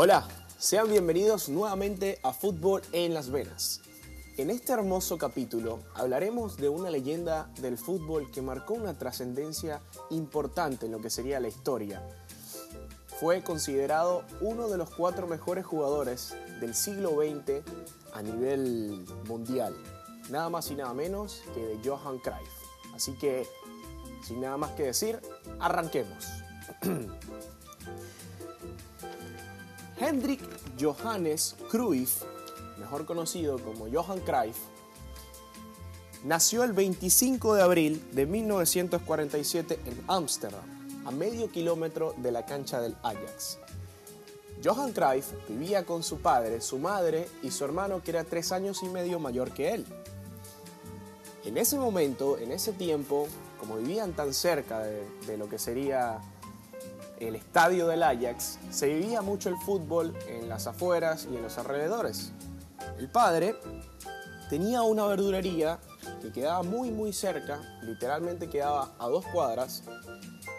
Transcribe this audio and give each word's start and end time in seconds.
Hola, 0.00 0.28
sean 0.58 0.88
bienvenidos 0.88 1.48
nuevamente 1.48 2.20
a 2.22 2.32
Fútbol 2.32 2.82
en 2.92 3.14
las 3.14 3.30
Venas. 3.30 3.80
En 4.36 4.48
este 4.48 4.72
hermoso 4.72 5.18
capítulo 5.18 5.80
hablaremos 5.92 6.56
de 6.56 6.68
una 6.68 6.88
leyenda 6.88 7.50
del 7.60 7.76
fútbol 7.76 8.30
que 8.30 8.40
marcó 8.40 8.74
una 8.74 8.96
trascendencia 8.96 9.80
importante 10.10 10.86
en 10.86 10.92
lo 10.92 11.00
que 11.00 11.10
sería 11.10 11.40
la 11.40 11.48
historia. 11.48 12.00
Fue 13.18 13.42
considerado 13.42 14.22
uno 14.40 14.68
de 14.68 14.78
los 14.78 14.88
cuatro 14.88 15.26
mejores 15.26 15.66
jugadores 15.66 16.36
del 16.60 16.76
siglo 16.76 17.16
XX 17.20 17.68
a 18.14 18.22
nivel 18.22 19.04
mundial. 19.26 19.74
Nada 20.30 20.48
más 20.48 20.70
y 20.70 20.76
nada 20.76 20.94
menos 20.94 21.42
que 21.54 21.60
de 21.60 21.78
Johan 21.84 22.20
Cruyff. 22.20 22.94
Así 22.94 23.14
que, 23.18 23.48
sin 24.24 24.42
nada 24.42 24.58
más 24.58 24.70
que 24.76 24.84
decir, 24.84 25.20
arranquemos. 25.58 26.24
Hendrik 30.00 30.40
Johannes 30.80 31.56
Cruyff, 31.70 32.22
mejor 32.78 33.04
conocido 33.04 33.58
como 33.58 33.88
Johan 33.92 34.20
Cruyff, 34.20 34.56
nació 36.24 36.62
el 36.62 36.72
25 36.72 37.54
de 37.54 37.62
abril 37.62 38.08
de 38.12 38.24
1947 38.24 39.80
en 39.84 40.04
Ámsterdam, 40.06 40.62
a 41.04 41.10
medio 41.10 41.50
kilómetro 41.50 42.14
de 42.16 42.30
la 42.30 42.46
cancha 42.46 42.80
del 42.80 42.94
Ajax. 43.02 43.58
Johan 44.62 44.92
Cruyff 44.92 45.32
vivía 45.48 45.84
con 45.84 46.04
su 46.04 46.18
padre, 46.18 46.60
su 46.60 46.78
madre 46.78 47.28
y 47.42 47.50
su 47.50 47.64
hermano 47.64 48.00
que 48.00 48.12
era 48.12 48.22
tres 48.22 48.52
años 48.52 48.84
y 48.84 48.88
medio 48.88 49.18
mayor 49.18 49.50
que 49.50 49.74
él. 49.74 49.86
En 51.44 51.58
ese 51.58 51.76
momento, 51.76 52.38
en 52.38 52.52
ese 52.52 52.72
tiempo, 52.72 53.26
como 53.58 53.76
vivían 53.76 54.12
tan 54.12 54.32
cerca 54.32 54.78
de, 54.78 55.02
de 55.26 55.36
lo 55.36 55.48
que 55.48 55.58
sería 55.58 56.20
el 57.20 57.36
estadio 57.36 57.86
del 57.86 58.02
Ajax, 58.02 58.58
se 58.70 58.86
vivía 58.86 59.22
mucho 59.22 59.48
el 59.48 59.56
fútbol 59.56 60.16
en 60.28 60.48
las 60.48 60.66
afueras 60.66 61.26
y 61.30 61.36
en 61.36 61.42
los 61.42 61.58
alrededores. 61.58 62.32
El 62.98 63.10
padre 63.10 63.56
tenía 64.50 64.82
una 64.82 65.06
verdurería 65.06 65.78
que 66.22 66.32
quedaba 66.32 66.62
muy 66.62 66.90
muy 66.90 67.12
cerca, 67.12 67.60
literalmente 67.82 68.48
quedaba 68.48 68.92
a 68.98 69.08
dos 69.08 69.24
cuadras 69.26 69.82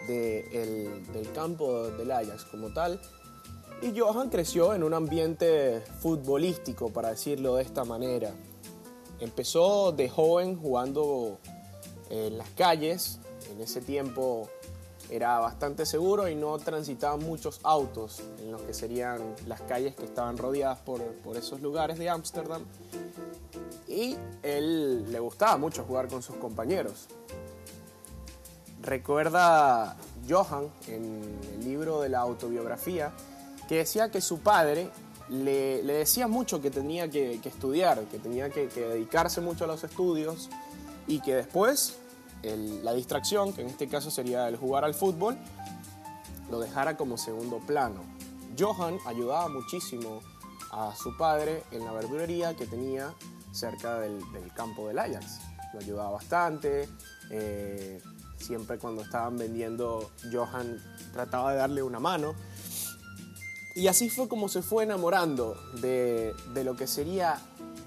del 0.06 1.30
campo 1.34 1.88
del 1.88 2.10
Ajax 2.10 2.44
como 2.44 2.72
tal. 2.72 3.00
Y 3.82 3.98
Johan 3.98 4.28
creció 4.28 4.74
en 4.74 4.82
un 4.82 4.92
ambiente 4.92 5.82
futbolístico, 6.00 6.92
para 6.92 7.10
decirlo 7.10 7.56
de 7.56 7.62
esta 7.62 7.84
manera. 7.84 8.30
Empezó 9.20 9.92
de 9.92 10.08
joven 10.08 10.56
jugando 10.56 11.38
en 12.10 12.36
las 12.36 12.50
calles, 12.50 13.20
en 13.50 13.60
ese 13.60 13.80
tiempo 13.80 14.50
era 15.10 15.38
bastante 15.40 15.84
seguro 15.84 16.28
y 16.28 16.34
no 16.34 16.58
transitaban 16.58 17.20
muchos 17.20 17.60
autos 17.64 18.22
en 18.38 18.52
lo 18.52 18.64
que 18.64 18.72
serían 18.72 19.34
las 19.46 19.60
calles 19.62 19.94
que 19.96 20.04
estaban 20.04 20.38
rodeadas 20.38 20.78
por, 20.78 21.02
por 21.16 21.36
esos 21.36 21.60
lugares 21.60 21.98
de 21.98 22.08
Ámsterdam. 22.08 22.62
Y 23.88 24.16
él 24.42 25.10
le 25.10 25.18
gustaba 25.18 25.56
mucho 25.56 25.84
jugar 25.84 26.08
con 26.08 26.22
sus 26.22 26.36
compañeros. 26.36 27.08
Recuerda 28.82 29.96
Johan 30.28 30.68
en 30.86 31.38
el 31.54 31.64
libro 31.64 32.00
de 32.00 32.08
la 32.08 32.20
autobiografía 32.20 33.12
que 33.68 33.78
decía 33.78 34.10
que 34.10 34.20
su 34.20 34.40
padre 34.40 34.90
le, 35.28 35.82
le 35.82 35.94
decía 35.94 36.28
mucho 36.28 36.62
que 36.62 36.70
tenía 36.70 37.10
que, 37.10 37.40
estudiar, 37.44 38.00
que 38.04 38.18
tenía 38.18 38.48
que 38.50 38.68
dedicarse 38.68 39.40
mucho 39.40 39.64
a 39.64 39.66
los 39.66 39.84
estudios 39.84 40.48
y 41.06 41.20
que 41.20 41.34
después 41.34 41.98
la 42.42 42.92
distracción, 42.92 43.52
que 43.52 43.62
en 43.62 43.68
este 43.68 43.88
caso 43.88 44.10
sería 44.10 44.48
el 44.48 44.56
jugar 44.56 44.84
al 44.84 44.94
fútbol, 44.94 45.38
lo 46.50 46.60
dejara 46.60 46.96
como 46.96 47.16
segundo 47.16 47.58
plano. 47.58 48.02
Johan 48.58 48.98
ayudaba 49.06 49.48
muchísimo 49.48 50.20
a 50.72 50.94
su 50.96 51.16
padre 51.16 51.62
en 51.70 51.84
la 51.84 51.92
verdurería 51.92 52.54
que 52.54 52.66
tenía 52.66 53.14
cerca 53.52 53.98
del, 54.00 54.20
del 54.32 54.52
campo 54.52 54.88
del 54.88 54.98
Ajax. 54.98 55.40
Lo 55.72 55.80
ayudaba 55.80 56.10
bastante. 56.12 56.88
Eh, 57.30 58.02
siempre 58.38 58.78
cuando 58.78 59.02
estaban 59.02 59.36
vendiendo, 59.36 60.10
Johan 60.32 60.78
trataba 61.12 61.52
de 61.52 61.58
darle 61.58 61.82
una 61.82 62.00
mano. 62.00 62.34
Y 63.74 63.86
así 63.86 64.10
fue 64.10 64.28
como 64.28 64.48
se 64.48 64.62
fue 64.62 64.84
enamorando 64.84 65.56
de, 65.80 66.34
de 66.54 66.64
lo 66.64 66.76
que 66.76 66.86
sería 66.86 67.38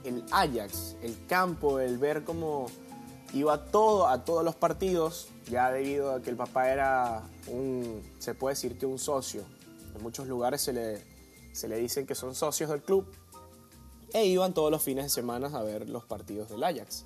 el 0.03 0.23
Ajax, 0.31 0.95
el 1.01 1.25
campo, 1.27 1.79
el 1.79 1.97
ver 1.97 2.23
cómo 2.23 2.67
iba 3.33 3.65
todo 3.65 4.07
a 4.07 4.23
todos 4.23 4.45
los 4.45 4.55
partidos, 4.55 5.27
ya 5.49 5.71
debido 5.71 6.13
a 6.13 6.21
que 6.21 6.29
el 6.29 6.35
papá 6.35 6.69
era 6.69 7.23
un, 7.47 8.01
se 8.19 8.35
puede 8.35 8.53
decir 8.53 8.77
que 8.77 8.85
un 8.85 8.99
socio. 8.99 9.43
En 9.95 10.03
muchos 10.03 10.27
lugares 10.27 10.61
se 10.61 10.71
le, 10.71 11.03
se 11.51 11.67
le 11.67 11.77
dicen 11.77 12.05
que 12.05 12.15
son 12.15 12.35
socios 12.35 12.69
del 12.69 12.81
club. 12.81 13.05
E 14.13 14.25
iban 14.25 14.53
todos 14.53 14.69
los 14.69 14.83
fines 14.83 15.05
de 15.05 15.09
semana 15.09 15.47
a 15.47 15.63
ver 15.63 15.89
los 15.89 16.05
partidos 16.05 16.49
del 16.49 16.63
Ajax. 16.63 17.05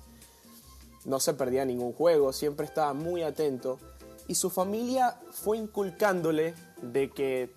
No 1.06 1.20
se 1.20 1.32
perdía 1.32 1.64
ningún 1.64 1.94
juego, 1.94 2.34
siempre 2.34 2.66
estaba 2.66 2.92
muy 2.92 3.22
atento. 3.22 3.78
Y 4.26 4.34
su 4.34 4.50
familia 4.50 5.18
fue 5.30 5.56
inculcándole 5.56 6.54
de 6.82 7.10
que 7.10 7.50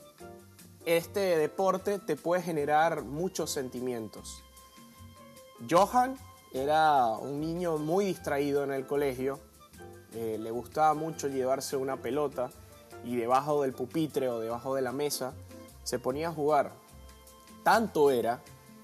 este 0.85 1.19
deporte 1.37 1.99
te 1.99 2.15
puede 2.15 2.41
generar 2.41 3.03
muchos 3.03 3.51
sentimientos. 3.51 4.41
Johan 5.69 6.17
era 6.53 7.05
un 7.07 7.39
niño 7.39 7.77
muy 7.77 8.05
distraído 8.05 8.63
en 8.63 8.71
el 8.71 8.85
colegio, 8.85 9.39
eh, 10.13 10.37
le 10.39 10.51
gustaba 10.51 10.93
mucho 10.93 11.27
llevarse 11.29 11.77
una 11.77 11.97
pelota 11.97 12.49
y 13.05 13.15
debajo 13.15 13.61
del 13.61 13.73
pupitre 13.73 14.27
o 14.27 14.39
debajo 14.39 14.75
de 14.75 14.81
la 14.81 14.91
mesa 14.91 15.33
se 15.83 15.99
ponía 15.99 16.29
a 16.29 16.33
jugar. 16.33 16.71
Tanto 17.63 18.11
era 18.11 18.41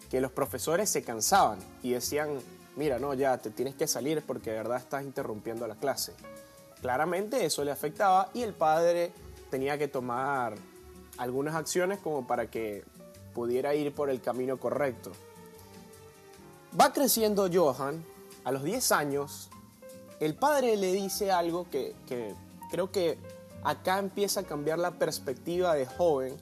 que 0.10 0.22
los 0.22 0.32
profesores 0.32 0.90
se 0.90 1.04
cansaban 1.04 1.60
y 1.84 1.92
decían, 1.92 2.40
mira, 2.76 3.00
no, 3.00 3.14
ya 3.14 3.38
te 3.38 3.50
tienes 3.50 3.76
que 3.76 3.88
salir 3.88 4.24
porque 4.26 4.52
de 4.52 4.58
verdad 4.58 4.78
estás 4.78 5.04
interrumpiendo 5.04 5.68
la 5.68 5.76
clase. 5.76 6.14
Claramente 6.82 7.46
eso 7.46 7.64
le 7.64 7.72
afectaba 7.72 8.30
y 8.34 8.44
el 8.44 8.54
padre 8.54 9.12
tenía 9.50 9.78
que 9.78 9.88
tomar 9.88 10.56
algunas 11.18 11.56
acciones 11.56 12.00
como 12.00 12.26
para 12.26 12.50
que 12.50 12.86
pudiera 13.34 13.76
ir 13.76 13.94
por 13.94 14.10
el 14.10 14.22
camino 14.22 14.58
correcto. 14.58 15.12
Va 16.80 16.92
creciendo 16.94 17.50
Johan, 17.52 18.04
a 18.44 18.52
los 18.52 18.64
10 18.64 18.92
años, 18.92 19.50
el 20.20 20.36
padre 20.36 20.78
le 20.78 20.92
dice 20.94 21.32
algo 21.32 21.70
que, 21.70 21.96
que, 22.08 22.34
creo 22.70 22.92
que 22.92 23.18
acá 23.64 24.00
empieza 24.00 24.42
a 24.42 24.44
cambiar 24.44 24.80
la 24.80 24.92
perspectiva 24.92 25.74
de 25.76 25.86
joven 25.86 26.38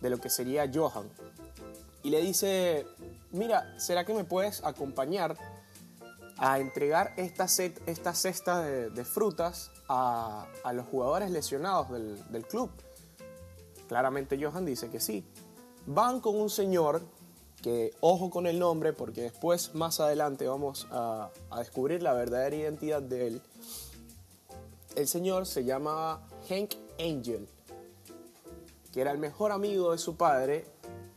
de 0.00 0.10
lo 0.10 0.18
que 0.18 0.30
sería 0.30 0.70
Johan. 0.72 1.08
Y 2.02 2.10
le 2.10 2.20
dice, 2.20 2.86
mira, 3.30 3.78
¿será 3.78 4.04
que 4.04 4.14
me 4.14 4.24
puedes 4.24 4.64
acompañar 4.64 5.36
a 6.38 6.58
entregar 6.58 7.14
esta, 7.16 7.46
cesta 7.46 8.62
de, 8.62 9.04
frutas 9.04 9.70
a, 9.88 10.46
los 10.72 10.86
jugadores 10.86 11.30
lesionados 11.30 11.90
del 11.90 12.46
club? 12.46 12.70
Claramente 13.88 14.42
Johan 14.42 14.64
dice 14.64 14.90
que 14.90 15.00
sí. 15.00 15.24
Van 15.86 16.20
con 16.20 16.36
un 16.36 16.50
señor 16.50 17.02
que 17.62 17.94
ojo 18.00 18.28
con 18.28 18.46
el 18.46 18.58
nombre 18.58 18.92
porque 18.92 19.22
después 19.22 19.74
más 19.74 20.00
adelante 20.00 20.46
vamos 20.46 20.88
a, 20.90 21.30
descubrir 21.56 22.02
la 22.02 22.12
verdadera 22.12 22.56
identidad 22.56 23.00
de 23.00 23.28
él. 23.28 23.42
El 24.96 25.06
señor 25.08 25.46
se 25.46 25.64
llamaba 25.64 26.26
Hank 26.48 26.74
Angel, 26.98 27.48
que 28.92 29.00
era 29.00 29.12
el 29.12 29.18
mejor 29.18 29.52
amigo 29.52 29.92
de 29.92 29.98
su 29.98 30.16
padre 30.16 30.66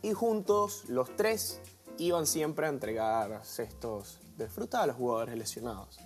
y 0.01 0.13
juntos 0.13 0.83
los 0.87 1.13
tres 1.15 1.59
iban 1.97 2.27
siempre 2.27 2.67
a 2.67 2.69
entregar 2.69 3.41
cestos 3.43 4.19
de 4.37 4.47
fruta 4.47 4.83
a 4.83 4.87
los 4.87 4.95
jugadores 4.95 5.35
lesionados. 5.37 5.97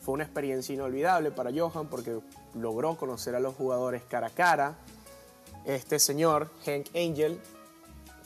Fue 0.00 0.12
una 0.12 0.24
experiencia 0.24 0.74
inolvidable 0.74 1.30
para 1.30 1.50
Johan 1.50 1.88
porque 1.88 2.20
logró 2.54 2.96
conocer 2.98 3.34
a 3.34 3.40
los 3.40 3.54
jugadores 3.54 4.02
cara 4.02 4.26
a 4.26 4.30
cara. 4.30 4.76
Este 5.64 5.98
señor, 5.98 6.50
Hank 6.66 6.88
Angel, 6.94 7.40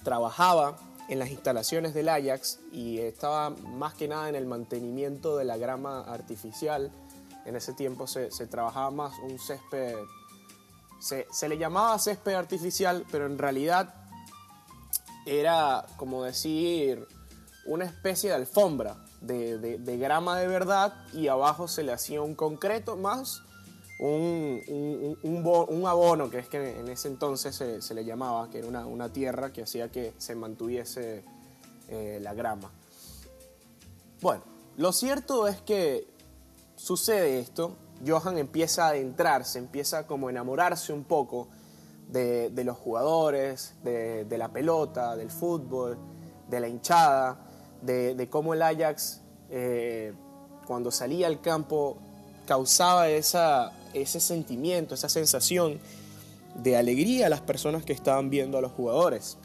trabajaba 0.02 0.76
en 1.08 1.19
las 1.19 1.31
instalaciones 1.31 1.94
del 1.94 2.08
Ajax 2.08 2.60
y 2.70 2.99
estaba 2.99 3.50
más 3.50 3.94
que 3.94 4.08
nada 4.08 4.28
en 4.28 4.34
el 4.34 4.46
mantenimiento 4.46 5.37
de 5.37 5.44
la 5.44 5.56
grama 5.56 6.02
artificial. 6.02 6.90
En 7.46 7.56
ese 7.56 7.72
tiempo 7.72 8.06
se, 8.06 8.28
trabajaba 8.46 8.90
más 8.90 9.19
un 9.20 9.38
césped, 9.38 9.94
se, 11.00 11.49
le 11.49 11.56
llamaba 11.56 11.99
césped 11.99 12.34
artificial, 12.34 13.06
pero 13.10 13.26
en 13.26 13.38
realidad 13.38 13.94
era 15.25 15.87
como 15.96 16.25
decir 16.25 17.06
una 17.66 17.87
especie 17.87 18.31
de 18.31 18.37
alfombra 18.37 18.96
de 19.20 19.99
grama 19.99 20.38
de 20.38 20.46
verdad 20.46 20.94
y 21.12 21.28
abajo 21.28 21.69
se 21.69 21.82
le 21.82 21.93
hacía 21.93 22.22
un 22.22 22.34
concreto 22.34 22.96
más 22.96 23.43
un, 23.99 25.19
un, 25.23 25.87
abono, 25.87 26.31
que 26.31 26.39
es 26.39 26.49
que 26.49 26.79
en 26.79 26.89
ese 26.89 27.09
entonces 27.09 27.55
se, 27.55 27.83
se 27.83 27.95
le 27.95 28.05
llamaba, 28.05 28.49
que 28.49 28.59
era 28.59 28.69
una, 28.69 28.87
una, 28.87 29.12
tierra 29.12 29.53
que 29.53 29.62
hacía 29.62 29.91
que 29.91 30.15
se 30.19 30.35
mantuviese 30.35 31.25
eh, 31.89 32.19
la 32.23 32.35
grama. 32.35 32.71
Bueno, 34.21 34.43
lo 34.77 34.93
cierto 34.93 35.49
es 35.49 35.61
que 35.62 36.06
sucede 36.77 37.41
esto, 37.41 37.77
Johan 38.06 38.39
empieza 38.39 38.87
a 38.87 38.89
adentrarse, 38.91 39.59
empieza 39.59 40.06
como 40.06 40.29
a 40.29 40.31
enamorarse 40.31 40.93
un 40.93 41.05
poco 41.05 41.49
de, 42.09 42.51
los 42.65 42.77
jugadores, 42.77 43.75
de, 43.83 44.39
la 44.39 44.49
pelota, 44.49 45.17
del 45.17 45.31
fútbol, 45.31 45.99
de 46.49 46.61
la 46.61 46.69
hinchada, 46.69 47.39
de, 47.83 48.29
cómo 48.31 48.55
el 48.55 48.62
Ajax 48.62 49.23
eh, 49.51 50.12
cuando 50.67 50.91
salía 50.91 51.27
al 51.27 51.41
campo 51.41 51.99
causaba 52.47 53.09
esa, 53.09 53.73
ese 53.94 54.20
sentimiento, 54.20 54.94
esa 54.94 55.08
sensación 55.08 55.81
de 56.55 56.76
alegría 56.76 57.26
a 57.26 57.29
las 57.29 57.40
personas 57.40 57.85
que 57.85 57.93
estaban 57.93 58.31
viendo 58.31 58.58
a 58.58 58.61
los 58.61 58.73
jugadores. 58.73 59.38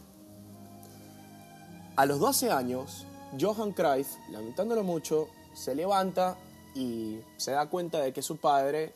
A 1.95 2.05
los 2.05 2.19
12 2.19 2.51
años, 2.51 3.05
Johan 3.39 3.71
Cruyff, 3.71 4.07
lamentándolo 4.31 4.83
mucho, 4.83 5.27
se 5.53 5.75
levanta 5.75 6.37
y 6.75 7.19
se 7.37 7.51
da 7.51 7.69
cuenta 7.69 7.99
de 7.99 8.13
que 8.13 8.21
su 8.21 8.37
padre 8.37 8.95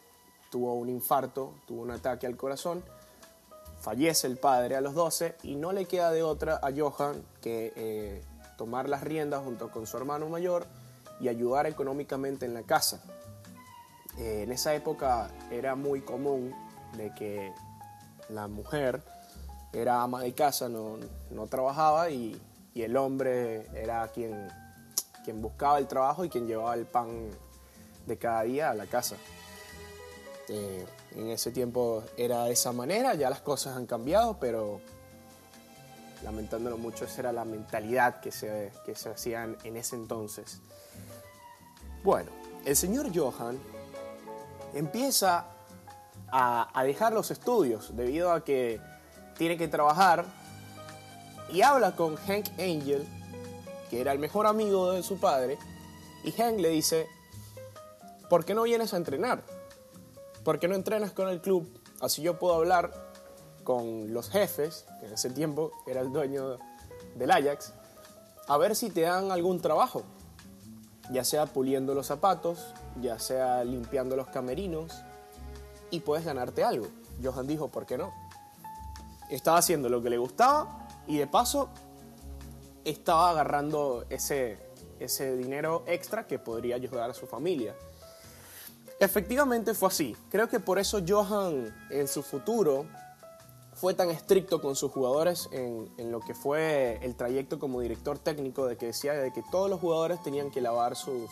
tuvo 0.50 0.74
un 0.74 0.90
infarto, 0.90 1.54
tuvo 1.68 1.82
un 1.82 1.92
ataque 1.92 2.26
al 2.26 2.36
corazón, 2.38 2.84
fallece 3.80 4.28
el 4.28 4.38
padre 4.38 4.76
a 4.76 4.82
los 4.82 4.96
12 4.96 5.36
y 5.44 5.56
no 5.56 5.72
le 5.72 5.86
queda 5.86 6.12
de 6.12 6.24
otra 6.24 6.60
a 6.64 6.72
Johan 6.76 7.24
que 7.42 7.74
eh, 7.76 8.24
tomar 8.58 8.90
las 8.90 9.04
riendas 9.04 9.44
junto 9.44 9.70
con 9.70 9.86
su 9.86 9.98
hermano 9.98 10.28
mayor 10.28 10.66
y 11.20 11.28
ayudar 11.28 11.68
económicamente 11.68 12.46
en 12.46 12.54
la 12.54 12.64
casa. 12.64 13.04
Eh, 14.18 14.44
en 14.44 14.52
esa 14.52 14.74
época 14.74 15.30
era 15.52 15.76
muy 15.76 16.02
común 16.02 16.54
de 16.96 17.14
que 17.14 17.54
la 18.30 18.48
mujer 18.48 19.04
era 19.74 20.02
ama 20.02 20.22
de 20.22 20.34
casa, 20.34 20.70
no, 20.70 20.98
trabajaba 21.50 22.10
y, 22.10 22.42
el 22.76 22.96
hombre 22.96 23.66
era 23.74 24.08
quien, 24.10 24.50
quien 25.26 25.42
buscaba 25.42 25.80
el 25.80 25.88
trabajo 25.88 26.24
y 26.24 26.30
quien 26.30 26.46
llevaba 26.46 26.76
el 26.76 26.86
pan 26.86 27.32
de 28.06 28.18
cada 28.20 28.44
día 28.44 28.70
a 28.70 28.76
la 28.76 28.86
casa. 28.86 29.16
Eh, 30.48 30.86
en 31.16 31.30
ese 31.32 31.52
tiempo 31.52 32.04
era 32.18 32.44
de 32.44 32.52
esa 32.52 32.72
manera, 32.72 33.16
ya 33.16 33.32
las 33.32 33.42
cosas 33.42 33.76
han 33.76 33.88
cambiado, 33.88 34.38
pero 34.40 34.80
lamentándolo 36.24 36.78
mucho, 36.78 37.06
esa 37.06 37.22
era 37.22 37.32
la 37.32 37.46
mentalidad 37.46 38.20
que 38.20 38.32
se, 38.32 38.72
que 38.86 38.94
se 38.94 39.10
hacían 39.10 39.58
en 39.64 39.76
ese 39.76 39.96
entonces. 39.96 40.62
Bueno, 42.04 42.30
el 42.64 42.76
señor 42.76 43.08
Johan 43.12 43.58
empieza 44.74 45.46
a, 46.30 46.84
dejar 46.84 47.14
los 47.14 47.32
estudios 47.32 47.96
debido 47.96 48.32
a 48.32 48.44
que 48.44 48.82
tiene 49.38 49.58
que 49.58 49.68
trabajar 49.68 50.26
y 51.52 51.62
habla 51.62 51.96
con 51.96 52.16
Hank 52.16 52.48
Angel, 52.60 53.08
que 53.90 54.02
era 54.02 54.12
el 54.12 54.20
mejor 54.20 54.48
amigo 54.48 54.92
de 54.92 55.04
su 55.04 55.20
padre, 55.20 55.58
y 56.24 56.32
Hank 56.32 56.60
le 56.60 56.70
dice, 56.70 57.08
¿por 58.30 58.44
qué 58.44 58.54
no 58.54 58.64
vienes 58.64 58.94
a 58.94 58.98
entrenar? 58.98 59.44
¿Por 60.44 60.60
qué 60.60 60.68
no 60.68 60.76
entrenas 60.76 61.12
con 61.12 61.30
el 61.30 61.42
club? 61.42 61.70
Así 62.02 62.22
yo 62.22 62.38
puedo 62.38 62.56
hablar 62.56 62.92
con 63.64 64.14
los 64.14 64.30
jefes, 64.30 64.86
que 65.00 65.08
en 65.08 65.14
ese 65.14 65.30
tiempo 65.30 65.72
era 65.86 66.02
el 66.02 66.12
dueño 66.12 66.58
del 67.16 67.32
Ajax, 67.32 67.74
a 68.48 68.58
ver 68.58 68.76
si 68.76 68.90
te 68.90 69.02
dan 69.02 69.32
algún 69.32 69.62
trabajo 69.62 70.04
ya 71.12 71.24
sea 71.24 71.46
puliendo 71.46 71.94
los 71.94 72.08
zapatos, 72.08 72.74
ya 73.02 73.20
sea 73.20 73.64
limpiando 73.64 74.16
los 74.16 74.28
camerinos, 74.28 74.94
y 75.90 76.02
puedes 76.02 76.26
ganarte 76.26 76.64
algo. 76.64 76.88
Johan 77.24 77.48
dijo, 77.48 77.70
¿por 77.70 77.86
qué 77.86 77.98
no? 77.98 78.14
Estaba 79.30 79.58
haciendo 79.58 79.90
lo 79.90 80.02
que 80.02 80.10
le 80.10 80.18
gustaba 80.18 80.88
y 81.08 81.18
de 81.18 81.28
paso 81.28 81.70
estaba 82.84 83.30
agarrando 83.32 84.06
ese, 84.10 84.60
ese 85.00 85.36
dinero 85.36 85.84
extra 85.88 86.28
que 86.28 86.40
podría 86.40 86.76
ayudar 86.76 87.10
a 87.10 87.14
su 87.14 87.28
familia. 87.28 87.76
Efectivamente 89.00 89.74
fue 89.74 89.90
así. 89.90 90.16
Creo 90.30 90.50
que 90.50 90.60
por 90.60 90.80
eso 90.80 91.02
Johan 91.08 91.74
en 91.90 92.08
su 92.08 92.24
futuro 92.24 92.86
fue 93.78 93.94
tan 93.94 94.10
estricto 94.10 94.60
con 94.60 94.76
sus 94.76 94.92
jugadores 94.92 95.50
en, 95.52 96.12
lo 96.12 96.20
que 96.20 96.34
fue 96.34 97.00
el 97.04 97.16
trayecto 97.16 97.60
como 97.60 97.80
director 97.80 98.18
técnico, 98.18 98.66
de 98.66 98.76
que 98.76 98.88
decía 98.88 99.14
de 99.14 99.32
que 99.32 99.44
todos 99.52 99.70
los 99.70 99.80
jugadores 99.80 100.22
tenían 100.24 100.50
que 100.50 100.62
lavar 100.62 100.96
sus, 100.96 101.30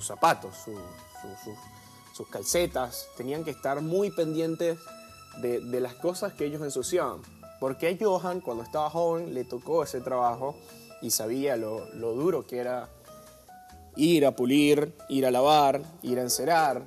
zapatos, 0.00 0.56
sus 2.14 2.28
calcetas, 2.28 3.06
tenían 3.16 3.44
que 3.44 3.52
estar 3.52 3.80
muy 3.80 4.10
pendientes 4.10 4.76
de, 5.40 5.80
las 5.80 5.94
cosas 5.94 6.32
que 6.32 6.46
ellos 6.46 6.62
ensuciaban. 6.62 7.20
Porque 7.60 7.96
Johan, 8.00 8.40
cuando 8.40 8.64
estaba 8.64 8.90
joven, 8.90 9.32
le 9.32 9.44
tocó 9.44 9.84
ese 9.84 10.00
trabajo 10.00 10.56
y 11.00 11.12
sabía 11.12 11.56
lo, 11.56 11.86
lo 11.94 12.12
duro 12.12 12.44
que 12.44 12.58
era 12.58 12.88
ir 13.94 14.26
a 14.26 14.34
pulir, 14.34 14.96
ir 15.08 15.26
a 15.26 15.30
lavar, 15.30 15.80
ir 16.02 16.18
a 16.18 16.22
encerar, 16.22 16.82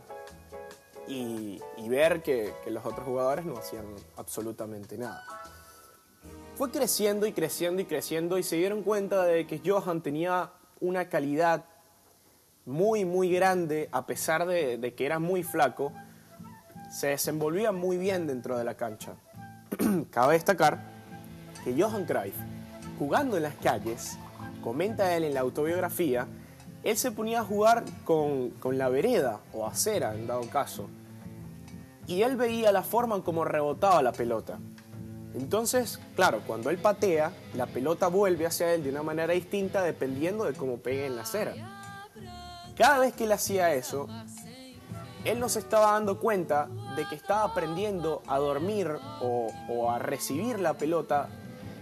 y, 1.07 1.61
ver 1.87 2.21
que, 2.23 2.53
los 2.67 2.85
otros 2.85 3.05
jugadores 3.05 3.45
no 3.45 3.57
hacían 3.57 3.85
absolutamente 4.17 4.97
nada. 4.97 5.23
Fue 6.55 6.71
creciendo 6.71 7.27
y 7.27 7.33
creciendo 7.33 7.81
y 7.81 7.85
creciendo 7.85 8.37
y 8.37 8.43
se 8.43 8.55
dieron 8.55 8.81
cuenta 8.81 9.23
de 9.23 9.45
que 9.45 9.61
Johan 9.63 10.01
tenía 10.01 10.51
una 10.79 11.09
calidad 11.09 11.65
muy, 12.65 13.05
muy 13.05 13.29
grande, 13.29 13.89
a 13.91 14.05
pesar 14.05 14.45
de, 14.45 14.77
de 14.77 14.93
que 14.93 15.05
era 15.05 15.19
muy 15.19 15.43
flaco, 15.43 15.91
se 16.89 17.07
desenvolvía 17.07 17.71
muy 17.71 17.97
bien 17.97 18.25
dentro 18.25 18.57
de 18.57 18.63
la 18.63 18.75
cancha. 18.75 19.15
Cabe 20.11 20.33
destacar 20.33 20.79
que 21.63 21.79
Johan 21.79 22.05
Cruyff, 22.05 22.35
jugando 22.97 23.37
en 23.37 23.43
las 23.43 23.55
calles, 23.55 24.17
comenta 24.63 25.15
él 25.15 25.25
en 25.25 25.33
la 25.33 25.41
autobiografía, 25.41 26.27
él 26.85 26.97
se 26.97 27.11
ponía 27.11 27.41
a 27.41 27.43
jugar 27.43 27.83
con, 28.03 28.53
la 28.71 28.89
vereda 28.89 29.39
o 29.53 29.65
acera, 29.65 30.13
en 30.13 30.27
dado 30.27 30.47
caso. 30.49 30.87
Y 32.05 32.21
él 32.21 32.37
veía 32.37 32.71
la 32.71 32.83
forma 32.83 33.15
en 33.15 33.23
cómo 33.23 33.43
rebotaba 33.43 34.03
la 34.03 34.11
pelota. 34.11 34.59
Entonces, 35.33 35.99
claro, 36.15 36.41
cuando 36.45 36.69
él 36.69 36.77
patea, 36.77 37.33
la 37.55 37.65
pelota 37.65 38.07
vuelve 38.07 38.45
hacia 38.45 38.71
él 38.71 38.83
de 38.83 38.91
una 38.91 39.01
manera 39.01 39.33
distinta 39.33 39.81
dependiendo 39.81 40.45
de 40.45 40.53
cómo 40.53 40.77
pegue 40.77 41.07
en 41.07 41.15
la 41.15 41.23
acera. 41.23 41.55
Cada 42.77 42.99
vez 42.99 43.13
que 43.15 43.23
él 43.23 43.31
hacía 43.31 43.73
eso, 43.73 44.07
él 45.23 45.39
no 45.39 45.49
se 45.49 45.59
estaba 45.59 45.93
dando 45.93 46.19
cuenta 46.19 46.69
de 46.95 47.07
que 47.07 47.15
estaba 47.15 47.45
aprendiendo 47.45 48.21
a 48.27 48.37
dormir 48.37 48.91
o 49.21 49.91
a 49.91 49.97
recibir 49.97 50.59
la 50.59 50.75
pelota 50.75 51.29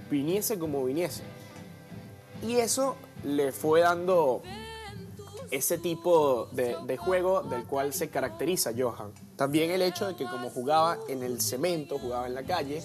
viniese 0.10 0.58
como 0.58 0.86
viniese. 0.86 1.24
Y 2.42 2.56
eso 2.56 2.96
le 3.26 3.52
fue 3.52 3.82
dando 3.82 4.42
ese 5.54 5.78
tipo 5.78 6.48
de, 6.52 6.98
juego 6.98 7.44
del 7.44 7.66
cual 7.66 7.94
se 7.94 8.10
caracteriza 8.10 8.72
Johan. 8.76 9.12
También 9.36 9.70
el 9.70 9.84
hecho 9.84 10.08
de 10.08 10.16
que 10.16 10.26
como 10.26 10.50
jugaba 10.50 10.98
en 11.08 11.22
el 11.22 11.42
cemento, 11.42 12.00
jugaba 12.00 12.26
en 12.26 12.34
la 12.34 12.42
calle, 12.42 12.82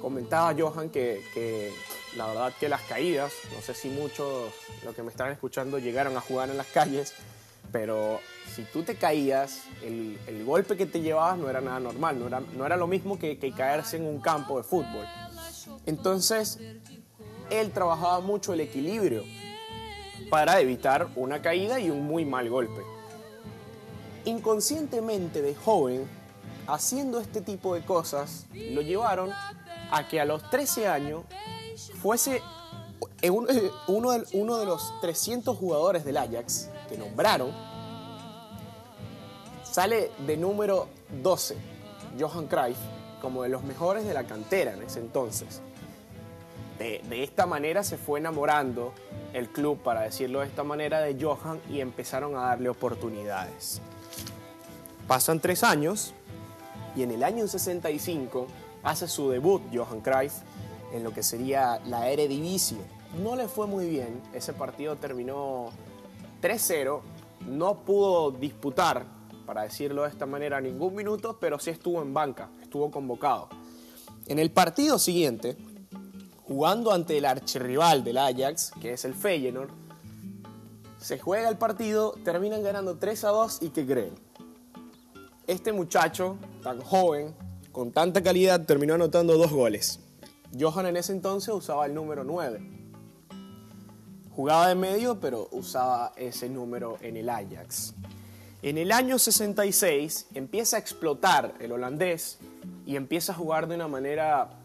comentaba 0.00 0.52
Johan 0.58 0.90
que, 0.90 1.72
la 2.16 2.26
verdad 2.26 2.52
que 2.58 2.68
las 2.68 2.82
caídas, 2.82 3.32
no 3.54 3.62
sé 3.62 3.74
si 3.74 3.88
muchos, 3.90 4.52
los 4.84 4.92
que 4.94 5.04
me 5.04 5.10
están 5.10 5.30
escuchando, 5.30 5.78
llegaron 5.78 6.16
a 6.16 6.20
jugar 6.20 6.50
en 6.50 6.56
las 6.56 6.66
calles, 6.66 7.14
pero 7.70 8.18
si 8.52 8.64
tú 8.64 8.82
te 8.82 8.96
caías, 8.96 9.62
el, 9.84 10.44
golpe 10.44 10.76
que 10.76 10.86
te 10.86 11.00
llevabas 11.00 11.38
no 11.38 11.48
era 11.48 11.60
nada 11.60 11.78
normal, 11.78 12.18
no 12.18 12.26
era, 12.26 12.40
no 12.40 12.66
era 12.66 12.76
lo 12.76 12.88
mismo 12.88 13.20
que, 13.20 13.38
que 13.38 13.52
caerse 13.52 13.98
en 13.98 14.06
un 14.06 14.20
campo 14.20 14.58
de 14.58 14.64
fútbol. 14.64 15.06
Entonces, 15.86 16.58
él 17.50 17.70
trabajaba 17.70 18.18
mucho 18.18 18.52
el 18.52 18.60
equilibrio 18.60 19.22
para 20.30 20.60
evitar 20.60 21.08
una 21.16 21.42
caída 21.42 21.80
y 21.80 21.90
un 21.90 22.04
muy 22.04 22.24
mal 22.24 22.48
golpe. 22.48 22.82
Inconscientemente 24.24 25.42
de 25.42 25.54
joven, 25.54 26.08
haciendo 26.66 27.20
este 27.20 27.40
tipo 27.40 27.74
de 27.74 27.84
cosas, 27.84 28.46
lo 28.52 28.80
llevaron 28.80 29.30
a 29.90 30.08
que 30.08 30.20
a 30.20 30.24
los 30.24 30.48
13 30.50 30.88
años 30.88 31.22
fuese 32.00 32.40
uno, 33.30 33.46
de, 33.46 34.24
uno 34.32 34.58
de 34.58 34.66
los 34.66 35.00
300 35.00 35.56
jugadores 35.56 36.04
del 36.04 36.16
Ajax 36.16 36.70
que 36.88 36.96
nombraron, 36.96 37.52
sale 39.62 40.10
de 40.26 40.36
número 40.36 40.88
12, 41.22 41.56
Johan 42.18 42.46
Cruyff, 42.46 42.78
como 43.20 43.42
de 43.42 43.48
los 43.48 43.64
mejores 43.64 44.04
de 44.04 44.14
la 44.14 44.24
cantera 44.24 44.74
en 44.74 44.82
ese 44.82 45.00
entonces. 45.00 45.60
De, 46.78 47.02
esta 47.22 47.46
manera 47.46 47.84
se 47.84 47.96
fue 47.96 48.18
enamorando 48.18 48.92
el 49.32 49.48
club, 49.48 49.78
para 49.82 50.02
decirlo 50.02 50.40
de 50.40 50.46
esta 50.46 50.64
manera, 50.64 51.00
de 51.00 51.16
Johan 51.20 51.60
y 51.70 51.80
empezaron 51.80 52.36
a 52.36 52.40
darle 52.40 52.68
oportunidades. 52.68 53.80
Pasan 55.06 55.40
tres 55.40 55.62
años 55.62 56.14
y 56.96 57.02
en 57.02 57.10
el 57.10 57.22
año 57.22 57.46
65 57.46 58.46
hace 58.82 59.08
su 59.08 59.30
debut 59.30 59.62
Johan 59.72 60.00
Cruyff 60.00 60.34
en 60.92 61.04
lo 61.04 61.12
que 61.12 61.22
sería 61.22 61.80
la 61.86 62.08
Eredivisie. 62.10 62.78
No 63.22 63.36
le 63.36 63.48
fue 63.48 63.66
muy 63.66 63.88
bien, 63.88 64.20
ese 64.32 64.52
partido 64.52 64.96
terminó 64.96 65.70
3-0, 66.42 67.00
no 67.46 67.80
pudo 67.80 68.30
disputar, 68.32 69.04
para 69.46 69.62
decirlo 69.62 70.02
de 70.02 70.08
esta 70.08 70.26
manera, 70.26 70.60
ningún 70.60 70.94
minuto, 70.94 71.36
pero 71.38 71.58
sí 71.58 71.70
estuvo 71.70 72.02
en 72.02 72.14
banca, 72.14 72.48
estuvo 72.62 72.90
convocado. 72.90 73.48
En 74.26 74.38
el 74.38 74.50
partido 74.50 74.98
siguiente, 74.98 75.56
jugando 76.46 76.92
ante 76.92 77.16
el 77.18 77.24
archirrival 77.24 78.04
del 78.04 78.18
Ajax, 78.18 78.72
que 78.80 78.92
es 78.92 79.04
el 79.04 79.14
Feyenoord, 79.14 79.70
se 80.98 81.18
juega 81.18 81.48
el 81.48 81.58
partido, 81.58 82.14
terminan 82.24 82.62
ganando 82.62 82.96
3 82.96 83.24
a 83.24 83.28
2 83.28 83.58
y 83.62 83.68
¿qué 83.70 83.84
creen? 83.86 84.14
Este 85.46 85.72
muchacho 85.72 86.38
tan 86.62 86.80
joven, 86.80 87.34
con 87.72 87.92
tanta 87.92 88.22
calidad, 88.22 88.64
terminó 88.64 88.94
anotando 88.94 89.36
dos 89.36 89.52
goles. 89.52 90.00
Johan 90.58 90.86
en 90.86 90.96
ese 90.96 91.12
entonces 91.12 91.52
usaba 91.52 91.84
el 91.86 91.94
número 91.94 92.24
9. 92.24 92.60
Jugaba 94.34 94.68
de 94.68 94.74
medio, 94.74 95.20
pero 95.20 95.48
usaba 95.52 96.12
ese 96.16 96.48
número 96.48 96.96
en 97.02 97.16
el 97.16 97.28
Ajax. 97.28 97.94
En 98.62 98.78
el 98.78 98.90
año 98.90 99.18
66 99.18 100.28
empieza 100.32 100.76
a 100.76 100.80
explotar 100.80 101.54
el 101.60 101.72
holandés 101.72 102.38
y 102.86 102.96
empieza 102.96 103.32
a 103.32 103.34
jugar 103.34 103.68
de 103.68 103.74
una 103.74 103.88
manera 103.88 104.63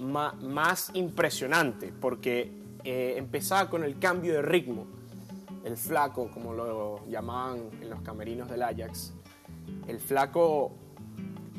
más 0.00 0.90
impresionante, 0.94 1.92
porque 2.00 2.50
eh, 2.84 3.14
empezaba 3.16 3.68
con 3.68 3.84
el 3.84 3.98
cambio 3.98 4.32
de 4.32 4.42
ritmo. 4.42 4.86
El 5.64 5.76
flaco, 5.76 6.30
como 6.32 6.54
lo 6.54 7.06
llamaban 7.06 7.68
en 7.82 7.90
los 7.90 8.00
camerinos 8.00 8.48
del 8.48 8.62
Ajax, 8.62 9.12
el 9.86 10.00
flaco, 10.00 10.72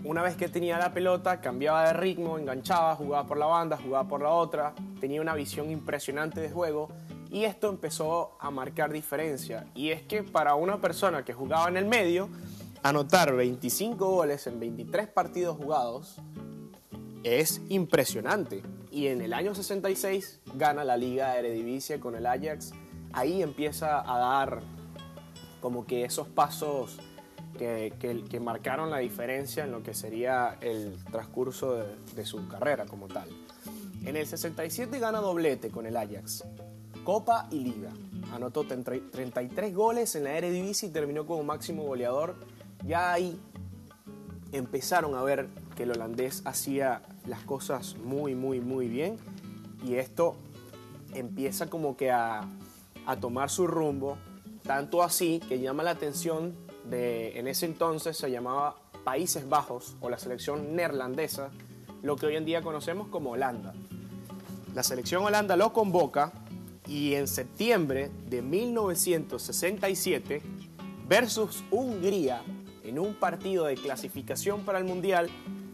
una 0.04 0.24
vez 0.24 0.36
que 0.36 0.50
tenía 0.50 0.80
la 0.80 0.92
pelota, 0.92 1.40
cambiaba 1.40 1.86
de 1.88 1.94
ritmo, 1.94 2.40
enganchaba, 2.40 2.96
jugaba 2.96 3.28
por 3.28 3.38
la 3.38 3.46
banda, 3.46 3.78
jugaba 3.78 4.08
por 4.08 4.22
la 4.22 4.30
otra, 4.30 4.74
tenía 5.00 5.22
una 5.22 5.36
visión 5.36 5.70
impresionante 5.70 6.42
de 6.42 6.50
juego 6.50 6.90
y 7.30 7.44
esto 7.46 7.70
empezó 7.70 8.38
a 8.40 8.50
marcar 8.50 8.92
diferencia. 8.92 9.68
Y 9.76 9.92
es 9.92 10.02
que 10.02 10.24
para 10.24 10.56
una 10.56 10.82
persona 10.82 11.24
que 11.24 11.34
jugaba 11.34 11.70
en 11.70 11.78
el 11.78 11.86
medio, 11.86 12.28
anotar 12.84 13.36
25 13.36 14.10
goles 14.10 14.48
en 14.48 14.60
23 14.60 15.08
partidos 15.08 15.58
jugados 15.58 16.20
es 17.24 17.62
impresionante. 17.70 18.64
Y 18.92 19.08
en 19.08 19.22
el 19.22 19.34
año 19.34 19.56
66 19.56 20.42
gana 20.56 20.84
la 20.84 20.98
Liga 20.98 21.38
Eredivisie 21.38 22.00
con 22.00 22.16
el 22.16 22.26
Ajax. 22.26 22.74
Ahí 23.14 23.42
empieza 23.42 24.00
a 24.00 24.20
dar 24.20 24.62
como 25.62 25.86
que 25.86 26.04
esos 26.04 26.28
pasos 26.28 26.98
que, 27.58 27.94
que, 28.30 28.40
marcaron 28.40 28.90
la 28.90 28.98
diferencia 28.98 29.64
en 29.64 29.72
lo 29.72 29.84
que 29.84 29.94
sería 29.94 30.58
el 30.62 30.98
transcurso 31.12 31.76
de, 31.76 31.96
de 32.16 32.26
su 32.26 32.48
carrera 32.48 32.86
como 32.86 33.08
tal. 33.08 33.30
En 34.04 34.16
el 34.16 34.26
67 34.26 34.98
gana 34.98 35.20
doblete 35.20 35.70
con 35.70 35.86
el 35.86 35.96
Ajax, 35.96 36.44
Copa 37.04 37.48
y 37.52 37.60
Liga. 37.60 37.92
Anotó 38.34 38.66
33 38.66 39.76
goles 39.76 40.16
en 40.16 40.24
la 40.24 40.38
Eredivisie 40.38 40.90
y 40.90 40.92
terminó 40.92 41.26
como 41.28 41.44
máximo 41.44 41.84
goleador. 41.84 42.36
Ya 42.84 43.12
ahí 43.12 43.40
empezaron 44.52 45.16
a 45.16 45.22
ver 45.22 45.48
que 45.76 45.84
el 45.84 45.92
holandés 45.92 46.42
hacía 46.46 47.02
las 47.26 47.44
cosas 47.44 47.96
muy, 47.98 48.36
muy, 48.36 48.60
muy 48.60 48.88
bien 48.88 49.18
y 49.86 49.96
esto 49.96 50.36
empieza 51.14 51.70
como 51.70 51.98
que 51.98 52.12
a, 52.12 52.48
a 53.06 53.16
tomar 53.18 53.50
su 53.50 53.68
rumbo, 53.68 54.18
tanto 54.64 55.04
así 55.04 55.42
que 55.48 55.60
llama 55.60 55.84
la 55.84 55.92
atención 55.92 56.56
de, 56.90 57.38
en 57.38 57.48
ese 57.48 57.66
entonces 57.66 58.18
se 58.18 58.32
llamaba 58.32 58.78
Países 59.04 59.50
Bajos 59.50 59.96
o 60.02 60.10
la 60.10 60.18
selección 60.18 60.76
neerlandesa, 60.76 61.50
lo 62.04 62.16
que 62.16 62.28
hoy 62.28 62.36
en 62.36 62.46
día 62.46 62.62
conocemos 62.62 63.08
como 63.08 63.32
Holanda. 63.32 63.74
La 64.74 64.84
selección 64.84 65.24
Holanda 65.24 65.58
lo 65.58 65.74
convoca 65.74 66.32
y 66.88 67.14
en 67.14 67.28
septiembre 67.28 68.10
de 68.30 68.42
1967 68.42 70.42
versus 71.08 71.64
Hungría 71.72 72.42
en 72.84 73.00
un 73.00 73.16
partido 73.16 73.66
de 73.66 73.76
clasificación 73.76 74.62
para 74.62 74.80
el 74.80 74.86
Mundial 74.86 75.30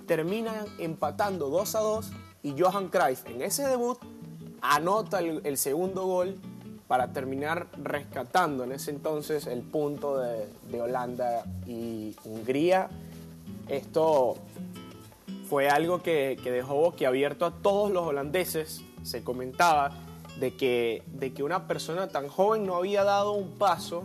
terminan 0.08 0.66
empatando 0.80 1.50
2 1.50 1.76
a 1.76 1.80
2 1.80 2.12
y 2.44 2.56
Johan 2.58 2.88
Cruyff 2.88 3.26
en 3.28 3.42
ese 3.42 3.68
debut 3.68 4.00
anota 4.62 5.20
el, 5.20 5.58
segundo 5.58 6.06
gol 6.06 6.36
para 6.88 7.12
terminar 7.12 7.68
rescatando 7.84 8.64
en 8.64 8.72
ese 8.72 8.92
entonces 8.92 9.46
el 9.46 9.62
punto 9.62 10.18
de, 10.18 10.82
Holanda 10.82 11.44
y 11.66 12.16
Hungría. 12.24 12.90
Esto 13.68 14.38
fue 15.50 15.70
algo 15.70 16.02
que, 16.02 16.40
que 16.42 16.52
dejó 16.52 16.76
boquiabierto 16.76 17.46
a 17.46 17.52
todos 17.52 17.92
los 17.92 18.08
holandeses. 18.08 18.82
Se 19.04 19.24
comentaba 19.24 19.92
de 20.40 20.56
que, 20.56 21.04
de 21.08 21.34
que 21.34 21.44
una 21.44 21.68
persona 21.68 22.08
tan 22.08 22.28
joven 22.28 22.66
no 22.66 22.76
había 22.76 23.04
dado 23.04 23.34
un 23.34 23.58
paso 23.58 24.04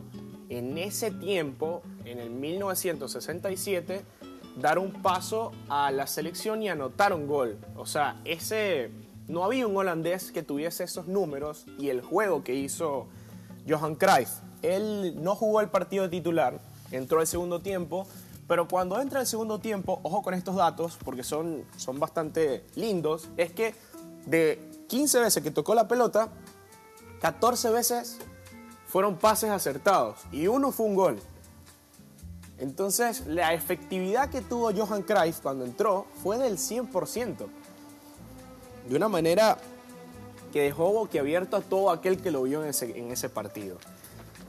en 0.48 0.76
ese 0.78 1.10
tiempo, 1.10 1.82
en 2.04 2.18
el 2.18 2.30
1967, 2.30 4.02
dar 4.56 4.78
un 4.78 4.92
paso 5.02 5.52
a 5.68 5.90
la 5.90 6.06
selección 6.06 6.62
y 6.62 6.68
anotar 6.68 7.12
un 7.12 7.26
gol. 7.26 7.58
O 7.76 7.86
sea, 7.86 8.20
ese 8.24 8.90
no 9.28 9.44
había 9.44 9.66
un 9.66 9.76
holandés 9.76 10.32
que 10.32 10.42
tuviese 10.42 10.84
esos 10.84 11.06
números 11.06 11.66
y 11.78 11.88
el 11.88 12.02
juego 12.02 12.42
que 12.44 12.54
hizo 12.54 13.06
Johan 13.68 13.94
Cruyff. 13.94 14.30
Él 14.62 15.22
no 15.22 15.34
jugó 15.34 15.60
el 15.60 15.68
partido 15.68 16.04
de 16.04 16.10
titular, 16.10 16.60
entró 16.90 17.20
el 17.20 17.26
segundo 17.26 17.60
tiempo, 17.60 18.06
pero 18.46 18.68
cuando 18.68 19.00
entra 19.00 19.20
el 19.20 19.26
segundo 19.26 19.58
tiempo, 19.58 20.00
ojo 20.02 20.22
con 20.22 20.34
estos 20.34 20.56
datos 20.56 20.98
porque 21.04 21.24
son, 21.24 21.64
son 21.76 21.98
bastante 21.98 22.64
lindos, 22.74 23.28
es 23.36 23.52
que 23.52 23.74
de 24.26 24.60
15 24.88 25.20
veces 25.20 25.42
que 25.42 25.50
tocó 25.50 25.74
la 25.74 25.88
pelota, 25.88 26.28
14 27.20 27.70
veces 27.70 28.18
fueron 28.86 29.16
pases 29.16 29.50
acertados 29.50 30.18
y 30.30 30.46
uno 30.48 30.70
fue 30.70 30.86
un 30.86 30.94
gol. 30.94 31.18
Entonces, 32.62 33.26
la 33.26 33.54
efectividad 33.54 34.30
que 34.30 34.40
tuvo 34.40 34.72
Johan 34.72 35.02
Cruyff 35.02 35.40
cuando 35.40 35.64
entró 35.64 36.06
fue 36.22 36.38
del 36.38 36.58
100%. 36.58 37.48
De 38.88 38.96
una 38.96 39.08
manera 39.08 39.58
que 40.52 40.62
dejó 40.62 40.92
boquiabierto 40.92 41.56
a 41.56 41.60
todo 41.60 41.90
aquel 41.90 42.22
que 42.22 42.30
lo 42.30 42.44
vio 42.44 42.62
en 42.62 42.68
ese, 42.68 43.28
partido. 43.28 43.78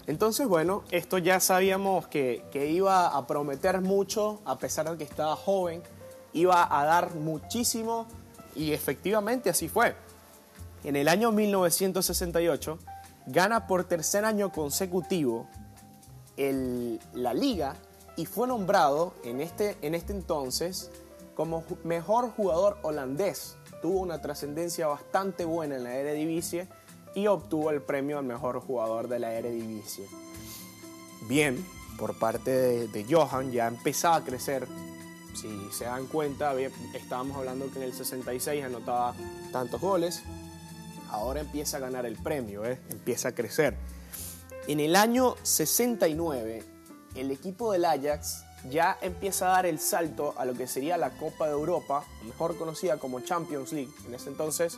Entonces, 0.06 0.48
bueno, 0.48 0.84
esto 0.92 1.18
ya 1.18 1.40
sabíamos 1.40 2.06
que, 2.06 2.46
que, 2.52 2.70
iba 2.70 3.08
a 3.08 3.26
prometer 3.26 3.82
mucho, 3.82 4.42
a 4.46 4.60
pesar 4.60 4.92
de 4.92 4.96
que 4.96 5.06
estaba 5.06 5.36
joven, 5.36 5.82
iba 6.34 6.68
a 6.70 6.86
dar 6.86 7.16
muchísimo 7.16 8.06
y 8.56 8.74
efectivamente 8.74 9.50
así 9.50 9.70
fue. 9.70 9.96
En 10.84 10.96
el 10.98 11.08
año 11.08 11.32
1968 11.32 12.78
gana 13.26 13.66
por 13.66 13.86
tercer 13.86 14.24
año 14.24 14.52
consecutivo 14.52 15.48
la 16.38 17.34
liga 17.34 17.76
y 18.16 18.26
fue 18.26 18.48
nombrado 18.48 19.14
en 19.24 19.42
este, 19.42 19.78
en 19.82 19.96
este 19.96 20.14
entonces 20.14 20.92
como 21.36 21.64
mejor 21.84 22.30
jugador 22.32 22.78
holandés. 22.84 23.56
Tuvo 23.82 24.00
una 24.00 24.22
trascendencia 24.22 24.88
bastante 24.88 25.46
buena 25.46 25.76
en 25.76 25.84
la 25.84 25.96
Eredivisie 25.96 26.68
y 27.16 27.28
obtuvo 27.28 27.72
el 27.72 27.82
premio 27.82 28.20
al 28.20 28.26
mejor 28.26 28.60
jugador 28.60 29.08
de 29.08 29.20
la 29.20 29.34
Eredivisie. 29.34 30.06
Bien, 31.28 31.66
por 31.98 32.18
parte 32.18 32.88
de, 32.88 33.06
Johan 33.10 33.52
ya 33.52 33.68
empezaba 33.68 34.18
a 34.18 34.24
crecer. 34.24 34.68
Si 35.34 35.50
se 35.72 35.86
dan 35.86 36.06
cuenta, 36.06 36.54
estábamos 36.94 37.38
hablando 37.38 37.70
que 37.72 37.80
en 37.80 37.84
el 37.84 37.94
66 37.94 38.64
anotaba 38.64 39.16
tantos 39.52 39.82
goles. 39.82 40.22
Ahora 41.10 41.42
empieza 41.42 41.78
a 41.78 41.80
ganar 41.80 42.06
el 42.06 42.18
premio, 42.18 42.66
¿eh? 42.66 42.80
empieza 42.90 43.30
a 43.30 43.32
crecer. 43.34 43.76
En 44.68 44.80
el 44.80 44.96
año 44.96 45.36
69 45.44 46.73
el 47.16 47.32
equipo 47.32 47.72
del 47.72 47.86
Ajax 47.86 48.44
ya 48.70 48.98
empieza 49.02 49.48
a 49.48 49.50
dar 49.50 49.66
el 49.66 49.80
salto 49.80 50.34
a 50.38 50.46
lo 50.46 50.54
que 50.54 50.68
sería 50.68 50.98
la 50.98 51.12
Copa 51.12 51.48
de 51.48 51.54
Europa, 51.54 52.06
mejor 52.26 52.58
conocida 52.58 52.98
como 52.98 53.20
Champions 53.20 53.74
League. 53.74 53.92
En 54.08 54.16
ese 54.16 54.30
entonces 54.30 54.78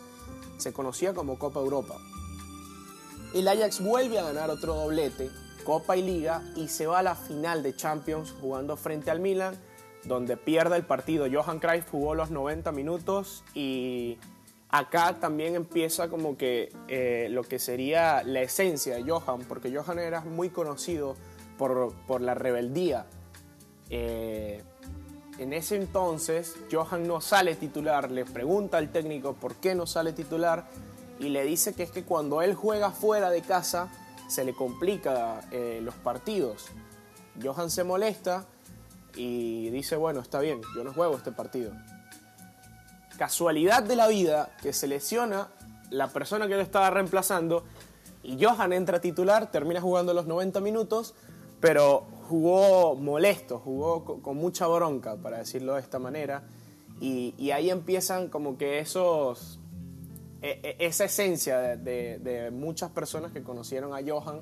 se 0.58 0.74
conocía 0.74 1.13
como 1.13 1.38
Copa 1.38 1.60
Europa. 1.60 1.96
El 3.34 3.48
Ajax 3.48 3.84
vuelve 3.84 4.18
a 4.18 4.24
ganar 4.24 4.50
otro 4.50 4.75
doblete, 4.75 5.30
Copa 5.63 5.98
y 5.98 6.01
Liga, 6.01 6.42
y 6.56 6.68
se 6.68 6.88
va 6.88 7.00
a 7.00 7.04
la 7.04 7.15
final 7.15 7.63
de 7.63 7.75
Champions 7.75 8.34
jugando 8.39 8.77
frente 8.77 9.12
al 9.12 9.20
Milan, 9.20 9.56
donde 10.06 10.38
pierde 10.38 10.77
el 10.77 10.86
partido. 10.86 11.27
Johan 11.32 11.60
Cruyff 11.60 11.89
jugó 11.89 12.15
los 12.15 12.32
90 12.32 12.72
minutos 12.72 13.44
y 13.54 14.18
acá 14.70 15.20
también 15.20 15.56
empieza 15.56 16.10
como 16.10 16.38
que 16.38 16.72
eh, 16.88 17.27
lo 17.30 17.44
que 17.44 17.60
sería 17.60 18.24
la 18.24 18.42
esencia 18.42 18.96
de 18.96 19.04
Johan, 19.04 19.42
porque 19.48 19.75
Johan 19.75 20.00
era 20.00 20.22
muy 20.22 20.50
conocido 20.50 21.15
por, 21.58 22.22
la 22.22 22.34
rebeldía. 22.34 23.06
Eh, 23.90 24.64
en 25.38 25.54
ese 25.54 25.76
entonces, 25.76 26.56
Johan 26.72 27.08
no 27.08 27.20
sale 27.20 27.56
titular, 27.56 28.10
le 28.10 28.26
pregunta 28.26 28.78
al 28.78 28.92
técnico 28.92 29.34
por 29.34 29.56
qué 29.56 29.76
no 29.76 29.86
sale 29.86 30.14
titular 30.14 30.66
y 31.20 31.30
le 31.30 31.44
dice 31.44 31.74
que 31.74 31.84
es 31.84 31.92
que 31.92 32.04
cuando 32.04 32.42
él 32.42 32.56
juega 32.56 32.92
fuera 32.92 33.30
de 33.30 33.42
casa 33.42 33.90
se 34.28 34.44
le 34.44 34.54
complica 34.54 35.42
eh, 35.52 35.80
los 35.82 35.96
partidos. 35.96 36.68
Johan 37.44 37.70
se 37.70 37.84
molesta 37.84 38.46
y 39.16 39.70
dice, 39.70 39.96
bueno, 39.98 40.22
está 40.22 40.40
bien, 40.40 40.62
yo 40.76 40.84
no 40.84 40.94
juego 40.94 41.18
este 41.18 41.32
partido. 41.32 41.72
Casualidad 43.18 43.84
de 43.84 43.96
la 43.96 44.08
vida 44.08 44.56
que 44.62 44.74
se 44.74 44.88
lesiona 44.88 45.50
la 45.90 46.08
persona 46.08 46.48
que 46.48 46.56
lo 46.56 46.62
estaba 46.62 46.90
reemplazando 46.90 47.64
y 48.24 48.44
Johan 48.44 48.74
entra 48.74 49.00
titular, 49.00 49.52
termina 49.52 49.80
jugando 49.80 50.14
los 50.14 50.26
90 50.26 50.60
minutos 50.60 51.14
pero 51.60 52.06
jugó 52.28 52.96
molesto, 52.96 53.60
jugó 53.60 54.22
con, 54.22 54.38
mucha 54.38 54.68
bronca, 54.68 55.16
para 55.16 55.40
decirlo 55.40 55.76
de 55.76 55.82
esta 55.82 56.00
manera, 56.00 56.44
y, 57.00 57.52
ahí 57.52 57.70
empiezan 57.70 58.30
como 58.30 58.58
que 58.58 58.80
esos, 58.80 59.60
e, 60.42 60.60
e, 60.64 60.86
esa 60.86 61.06
esencia 61.06 61.60
de, 61.76 62.52
muchas 62.54 62.92
personas 62.92 63.32
que 63.32 63.44
conocieron 63.44 63.94
a 63.94 64.00
Johan 64.06 64.42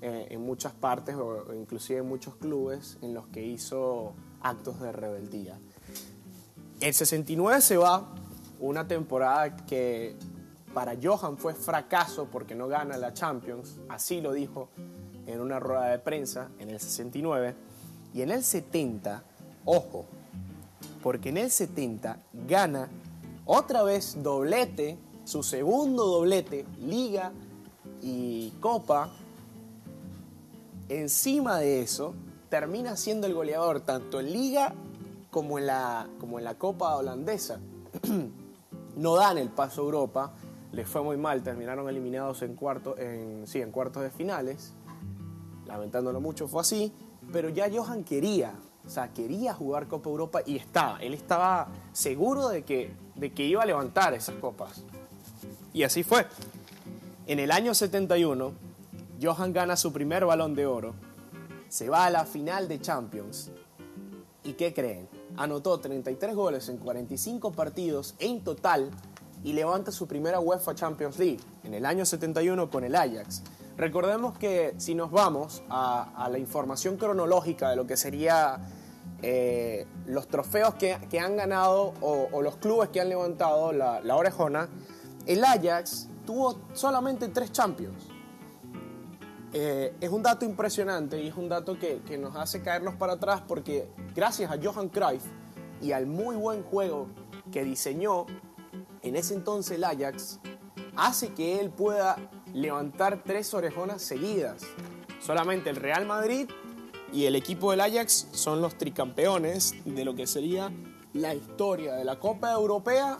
eh, 0.00 0.28
en 0.30 0.40
muchas 0.40 0.72
partes 0.72 1.16
o 1.16 1.52
inclusive 1.54 1.98
en 2.00 2.06
muchos 2.06 2.36
clubes 2.36 2.98
en 3.02 3.14
los 3.14 3.26
que 3.28 3.44
hizo 3.44 4.14
actos 4.40 4.80
de 4.80 4.92
rebeldía. 4.92 5.58
El 6.80 6.94
69 6.94 7.60
se 7.60 7.76
va, 7.76 8.14
una 8.60 8.86
temporada 8.86 9.56
que 9.66 10.14
para 10.72 10.94
Johan 11.02 11.36
fue 11.36 11.54
fracaso 11.54 12.28
porque 12.30 12.54
no 12.54 12.68
gana 12.68 12.96
la 12.96 13.12
Champions, 13.12 13.80
así 13.88 14.20
lo 14.20 14.32
dijo 14.32 14.68
en 15.28 15.40
una 15.40 15.60
rueda 15.60 15.86
de 15.86 15.98
prensa 15.98 16.48
en 16.58 16.70
el 16.70 16.80
69. 16.80 17.54
Y 18.14 18.22
en 18.22 18.30
el 18.30 18.42
70, 18.42 19.22
ojo, 19.64 20.06
porque 21.02 21.28
en 21.28 21.36
el 21.36 21.50
70 21.50 22.18
gana 22.48 22.88
otra 23.44 23.82
vez 23.82 24.16
doblete, 24.22 24.98
su 25.24 25.42
segundo 25.42 26.06
doblete, 26.06 26.64
liga 26.80 27.32
y 28.02 28.50
copa. 28.60 29.10
Encima 30.88 31.58
de 31.58 31.82
eso, 31.82 32.14
termina 32.48 32.96
siendo 32.96 33.26
el 33.26 33.34
goleador 33.34 33.80
tanto 33.80 34.20
en 34.20 34.32
liga 34.32 34.74
como 35.30 35.58
en 35.58 35.66
la, 35.66 36.08
como 36.18 36.38
en 36.38 36.44
la 36.44 36.54
copa 36.54 36.96
holandesa. 36.96 37.60
no 38.96 39.16
dan 39.16 39.38
el 39.38 39.48
paso 39.48 39.82
a 39.82 39.84
Europa, 39.84 40.32
les 40.72 40.88
fue 40.88 41.02
muy 41.02 41.16
mal, 41.16 41.42
terminaron 41.42 41.88
eliminados 41.88 42.42
en, 42.42 42.54
cuarto, 42.54 42.96
en, 42.98 43.46
sí, 43.46 43.60
en 43.60 43.70
cuartos 43.70 44.02
de 44.02 44.10
finales. 44.10 44.72
Lamentándolo 45.68 46.18
mucho 46.20 46.48
fue 46.48 46.62
así, 46.62 46.92
pero 47.30 47.50
ya 47.50 47.70
Johan 47.70 48.02
quería, 48.02 48.54
o 48.86 48.88
sea, 48.88 49.12
quería 49.12 49.52
jugar 49.52 49.86
Copa 49.86 50.08
Europa 50.08 50.40
y 50.46 50.56
estaba, 50.56 50.98
él 51.00 51.12
estaba 51.12 51.68
seguro 51.92 52.48
de 52.48 52.64
que, 52.64 52.90
de 53.16 53.34
que 53.34 53.44
iba 53.44 53.62
a 53.62 53.66
levantar 53.66 54.14
esas 54.14 54.34
copas. 54.36 54.82
Y 55.74 55.82
así 55.82 56.02
fue. 56.02 56.26
En 57.26 57.38
el 57.38 57.50
año 57.50 57.74
71, 57.74 58.52
Johan 59.20 59.52
gana 59.52 59.76
su 59.76 59.92
primer 59.92 60.24
balón 60.24 60.54
de 60.54 60.64
oro, 60.64 60.94
se 61.68 61.90
va 61.90 62.06
a 62.06 62.10
la 62.10 62.24
final 62.24 62.66
de 62.66 62.80
Champions. 62.80 63.50
¿Y 64.44 64.54
qué 64.54 64.72
creen? 64.72 65.06
Anotó 65.36 65.78
33 65.78 66.34
goles 66.34 66.70
en 66.70 66.78
45 66.78 67.52
partidos 67.52 68.14
en 68.18 68.42
total 68.42 68.90
y 69.44 69.52
levanta 69.52 69.92
su 69.92 70.06
primera 70.06 70.40
UEFA 70.40 70.74
Champions 70.74 71.18
League 71.18 71.40
en 71.62 71.74
el 71.74 71.84
año 71.84 72.06
71 72.06 72.70
con 72.70 72.84
el 72.84 72.94
Ajax. 72.94 73.42
Recordemos 73.78 74.36
que 74.36 74.74
si 74.76 74.96
nos 74.96 75.12
vamos 75.12 75.62
a, 75.70 76.28
la 76.28 76.38
información 76.38 76.96
cronológica 76.96 77.70
de 77.70 77.76
lo 77.76 77.86
que 77.86 77.96
sería 77.96 78.58
eh, 79.22 79.86
los 80.04 80.26
trofeos 80.26 80.74
que, 80.74 81.20
han 81.20 81.36
ganado 81.36 81.94
o, 82.00 82.42
los 82.42 82.56
clubes 82.56 82.88
que 82.88 83.00
han 83.00 83.08
levantado 83.08 83.72
la, 83.72 84.16
orejona, 84.16 84.68
el 85.26 85.44
Ajax 85.44 86.08
tuvo 86.26 86.58
solamente 86.72 87.28
tres 87.28 87.52
Champions. 87.52 88.08
Eh, 89.52 89.94
es 90.00 90.10
un 90.10 90.24
dato 90.24 90.44
impresionante 90.44 91.22
y 91.22 91.28
es 91.28 91.36
un 91.36 91.48
dato 91.48 91.78
que, 91.78 92.02
que, 92.02 92.18
nos 92.18 92.34
hace 92.34 92.62
caernos 92.62 92.96
para 92.96 93.12
atrás 93.12 93.42
porque 93.46 93.88
gracias 94.12 94.50
a 94.50 94.58
Johan 94.60 94.88
Cruyff 94.88 95.24
y 95.80 95.92
al 95.92 96.06
muy 96.06 96.34
buen 96.34 96.64
juego 96.64 97.06
que 97.52 97.62
diseñó 97.62 98.26
en 99.02 99.14
ese 99.14 99.34
entonces 99.34 99.76
el 99.76 99.84
Ajax, 99.84 100.40
hace 100.96 101.32
que 101.32 101.60
él 101.60 101.70
pueda 101.70 102.16
levantar 102.54 103.22
tres 103.24 103.54
orejonas 103.54 104.02
seguidas. 104.02 104.62
Solamente 105.20 105.70
el 105.70 105.76
Real 105.76 106.06
Madrid 106.06 106.48
y 107.12 107.24
el 107.24 107.36
equipo 107.36 107.70
del 107.70 107.80
Ajax 107.80 108.28
son 108.32 108.60
los 108.60 108.76
tricampeones 108.76 109.74
de 109.84 110.04
lo 110.04 110.14
que 110.14 110.26
sería 110.26 110.70
la 111.14 111.34
historia 111.34 111.94
de 111.94 112.04
la 112.04 112.18
Copa 112.18 112.52
Europea 112.52 113.18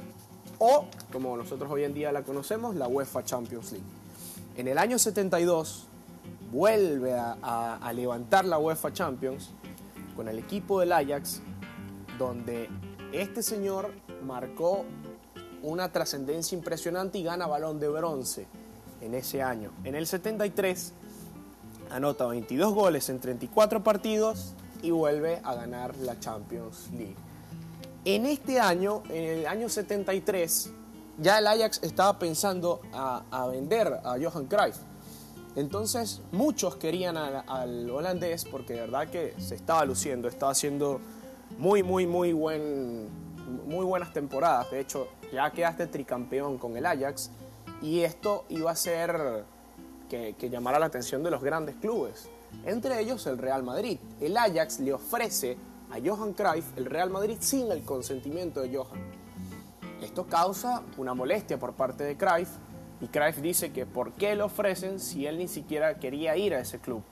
o, 0.58 0.87
como 1.12 1.37
nosotros 1.37 1.70
hoy 1.70 1.85
en 1.85 1.94
día 1.94 2.12
la 2.12 2.23
conocemos, 2.23 2.75
la 2.75 2.88
UEFA 2.88 3.25
Champions 3.25 3.73
League. 3.73 3.87
En 4.56 4.68
el 4.68 4.78
año 4.78 4.99
72 4.99 5.87
vuelve 6.50 7.14
a, 7.14 7.92
levantar 7.94 8.44
la 8.44 8.58
UEFA 8.58 8.92
Champions 8.92 9.50
con 10.16 10.28
el 10.28 10.38
equipo 10.38 10.80
del 10.80 10.92
Ajax, 10.92 11.40
donde 12.18 12.68
este 13.12 13.42
señor 13.42 13.92
marcó 14.25 14.85
una 15.62 15.92
trascendencia 15.92 16.56
impresionante 16.56 17.18
y 17.18 17.23
gana 17.23 17.47
balón 17.47 17.78
de 17.78 17.88
bronce 17.88 18.47
en 19.00 19.14
ese 19.14 19.42
año. 19.42 19.70
En 19.84 19.94
el 19.94 20.06
73 20.06 20.92
anota 21.90 22.26
22 22.26 22.74
goles 22.74 23.08
en 23.08 23.20
34 23.20 23.82
partidos 23.82 24.54
y 24.82 24.90
vuelve 24.90 25.40
a 25.42 25.54
ganar 25.54 25.96
la 25.98 26.18
Champions 26.20 26.88
League. 26.92 27.16
En 28.04 28.26
este 28.26 28.61
año, 28.61 29.02
en 29.08 29.24
el 29.24 29.46
año 29.46 29.68
73, 29.68 30.70
ya 31.18 31.38
el 31.38 31.46
Ajax 31.46 31.80
estaba 31.82 32.18
pensando 32.18 32.80
a, 32.92 33.46
vender 33.50 34.00
a 34.04 34.16
Johan 34.22 34.46
Cruyff. 34.46 34.76
Entonces 35.56 36.20
muchos 36.30 36.76
querían 36.76 37.16
al, 37.16 37.90
holandés 37.90 38.44
porque 38.44 38.74
de 38.74 38.80
verdad 38.82 39.08
que 39.08 39.34
se 39.38 39.56
estaba 39.56 39.84
luciendo, 39.84 40.28
estaba 40.28 40.52
haciendo 40.52 41.00
muy, 41.58 41.82
muy, 41.82 42.06
muy, 42.06 42.32
buen, 42.32 43.08
muy 43.66 43.84
buenas 43.84 44.12
temporadas. 44.12 44.70
De 44.70 44.80
hecho, 44.80 45.08
ya 45.32 45.50
quedaste 45.50 45.88
tricampeón 45.88 46.58
con 46.58 46.76
el 46.76 46.87
Ajax 46.87 47.30
y 47.82 48.00
esto 48.00 48.44
iba 48.48 48.70
a 48.70 48.76
ser 48.76 49.44
que, 50.08 50.34
llamara 50.50 50.78
la 50.78 50.86
atención 50.86 51.22
de 51.22 51.30
los 51.30 51.42
grandes 51.42 51.76
clubes, 51.76 52.28
entre 52.64 53.00
ellos 53.00 53.26
el 53.26 53.38
Real 53.38 53.62
Madrid. 53.62 53.98
El 54.20 54.36
Ajax 54.36 54.80
le 54.80 54.92
ofrece 54.92 55.56
a 55.90 55.96
Johan 56.04 56.32
Cruyff 56.32 56.76
el 56.76 56.86
Real 56.86 57.10
Madrid 57.10 57.36
sin 57.40 57.70
el 57.70 57.84
consentimiento 57.84 58.60
de 58.60 58.76
Johan. 58.76 59.00
Esto 60.02 60.26
causa 60.26 60.82
una 60.96 61.14
molestia 61.14 61.58
por 61.58 61.74
parte 61.74 62.04
de 62.04 62.16
Cruyff 62.16 62.50
y 63.00 63.08
Cruyff 63.08 63.38
dice 63.38 63.72
que 63.72 63.86
por 63.86 64.12
qué 64.12 64.34
le 64.34 64.42
ofrecen 64.42 64.98
si 64.98 65.26
él 65.26 65.38
ni 65.38 65.48
siquiera 65.48 65.98
quería 65.98 66.36
ir 66.36 66.54
a 66.54 66.60
ese 66.60 66.78
club. 66.78 67.02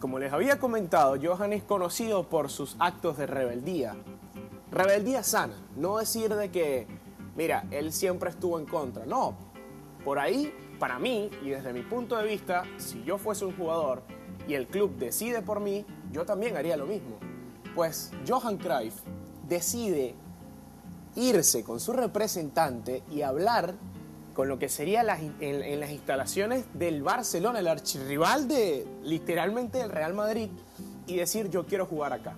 Como 0.00 0.18
les 0.18 0.32
había 0.32 0.58
comentado, 0.58 1.16
Johan 1.22 1.52
es 1.52 1.62
conocido 1.62 2.24
por 2.24 2.50
sus 2.50 2.76
actos 2.80 3.18
de 3.18 3.26
rebeldía. 3.26 3.94
Rebeldía 4.70 5.22
sana, 5.22 5.54
no 5.76 5.98
decir 5.98 6.34
de 6.34 6.50
que 6.50 6.86
mira, 7.36 7.64
él 7.70 7.92
siempre 7.92 8.30
estuvo 8.30 8.58
en 8.58 8.66
contra. 8.66 9.06
No, 9.06 9.36
por 10.04 10.18
ahí, 10.18 10.52
para 10.78 10.98
mí, 10.98 11.30
y 11.42 11.50
desde 11.50 11.72
mi 11.72 11.82
punto 11.82 12.16
de 12.16 12.26
vista, 12.26 12.64
si 12.78 13.02
yo 13.04 13.18
fuese 13.18 13.44
un 13.44 13.56
jugador 13.56 14.02
y 14.48 14.54
el 14.54 14.66
club 14.66 14.96
decide 14.96 15.42
por 15.42 15.60
mí, 15.60 15.86
yo 16.10 16.24
también 16.24 16.56
haría 16.56 16.76
lo 16.76 16.86
mismo. 16.86 17.18
Pues 17.74 18.10
Johan 18.26 18.58
Cruyff 18.58 18.94
decide 19.48 20.14
irse 21.14 21.62
con 21.62 21.78
su 21.78 21.92
representante 21.92 23.02
y 23.10 23.22
hablar 23.22 23.74
con 24.34 24.48
lo 24.48 24.58
que 24.58 24.68
sería 24.68 25.04
en, 25.40 25.80
las 25.80 25.90
instalaciones 25.90 26.64
del 26.72 27.02
Barcelona, 27.02 27.58
el 27.58 27.68
archirrival 27.68 28.48
de 28.48 28.86
literalmente 29.02 29.80
el 29.80 29.90
Real 29.90 30.14
Madrid, 30.14 30.48
y 31.06 31.16
decir 31.16 31.50
yo 31.50 31.66
quiero 31.66 31.86
jugar 31.86 32.12
acá. 32.12 32.34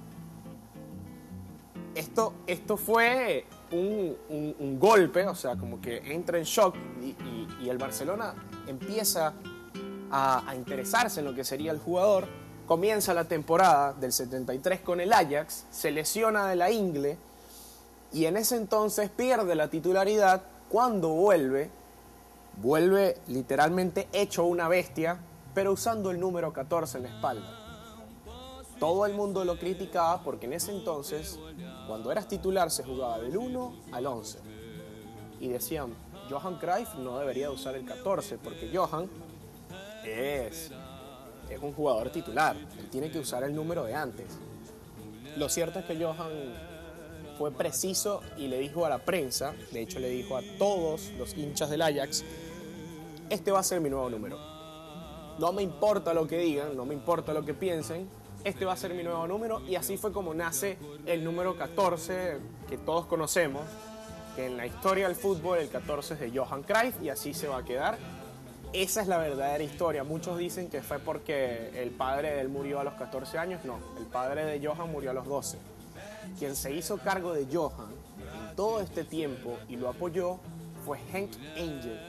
Esto, 1.94 2.34
esto 2.46 2.76
fue 2.76 3.44
un, 3.72 4.78
golpe, 4.78 5.26
o 5.26 5.34
sea, 5.34 5.56
como 5.56 5.80
que 5.80 5.98
entra 6.12 6.38
en 6.38 6.44
shock 6.44 6.76
y, 7.00 7.68
el 7.68 7.78
Barcelona 7.78 8.34
empieza 8.66 9.32
a, 10.10 10.48
a, 10.48 10.54
interesarse 10.54 11.20
en 11.20 11.26
lo 11.26 11.34
que 11.34 11.44
sería 11.44 11.72
el 11.72 11.78
jugador. 11.78 12.26
Comienza 12.66 13.14
la 13.14 13.24
temporada 13.24 13.92
del 13.94 14.12
73 14.12 14.80
con 14.80 15.00
el 15.00 15.12
Ajax, 15.12 15.64
se 15.70 15.90
lesiona 15.90 16.46
de 16.48 16.56
la 16.56 16.70
ingle 16.70 17.18
y 18.12 18.26
en 18.26 18.36
ese 18.36 18.56
entonces 18.56 19.10
pierde 19.10 19.54
la 19.54 19.68
titularidad. 19.68 20.42
Cuando 20.68 21.08
vuelve, 21.08 21.70
vuelve 22.58 23.18
literalmente 23.28 24.08
hecho 24.12 24.44
una 24.44 24.68
bestia, 24.68 25.18
pero 25.54 25.72
usando 25.72 26.10
el 26.10 26.20
número 26.20 26.52
14 26.52 26.98
en 26.98 27.04
la 27.04 27.10
espalda. 27.10 27.63
Todo 28.78 29.06
el 29.06 29.14
mundo 29.14 29.44
lo 29.44 29.58
criticaba 29.58 30.22
porque 30.22 30.46
en 30.46 30.54
ese 30.54 30.72
entonces 30.72 31.38
cuando 31.86 32.10
eras 32.10 32.28
titular 32.28 32.70
se 32.70 32.82
jugaba 32.82 33.18
del 33.18 33.36
1 33.36 33.74
al 33.92 34.06
11. 34.06 34.38
Y 35.40 35.48
decían, 35.48 35.94
Johan 36.30 36.58
Cruyff 36.58 36.94
no 36.96 37.18
debería 37.18 37.50
usar 37.50 37.76
el 37.76 37.84
14 37.84 38.38
porque 38.38 38.70
Johan 38.74 39.08
es, 40.04 40.70
es 41.48 41.60
un 41.60 41.72
jugador 41.72 42.10
titular. 42.10 42.56
Él 42.78 42.88
tiene 42.90 43.10
que 43.10 43.18
usar 43.18 43.42
el 43.44 43.54
número 43.54 43.84
de 43.84 43.94
antes. 43.94 44.38
Lo 45.36 45.48
cierto 45.48 45.80
es 45.80 45.84
que 45.84 46.02
Johan 46.02 46.30
fue 47.36 47.50
preciso 47.50 48.22
y 48.36 48.46
le 48.48 48.58
dijo 48.58 48.86
a 48.86 48.88
la 48.88 48.98
prensa, 48.98 49.54
de 49.72 49.82
hecho 49.82 49.98
le 49.98 50.08
dijo 50.08 50.36
a 50.36 50.42
todos 50.58 51.10
los 51.18 51.36
hinchas 51.36 51.68
del 51.70 51.82
Ajax, 51.82 52.24
este 53.30 53.50
va 53.50 53.60
a 53.60 53.64
ser 53.64 53.80
mi 53.80 53.90
nuevo 53.90 54.08
número. 54.08 54.38
No 55.38 55.52
me 55.52 55.62
importa 55.62 56.14
lo 56.14 56.26
que 56.28 56.38
digan, 56.38 56.76
no 56.76 56.84
me 56.84 56.94
importa 56.94 57.34
lo 57.34 57.44
que 57.44 57.54
piensen, 57.54 58.08
este 58.44 58.66
va 58.66 58.74
a 58.74 58.76
ser 58.76 58.94
mi 58.94 59.02
nuevo 59.02 59.26
número 59.26 59.62
y 59.66 59.74
así 59.74 59.96
fue 59.96 60.12
como 60.12 60.34
nace 60.34 60.76
el 61.06 61.24
número 61.24 61.56
14 61.56 62.36
que 62.68 62.76
todos 62.76 63.06
conocemos, 63.06 63.62
que 64.36 64.46
en 64.46 64.56
la 64.56 64.66
historia 64.66 65.08
del 65.08 65.16
fútbol 65.16 65.58
el 65.58 65.68
14 65.70 66.14
es 66.14 66.20
de 66.20 66.38
Johan 66.38 66.62
Cruyff 66.62 67.02
y 67.02 67.08
así 67.08 67.32
se 67.32 67.48
va 67.48 67.58
a 67.58 67.64
quedar. 67.64 67.96
Esa 68.74 69.02
es 69.02 69.08
la 69.08 69.18
verdadera 69.18 69.62
historia. 69.62 70.04
Muchos 70.04 70.36
dicen 70.36 70.68
que 70.68 70.82
fue 70.82 70.98
porque 70.98 71.70
el 71.80 71.90
padre 71.90 72.32
de 72.32 72.40
él 72.40 72.48
murió 72.48 72.80
a 72.80 72.84
los 72.84 72.94
14 72.94 73.38
años. 73.38 73.64
No, 73.64 73.78
el 73.98 74.04
padre 74.06 74.44
de 74.44 74.66
Johan 74.66 74.90
murió 74.90 75.12
a 75.12 75.14
los 75.14 75.26
12. 75.26 75.58
Quien 76.38 76.56
se 76.56 76.74
hizo 76.74 76.98
cargo 76.98 77.32
de 77.32 77.46
Johan 77.50 77.92
en 78.18 78.56
todo 78.56 78.80
este 78.80 79.04
tiempo 79.04 79.56
y 79.68 79.76
lo 79.76 79.88
apoyó 79.88 80.40
fue 80.84 80.98
Hank 81.12 81.30
Angel, 81.56 82.00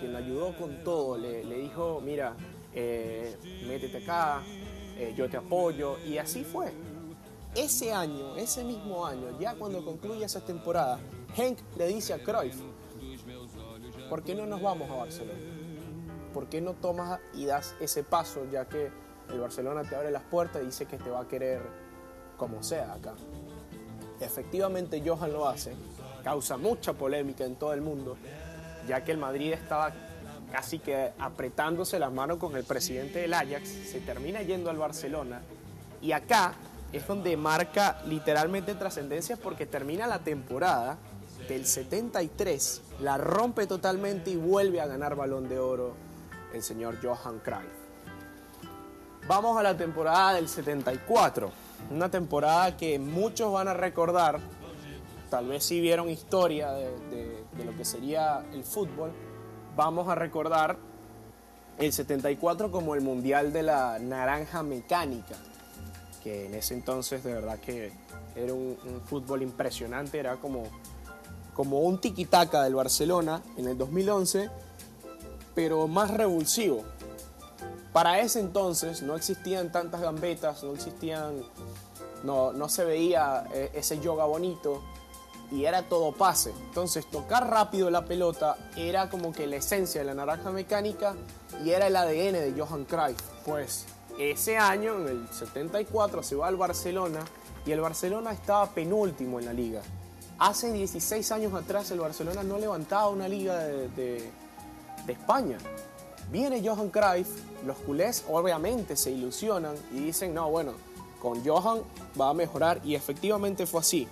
quien 0.00 0.12
lo 0.12 0.18
ayudó 0.18 0.56
con 0.56 0.82
todo. 0.82 1.16
Le, 1.16 1.44
dijo, 1.44 2.02
mira, 2.04 2.34
eh, 2.74 3.36
métete 3.66 3.98
acá, 3.98 4.42
eh, 4.98 5.14
yo 5.16 5.30
te 5.30 5.36
apoyo, 5.36 5.96
y 6.04 6.18
así 6.18 6.42
fue. 6.44 6.72
ese 7.54 7.92
año, 7.92 8.36
ese 8.36 8.62
mismo 8.64 9.06
año, 9.06 9.38
ya 9.40 9.54
cuando 9.54 9.84
concluye 9.84 10.24
esa 10.24 10.40
temporada, 10.40 10.98
Henk 11.36 11.58
le 11.76 11.86
dice 11.86 12.12
a 12.14 12.22
Cruyff, 12.22 12.56
¿por 14.10 14.22
qué 14.22 14.34
no 14.34 14.46
nos 14.46 14.60
vamos 14.60 14.90
a 14.90 14.94
Barcelona? 14.94 15.38
¿Por 16.34 16.48
qué 16.48 16.60
no 16.60 16.74
tomas 16.74 17.20
y 17.34 17.46
das 17.46 17.74
ese 17.80 18.02
paso 18.04 18.44
ya 18.50 18.68
que 18.68 18.90
el 19.30 19.40
Barcelona 19.40 19.82
te 19.82 19.96
abre 19.96 20.10
las 20.10 20.22
puertas 20.24 20.62
y 20.62 20.66
dice 20.66 20.86
que 20.86 20.98
te 20.98 21.10
va 21.10 21.20
a 21.22 21.28
querer 21.28 21.62
como 22.36 22.62
sea 22.62 22.92
acá? 22.92 23.14
Efectivamente 24.20 25.02
Johan 25.04 25.32
lo 25.32 25.48
hace, 25.48 25.74
causa 26.24 26.56
mucha 26.56 26.92
polémica 26.92 27.44
en 27.44 27.56
todo 27.56 27.72
el 27.72 27.80
mundo, 27.80 28.16
ya 28.86 29.04
que 29.04 29.12
el 29.12 29.18
Madrid 29.18 29.52
estaba 29.52 29.92
casi 30.52 30.78
que 30.78 31.12
apretándose 31.18 31.98
las 31.98 32.12
manos 32.12 32.38
con 32.38 32.56
el 32.56 32.64
presidente 32.64 33.20
del 33.20 33.34
Ajax, 33.34 33.68
se 33.68 34.00
termina 34.00 34.42
yendo 34.42 34.70
al 34.70 34.78
Barcelona 34.78 35.42
y 36.00 36.12
acá 36.12 36.54
es 36.92 37.06
donde 37.06 37.36
marca 37.36 38.00
literalmente 38.06 38.74
trascendencia 38.74 39.36
porque 39.36 39.66
termina 39.66 40.06
la 40.06 40.20
temporada 40.20 40.98
del 41.48 41.66
73, 41.66 42.82
la 43.00 43.18
rompe 43.18 43.66
totalmente 43.66 44.30
y 44.30 44.36
vuelve 44.36 44.80
a 44.80 44.86
ganar 44.86 45.16
balón 45.16 45.48
de 45.48 45.58
oro 45.58 45.94
el 46.52 46.62
señor 46.62 46.98
Johan 47.02 47.40
Cruyff. 47.40 47.78
Vamos 49.26 49.58
a 49.58 49.62
la 49.62 49.76
temporada 49.76 50.34
del 50.34 50.48
74, 50.48 51.50
una 51.90 52.10
temporada 52.10 52.76
que 52.76 52.98
muchos 52.98 53.52
van 53.52 53.68
a 53.68 53.74
recordar, 53.74 54.40
tal 55.28 55.48
vez 55.48 55.64
si 55.64 55.80
vieron 55.80 56.08
historia 56.08 56.72
de, 56.72 57.44
de 57.52 57.64
lo 57.64 57.76
que 57.76 57.84
sería 57.84 58.44
el 58.52 58.64
fútbol, 58.64 59.12
vamos 59.78 60.08
a 60.08 60.16
recordar 60.16 60.76
el 61.78 61.92
74 61.92 62.72
como 62.72 62.96
el 62.96 63.00
Mundial 63.00 63.52
de 63.52 63.62
la 63.62 64.00
Naranja 64.00 64.64
Mecánica, 64.64 65.36
que 66.20 66.46
en 66.46 66.54
ese 66.56 66.74
entonces 66.74 67.22
de 67.22 67.32
verdad 67.32 67.60
que 67.60 67.92
era 68.34 68.52
un, 68.52 68.76
fútbol 69.06 69.42
impresionante, 69.42 70.18
era 70.18 70.38
como, 70.38 70.64
como 71.54 71.78
un 71.78 72.00
tiquitaca 72.00 72.64
del 72.64 72.74
Barcelona 72.74 73.40
en 73.56 73.68
el 73.68 73.78
2011, 73.78 74.50
pero 75.54 75.86
más 75.86 76.10
revulsivo. 76.12 76.82
Para 77.92 78.18
ese 78.18 78.40
entonces 78.40 79.02
no 79.02 79.14
existían 79.14 79.70
tantas 79.70 80.00
gambetas, 80.00 80.64
no 80.64 80.74
existían, 80.74 81.44
no, 82.24 82.52
no 82.52 82.68
se 82.68 82.84
veía 82.84 83.44
eh, 83.54 83.70
ese 83.74 84.00
yoga 84.00 84.24
bonito, 84.24 84.82
y 85.50 85.64
era 85.64 85.82
todo 85.82 86.12
pase. 86.12 86.52
Entonces 86.68 87.06
tocar 87.06 87.48
rápido 87.48 87.90
la 87.90 88.04
pelota 88.04 88.56
era 88.76 89.08
como 89.08 89.32
que 89.32 89.46
la 89.46 89.56
esencia 89.56 90.00
de 90.00 90.06
la 90.06 90.14
naranja 90.14 90.50
mecánica 90.50 91.14
y 91.64 91.70
era 91.70 91.86
el 91.86 91.96
ADN 91.96 92.32
de 92.32 92.54
Johan 92.56 92.84
Cruyff. 92.84 93.20
Pues 93.44 93.86
ese 94.18 94.58
año, 94.58 94.96
en 94.96 95.08
el 95.08 95.28
74, 95.28 96.22
se 96.22 96.34
va 96.36 96.48
al 96.48 96.56
Barcelona 96.56 97.20
y 97.64 97.72
el 97.72 97.80
Barcelona 97.80 98.32
estaba 98.32 98.66
penúltimo 98.70 99.38
en 99.38 99.46
la 99.46 99.52
liga. 99.52 99.82
Hace 100.38 100.72
16 100.72 101.32
años 101.32 101.54
atrás 101.54 101.90
el 101.90 102.00
Barcelona 102.00 102.42
no 102.42 102.58
levantaba 102.58 103.08
una 103.08 103.28
liga 103.28 103.58
de, 103.58 103.88
de 103.88 105.12
España. 105.12 105.58
Viene 106.30 106.62
Johan 106.66 106.90
Cruyff, 106.90 107.28
los 107.64 107.76
culés 107.78 108.24
obviamente 108.28 108.96
se 108.96 109.10
ilusionan 109.10 109.74
y 109.92 110.00
dicen, 110.00 110.34
no, 110.34 110.50
bueno, 110.50 110.72
con 111.20 111.44
Johan 111.44 111.80
va 112.20 112.30
a 112.30 112.34
mejorar 112.34 112.80
y 112.84 112.94
efectivamente 112.94 113.66
fue 113.66 113.80
así. 113.80 114.08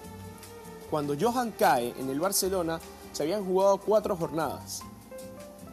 Cuando 0.90 1.16
Johan 1.18 1.52
cae 1.58 1.94
en 1.98 2.10
el 2.10 2.20
Barcelona, 2.20 2.80
se 3.12 3.22
habían 3.22 3.44
jugado 3.44 3.78
cuatro 3.78 4.16
jornadas. 4.16 4.82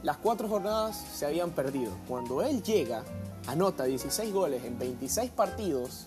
Las 0.01 0.17
cuatro 0.17 0.47
jornadas 0.47 0.97
se 0.97 1.25
habían 1.25 1.51
perdido. 1.51 1.91
Cuando 2.07 2.41
él 2.41 2.63
llega, 2.63 3.03
anota 3.47 3.83
16 3.83 4.33
goles 4.33 4.63
en 4.65 4.79
26 4.79 5.31
partidos 5.31 6.05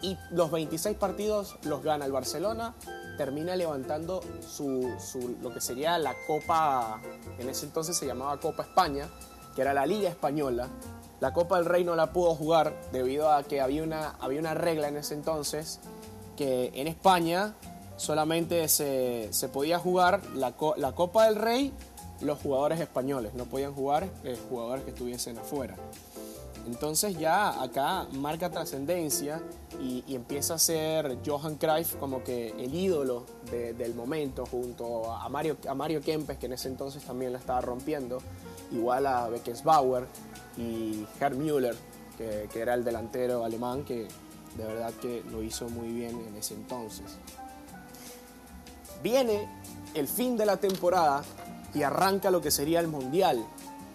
y 0.00 0.16
los 0.30 0.50
26 0.50 0.96
partidos 0.96 1.56
los 1.64 1.82
gana 1.82 2.06
el 2.06 2.12
Barcelona, 2.12 2.74
termina 3.16 3.56
levantando 3.56 4.22
su, 4.40 4.88
lo 5.42 5.52
que 5.52 5.60
sería 5.60 5.98
la 5.98 6.14
Copa, 6.26 7.00
en 7.38 7.48
ese 7.48 7.66
entonces 7.66 7.96
se 7.96 8.06
llamaba 8.06 8.38
Copa 8.40 8.62
España, 8.62 9.08
que 9.54 9.62
era 9.62 9.74
la 9.74 9.86
Liga 9.86 10.08
Española. 10.08 10.68
La 11.20 11.32
Copa 11.32 11.56
del 11.56 11.66
Rey 11.66 11.84
no 11.84 11.96
la 11.96 12.12
pudo 12.12 12.34
jugar 12.36 12.72
debido 12.92 13.30
a 13.30 13.42
que 13.42 13.60
había 13.60 13.82
una, 13.82 14.10
había 14.20 14.38
una 14.38 14.54
regla 14.54 14.86
en 14.88 14.96
ese 14.96 15.14
entonces 15.14 15.80
que 16.36 16.70
en 16.74 16.86
España 16.86 17.54
solamente 17.98 18.66
se, 18.68 19.30
podía 19.52 19.78
jugar 19.78 20.22
la, 20.34 20.52
Copa 20.52 21.26
del 21.26 21.36
Rey 21.36 21.72
los 22.20 22.38
jugadores 22.38 22.80
españoles, 22.80 23.34
no 23.34 23.44
podían 23.44 23.74
jugar 23.74 24.08
eh, 24.24 24.36
jugadores 24.48 24.84
que 24.84 24.90
estuviesen 24.90 25.38
afuera. 25.38 25.76
Entonces 26.66 27.18
ya 27.18 27.62
acá 27.62 28.06
marca 28.12 28.50
trascendencia 28.50 29.40
y, 29.80 30.04
empieza 30.14 30.54
a 30.54 30.58
ser 30.58 31.18
Johan 31.24 31.56
Cruyff 31.56 31.94
como 31.96 32.22
que 32.24 32.50
el 32.58 32.74
ídolo 32.74 33.24
del 33.50 33.94
momento 33.94 34.44
junto 34.44 35.10
a 35.10 35.28
Mario, 35.28 35.56
a 35.68 35.74
Mario 35.74 36.02
Kempes 36.02 36.36
que 36.38 36.46
en 36.46 36.52
ese 36.52 36.68
entonces 36.68 37.02
también 37.04 37.32
la 37.32 37.38
estaba 37.38 37.60
rompiendo, 37.60 38.18
igual 38.70 39.06
a 39.06 39.28
Beckenbauer 39.28 40.06
y 40.56 41.06
Herr 41.20 41.34
Müller 41.34 41.76
que, 42.18 42.48
que 42.52 42.60
era 42.60 42.74
el 42.74 42.84
delantero 42.84 43.44
alemán 43.44 43.84
que 43.84 44.08
de 44.56 44.64
verdad 44.64 44.92
que 45.00 45.22
lo 45.30 45.42
hizo 45.42 45.68
muy 45.68 45.88
bien 45.88 46.20
en 46.28 46.36
ese 46.36 46.54
entonces. 46.54 47.18
Viene 49.02 49.48
el 49.94 50.08
fin 50.08 50.36
de 50.36 50.46
la 50.46 50.56
temporada 50.56 51.22
y 51.74 51.82
arranca 51.82 52.30
lo 52.30 52.40
que 52.40 52.50
sería 52.50 52.80
el 52.80 52.88
Mundial 52.88 53.44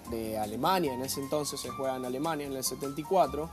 de 0.09 0.37
Alemania. 0.37 0.93
En 0.93 1.01
ese 1.01 1.21
entonces 1.21 1.59
se 1.59 1.69
juega 1.69 1.95
en 1.95 2.05
Alemania, 2.05 2.47
en 2.47 2.53
el 2.53 2.63
74. 2.63 3.49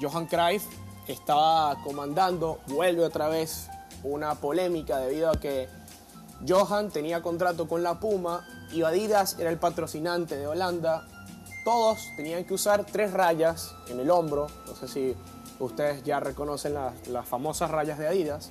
Johan 0.00 0.26
Cruyff 0.26 0.64
estaba 1.06 1.80
comandando, 1.82 2.60
vuelve 2.68 3.04
otra 3.04 3.28
vez 3.28 3.68
una 4.02 4.34
polémica 4.34 4.98
debido 4.98 5.30
a 5.30 5.38
que 5.38 5.68
Johan 6.48 6.90
tenía 6.90 7.22
contrato 7.22 7.68
con 7.68 7.82
la 7.82 8.00
Puma 8.00 8.46
y 8.72 8.82
Adidas 8.82 9.36
era 9.38 9.50
el 9.50 9.58
patrocinante 9.58 10.36
de 10.36 10.46
Holanda. 10.46 11.06
Todos 11.64 11.98
tenían 12.16 12.44
que 12.44 12.54
usar 12.54 12.86
tres 12.86 13.12
rayas 13.12 13.74
en 13.88 14.00
el 14.00 14.10
hombro. 14.10 14.46
No 14.66 14.74
sé 14.74 14.88
si 14.88 15.14
ustedes 15.58 16.02
ya 16.02 16.18
reconocen 16.20 16.74
las, 16.74 17.08
las 17.08 17.28
famosas 17.28 17.70
rayas 17.70 17.98
de 17.98 18.08
Adidas. 18.08 18.50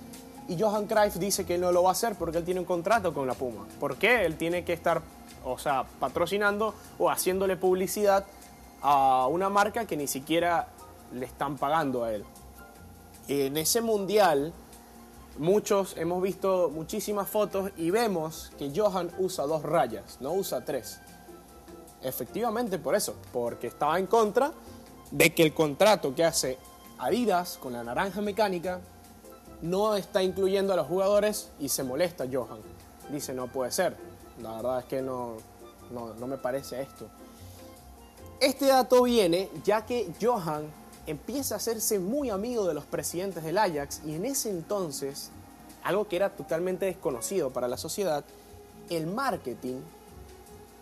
Y 0.50 0.60
Johan 0.60 0.88
Cruyff 0.88 1.18
dice 1.18 1.46
que 1.46 1.56
él 1.56 1.62
no 1.62 1.72
lo 1.72 1.84
va 1.84 1.90
a 1.90 1.92
hacer 1.92 2.16
porque 2.16 2.40
él 2.40 2.44
tiene 2.44 2.60
un 2.60 2.66
contrato 2.66 3.14
con 3.14 3.28
la 3.28 3.36
Puma. 3.36 3.68
¿Por 3.80 3.98
qué? 3.98 4.26
Él 4.26 4.36
tiene 4.36 4.66
que 4.66 4.74
estar, 4.74 5.00
o 5.46 5.60
sea, 5.60 5.86
patrocinando 6.00 6.74
o 6.98 7.12
haciéndole 7.12 7.56
publicidad 7.56 8.26
a 8.82 9.28
una 9.28 9.50
marca 9.50 9.86
que 9.86 9.96
ni 9.96 10.08
siquiera 10.08 10.68
le 11.14 11.28
están 11.28 11.56
pagando 11.56 12.04
a 12.04 12.14
él. 12.14 12.26
En 13.28 13.58
ese 13.58 13.82
mundial, 13.82 14.52
muchos 15.38 15.96
hemos 15.98 16.20
visto 16.20 16.72
muchísimas 16.74 17.30
fotos 17.30 17.70
y 17.78 17.92
vemos 17.92 18.52
que 18.58 18.72
Johan 18.76 19.12
usa 19.20 19.46
dos 19.46 19.62
rayas, 19.62 20.18
no 20.20 20.34
usa 20.34 20.66
tres. 20.66 21.00
Efectivamente 22.02 22.80
por 22.80 22.96
eso, 22.96 23.16
porque 23.32 23.68
estaba 23.68 24.00
en 24.00 24.08
contra 24.08 24.52
de 25.12 25.32
que 25.36 25.44
el 25.44 25.54
contrato 25.54 26.16
que 26.16 26.26
hace 26.26 26.58
Adidas 26.98 27.58
con 27.62 27.72
la 27.72 27.84
naranja 27.84 28.20
mecánica 28.20 28.82
no 29.62 29.95
está 29.95 30.24
incluyendo 30.24 30.74
a 30.74 30.76
los 30.76 30.88
jugadores 30.88 31.50
y 31.60 31.69
se 31.69 31.84
molesta 31.84 32.26
Johan. 32.32 32.60
Dice, 33.12 33.34
no 33.34 33.48
puede 33.48 33.72
ser. 33.72 33.95
La 34.41 34.56
verdad 34.56 34.80
es 34.80 34.86
que 34.86 35.02
no, 35.02 35.38
no, 35.91 36.28
me 36.28 36.38
parece 36.38 36.82
esto. 36.82 37.08
Este 38.39 38.67
dato 38.67 39.04
viene 39.04 39.50
ya 39.63 39.86
que 39.86 40.12
Johan 40.22 40.63
empieza 41.08 41.56
a 41.56 41.58
hacerse 41.58 42.00
muy 42.00 42.30
amigo 42.30 42.67
de 42.67 42.74
los 42.74 42.86
presidentes 42.86 43.43
del 43.43 43.58
Ajax 43.58 44.02
y 44.06 44.13
en 44.13 44.26
ese 44.26 44.50
entonces, 44.50 45.32
algo 45.84 46.08
que 46.08 46.15
era 46.15 46.30
totalmente 46.30 46.86
desconocido 46.86 47.50
para 47.50 47.67
la 47.67 47.78
sociedad, 47.78 48.24
el 48.89 49.08
marketing 49.08 49.82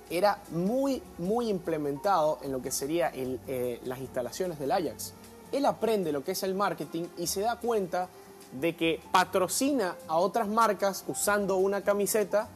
era 0.10 0.40
muy, 0.52 1.02
muy 1.18 1.50
implementado 1.50 2.40
en 2.42 2.52
lo 2.52 2.62
que 2.62 2.72
sería 2.72 3.12
eh, 3.14 3.82
las 3.86 4.00
instalaciones 4.00 4.60
del 4.60 4.72
Ajax. 4.72 5.14
Él 5.52 5.66
aprende 5.66 6.12
lo 6.12 6.24
que 6.24 6.32
es 6.32 6.44
el 6.44 6.54
marketing 6.54 7.06
y 7.18 7.28
se 7.28 7.42
da 7.42 7.58
cuenta 7.58 8.08
de 8.52 8.76
que 8.76 9.02
patrocina 9.12 9.96
a 10.08 10.18
otras 10.18 10.48
marcas 10.48 11.04
usando 11.08 11.58
una 11.58 11.82
camiseta 11.82 12.50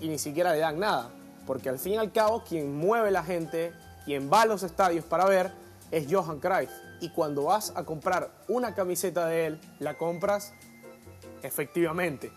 y 0.00 0.08
ni 0.08 0.18
siquiera 0.18 0.52
le 0.52 0.58
dan 0.58 0.78
nada. 0.78 1.10
Porque 1.46 1.68
al 1.68 1.78
fin 1.78 1.94
y 1.94 1.96
al 1.96 2.12
cabo, 2.12 2.44
quien 2.44 2.76
mueve 2.76 3.10
la 3.10 3.24
gente, 3.24 3.72
quien 4.04 4.30
va 4.30 4.42
a 4.42 4.46
los 4.46 4.62
estadios 4.62 5.04
para 5.04 5.24
ver, 5.24 5.50
es 5.90 6.06
Johan 6.10 6.40
Cruyff. 6.40 6.70
Y 7.00 7.10
cuando 7.10 7.44
vas 7.44 7.72
a 7.74 7.84
comprar 7.84 8.30
una 8.48 8.74
camiseta 8.74 9.26
de 9.26 9.46
él, 9.46 9.60
la 9.78 9.96
compras 9.96 10.52
efectivamente 11.42 12.32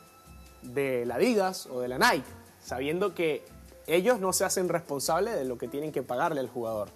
de 0.62 1.06
la 1.06 1.16
Adidas 1.16 1.66
o 1.66 1.82
de 1.82 1.88
la 1.88 1.98
Nike, 1.98 2.28
sabiendo 2.64 3.16
que 3.16 3.44
ellos 3.88 4.20
no 4.20 4.32
se 4.32 4.46
hacen 4.46 4.70
responsables 4.70 5.36
de 5.36 5.46
lo 5.46 5.58
que 5.58 5.68
tienen 5.68 5.92
que 5.92 6.04
pagarle 6.04 6.40
al 6.40 6.48
jugador. 6.48 6.90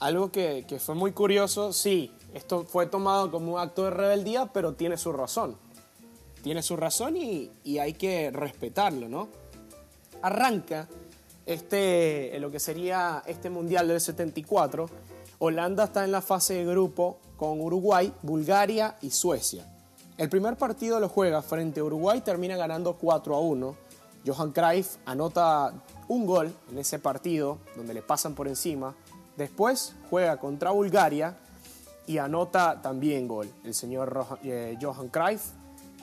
Algo 0.00 0.32
que, 0.32 0.64
que 0.66 0.78
fue 0.78 0.94
muy 0.94 1.12
curioso, 1.12 1.72
sí, 1.72 2.12
esto 2.36 2.66
fue 2.66 2.84
tomado 2.84 3.30
como 3.30 3.54
un 3.54 3.58
acto 3.58 3.84
de 3.84 3.90
rebeldía, 3.90 4.50
pero 4.52 4.74
tiene 4.74 4.98
su 4.98 5.10
razón. 5.10 5.56
Tiene 6.42 6.62
su 6.62 6.76
razón 6.76 7.16
y, 7.16 7.50
hay 7.78 7.94
que 7.94 8.30
respetarlo, 8.30 9.08
¿no? 9.08 9.28
Arranca 10.20 10.86
este, 11.46 12.38
lo 12.38 12.50
que 12.50 12.60
sería 12.60 13.22
este 13.26 13.48
Mundial 13.48 13.88
del 13.88 14.02
74, 14.02 14.86
Holanda 15.38 15.84
está 15.84 16.04
en 16.04 16.12
la 16.12 16.20
fase 16.20 16.54
de 16.54 16.66
grupo 16.66 17.16
con 17.38 17.58
Uruguay, 17.58 18.12
Bulgaria 18.20 18.96
y 19.00 19.12
Suecia. 19.12 19.66
El 20.18 20.28
primer 20.28 20.56
partido 20.56 21.00
lo 21.00 21.08
juega 21.08 21.40
frente 21.40 21.80
a 21.80 21.84
Uruguay, 21.84 22.20
termina 22.20 22.56
ganando 22.58 22.98
4 22.98 23.34
a 23.34 23.40
1. 23.40 23.76
Johan 24.26 24.52
Cruyff 24.52 24.96
anota 25.06 25.72
un 26.08 26.26
gol 26.26 26.52
en 26.70 26.78
ese 26.78 26.98
partido 26.98 27.58
donde 27.76 27.94
le 27.94 28.02
pasan 28.02 28.34
por 28.34 28.46
encima. 28.46 28.94
Después 29.38 29.94
juega 30.10 30.36
contra 30.36 30.70
Bulgaria 30.70 31.38
y 32.06 32.18
anota 32.18 32.80
también 32.82 33.26
gol 33.26 33.52
el 33.64 33.74
señor 33.74 34.38
eh, 34.42 34.76
Johan 34.80 35.08
Cruyff. 35.08 35.50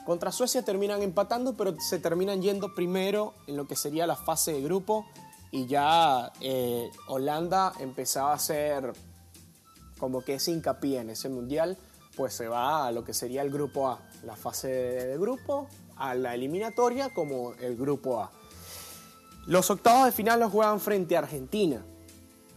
Contra 0.04 0.30
Suecia 0.30 0.62
terminan 0.62 1.02
empatando, 1.02 1.56
pero 1.56 1.74
se 1.80 1.98
terminan 1.98 2.42
yendo 2.42 2.74
primero 2.74 3.32
en 3.46 3.56
lo 3.56 3.66
que 3.66 3.74
sería 3.74 4.06
la 4.06 4.16
fase 4.16 4.52
de 4.52 4.62
grupo 4.62 5.06
y 5.50 5.66
ya 5.66 6.32
eh, 6.40 6.90
Holanda 7.08 7.72
empezaba 7.80 8.32
a 8.32 8.34
hacer 8.34 8.92
como 9.98 10.22
que 10.22 10.34
ese 10.34 10.50
hincapié 10.50 11.00
en 11.00 11.10
ese 11.10 11.28
mundial, 11.28 11.78
pues 12.16 12.34
se 12.34 12.48
va 12.48 12.86
a 12.86 12.92
lo 12.92 13.04
que 13.04 13.14
sería 13.14 13.40
el 13.40 13.50
grupo 13.50 13.88
A, 13.88 14.00
la 14.24 14.36
fase 14.36 14.68
de 14.68 15.16
grupo, 15.16 15.68
a 15.96 16.14
la 16.14 16.34
eliminatoria 16.34 17.14
como 17.14 17.54
el 17.54 17.76
grupo 17.76 18.20
A. 18.20 18.30
Los 19.46 19.70
octavos 19.70 20.06
de 20.06 20.12
final 20.12 20.40
los 20.40 20.52
juegan 20.52 20.80
frente 20.80 21.16
a 21.16 21.20
Argentina, 21.20 21.84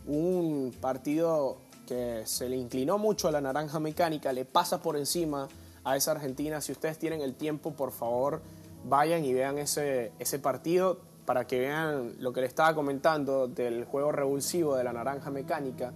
un 0.05 0.75
partido 0.81 1.66
que 1.87 2.21
se 2.25 2.47
le 2.47 2.55
inclinó 2.55 2.99
mucho 2.99 3.27
a 3.27 3.31
la 3.31 3.41
naranja 3.41 3.79
mecánica, 3.79 4.31
le 4.31 4.45
pasa 4.45 4.79
por 4.79 4.95
encima 4.95 5.47
a 5.83 5.95
esa 5.97 6.11
Argentina. 6.11 6.61
Si 6.61 6.71
ustedes 6.71 6.99
tienen 6.99 7.21
el 7.21 7.33
tiempo, 7.33 7.71
por 7.71 7.91
favor, 7.91 8.41
vayan 8.83 9.25
y 9.25 9.33
vean 9.33 9.57
ese, 9.57 10.11
ese 10.19 10.37
partido 10.37 10.99
para 11.25 11.47
que 11.47 11.59
vean 11.59 12.13
lo 12.19 12.31
que 12.31 12.41
le 12.41 12.47
estaba 12.47 12.75
comentando 12.75 13.47
del 13.47 13.85
juego 13.85 14.11
revulsivo 14.11 14.75
de 14.75 14.83
la 14.83 14.93
naranja 14.93 15.31
mecánica 15.31 15.91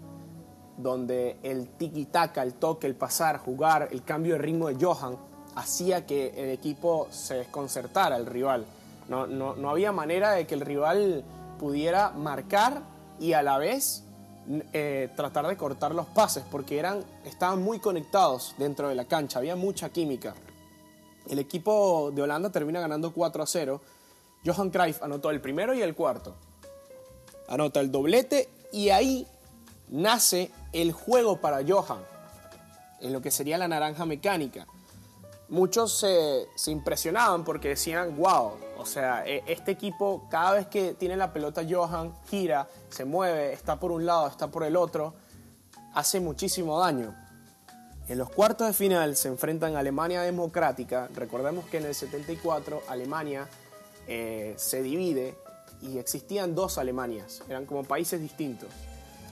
donde 0.82 1.38
el 1.44 1.70
tiki-taka, 1.78 2.42
el 2.42 2.56
toque, 2.56 2.88
el 2.88 2.96
pasar, 2.96 3.38
jugar, 3.38 3.90
el 3.92 4.04
cambio 4.04 4.34
de 4.34 4.40
ritmo 4.40 4.68
de 4.68 4.84
Johan 4.84 5.18
hacía 5.56 6.06
que 6.06 6.30
el 6.30 6.50
equipo 6.50 7.08
se 7.12 7.36
desconcertara 7.36 8.18
el 8.18 8.26
rival. 8.26 8.66
No, 9.10 9.28
no, 9.28 9.70
había 9.70 9.92
manera 9.92 10.32
de 10.32 10.48
que 10.48 10.56
el 10.56 10.62
rival 10.62 11.24
pudiera 11.60 12.12
marcar 12.12 12.82
y 13.20 13.34
a 13.34 13.44
la 13.44 13.58
vez 13.58 14.06
eh, 14.74 15.10
tratar 15.16 15.48
de 15.48 15.56
cortar 15.56 15.94
los 15.94 16.08
pases 16.08 16.44
porque 16.50 16.80
eran, 16.80 17.04
estaban 17.26 17.62
muy 17.62 17.80
conectados 17.80 18.56
dentro 18.58 18.90
de 18.90 18.96
la 18.96 19.06
cancha, 19.06 19.40
había 19.40 19.56
mucha 19.56 19.90
química. 19.90 20.34
El 21.30 21.40
equipo 21.40 22.12
de 22.14 22.24
Holanda 22.24 22.50
termina 22.50 22.80
ganando 22.80 23.14
4 23.14 23.44
a 23.44 23.48
0. 23.48 23.82
Johan 24.44 24.72
Cruyff 24.72 25.04
anotó 25.04 25.30
el 25.30 25.40
primero 25.40 25.74
y 25.74 25.82
el 25.82 25.94
cuarto. 25.94 26.36
Anota 27.48 27.80
el 27.80 27.92
doblete 27.92 28.50
y 28.72 28.90
ahí 28.90 29.28
nace 29.90 30.52
el 30.74 30.92
juego 30.92 31.38
para 31.38 31.62
Johan, 31.68 32.00
en 33.02 33.14
lo 33.14 33.22
que 33.22 33.30
sería 33.30 33.58
la 33.58 33.68
naranja 33.68 34.06
mecánica. 34.06 34.66
Muchos 35.52 35.92
se, 35.92 36.72
impresionaban 36.72 37.44
porque 37.44 37.68
decían, 37.68 38.16
wow, 38.16 38.54
o 38.78 38.86
sea, 38.86 39.28
e, 39.28 39.44
este 39.48 39.72
equipo 39.72 40.26
cada 40.30 40.54
vez 40.54 40.68
que 40.68 40.94
tiene 40.94 41.18
la 41.18 41.34
pelota 41.34 41.62
Johan 41.70 42.14
gira, 42.30 42.70
se 42.88 43.04
mueve, 43.04 43.52
está 43.52 43.78
por 43.78 43.92
un 43.92 44.06
lado, 44.06 44.28
está 44.28 44.48
por 44.48 44.64
el 44.64 44.78
otro, 44.78 45.14
hace 45.94 46.22
muchísimo 46.22 46.80
daño. 46.80 47.14
En 48.08 48.18
los 48.18 48.30
cuartos 48.30 48.66
de 48.66 48.72
final 48.72 49.18
se 49.18 49.28
enfrentan 49.28 49.76
a 49.76 49.80
Alemania 49.80 50.22
Democrática. 50.22 51.10
Recordemos 51.14 51.66
que 51.66 51.80
en 51.80 51.86
el 51.86 51.96
74 51.96 52.84
Alemania 52.88 53.50
eh, 54.08 54.54
se 54.56 54.82
divide 54.82 55.36
y 55.82 55.98
existían 55.98 56.56
dos 56.56 56.78
Alemanias, 56.78 57.44
eran 57.50 57.66
como 57.66 57.84
países 57.84 58.22
distintos. 58.22 58.70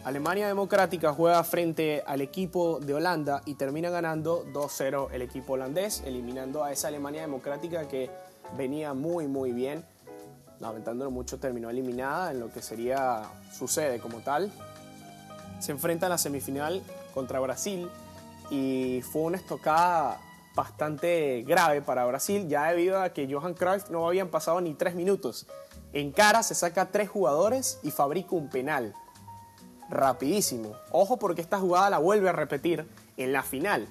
Alemania 0.05 0.47
Democrática 0.47 1.13
juega 1.13 1.43
frente 1.43 2.03
al 2.07 2.21
equipo 2.21 2.79
de 2.79 2.93
Holanda 2.93 3.41
y 3.45 3.55
termina 3.55 3.89
ganando 3.89 4.45
2-0 4.45 5.09
el 5.12 5.21
equipo 5.21 5.53
holandés, 5.53 6.01
eliminando 6.05 6.63
a 6.63 6.71
esa 6.71 6.88
Alemania 6.88 7.21
Democrática 7.21 7.85
que 7.88 8.09
venía 8.57 8.93
muy 8.93 9.27
muy 9.27 9.51
bien. 9.51 9.83
Lamentándolo 10.62 11.12
mucho, 11.12 11.38
terminó 11.38 11.69
eliminada 11.69 12.31
en 12.31 12.39
lo 12.39 12.51
que 12.51 12.62
sería 12.62 13.23
su 13.51 13.67
sede 13.67 13.99
como 13.99 14.19
tal. 14.19 14.51
Se 15.59 15.73
enfrenta 15.73 16.05
en 16.05 16.12
la 16.12 16.17
semifinal 16.17 16.81
contra 17.13 17.41
Brasil 17.41 17.89
y 18.49 19.01
fue 19.12 19.23
una 19.23 19.38
estocada 19.38 20.21
bastante 20.55 21.43
grave 21.45 21.81
para 21.81 22.05
Brasil, 22.05 22.47
ya 22.47 22.69
debido 22.69 23.01
a 23.01 23.09
que 23.09 23.31
Johan 23.31 23.53
Cruyff 23.53 23.89
no 23.89 24.07
habían 24.07 24.29
pasado 24.29 24.62
ni 24.62 24.73
tres 24.73 24.95
minutos. 24.95 25.45
En 25.91 26.12
cara 26.13 26.41
se 26.41 26.55
saca 26.55 26.89
tres 26.89 27.09
jugadores 27.09 27.79
y 27.83 27.91
fabrica 27.91 28.35
un 28.35 28.49
penal 28.49 28.93
rapidísimo. 29.89 30.75
Ojo 30.91 31.17
porque 31.17 31.41
esta 31.41 31.60
jugada 31.60 31.89
la 31.89 31.97
vuelve 31.97 32.30
a 32.30 32.34
repetir 32.34 32.88
en 33.17 33.34
la 33.34 33.43
final. 33.43 33.88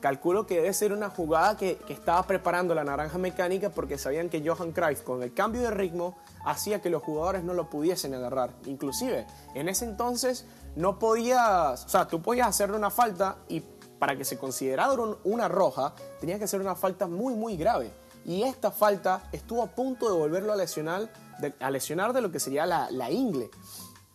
Calculo 0.00 0.46
que 0.46 0.56
debe 0.56 0.72
ser 0.72 0.92
una 0.92 1.08
jugada 1.10 1.56
que, 1.56 1.78
estaba 1.88 2.22
preparando 2.24 2.74
la 2.74 2.84
naranja 2.84 3.18
mecánica 3.18 3.70
porque 3.70 3.98
sabían 3.98 4.28
que 4.28 4.46
Johan 4.46 4.72
Cruyff 4.72 5.02
con 5.02 5.22
el 5.22 5.32
cambio 5.32 5.62
de 5.62 5.70
ritmo 5.70 6.16
hacía 6.44 6.80
que 6.80 6.90
los 6.90 7.02
jugadores 7.02 7.42
no 7.42 7.54
lo 7.54 7.70
pudiesen 7.70 8.14
agarrar. 8.14 8.50
Inclusive, 8.66 9.26
en 9.54 9.68
ese 9.68 9.84
entonces 9.84 10.44
no 10.76 10.98
podías, 10.98 11.84
o 11.84 11.88
sea, 11.88 12.06
tú 12.06 12.20
podías 12.20 12.48
hacerle 12.48 12.76
una 12.76 12.90
falta 12.90 13.38
y 13.48 13.64
para 13.98 14.16
que 14.16 14.24
se 14.24 14.38
considerara 14.38 14.92
una 15.24 15.48
roja 15.48 15.94
tenía 16.20 16.38
que 16.38 16.46
ser 16.46 16.60
una 16.60 16.74
falta 16.74 17.06
muy 17.06 17.34
muy 17.34 17.56
grave. 17.56 17.90
Y 18.26 18.42
esta 18.42 18.70
falta 18.70 19.22
estuvo 19.32 19.62
a 19.62 19.68
punto 19.68 20.12
de 20.12 20.18
volverlo 20.18 20.52
a 20.52 20.56
lesionar 20.56 21.08
de, 21.38 21.54
a 21.60 21.70
lesionar 21.70 22.12
de 22.12 22.20
lo 22.20 22.30
que 22.30 22.40
sería 22.40 22.66
la, 22.66 22.90
la 22.90 23.10
ingle. 23.10 23.50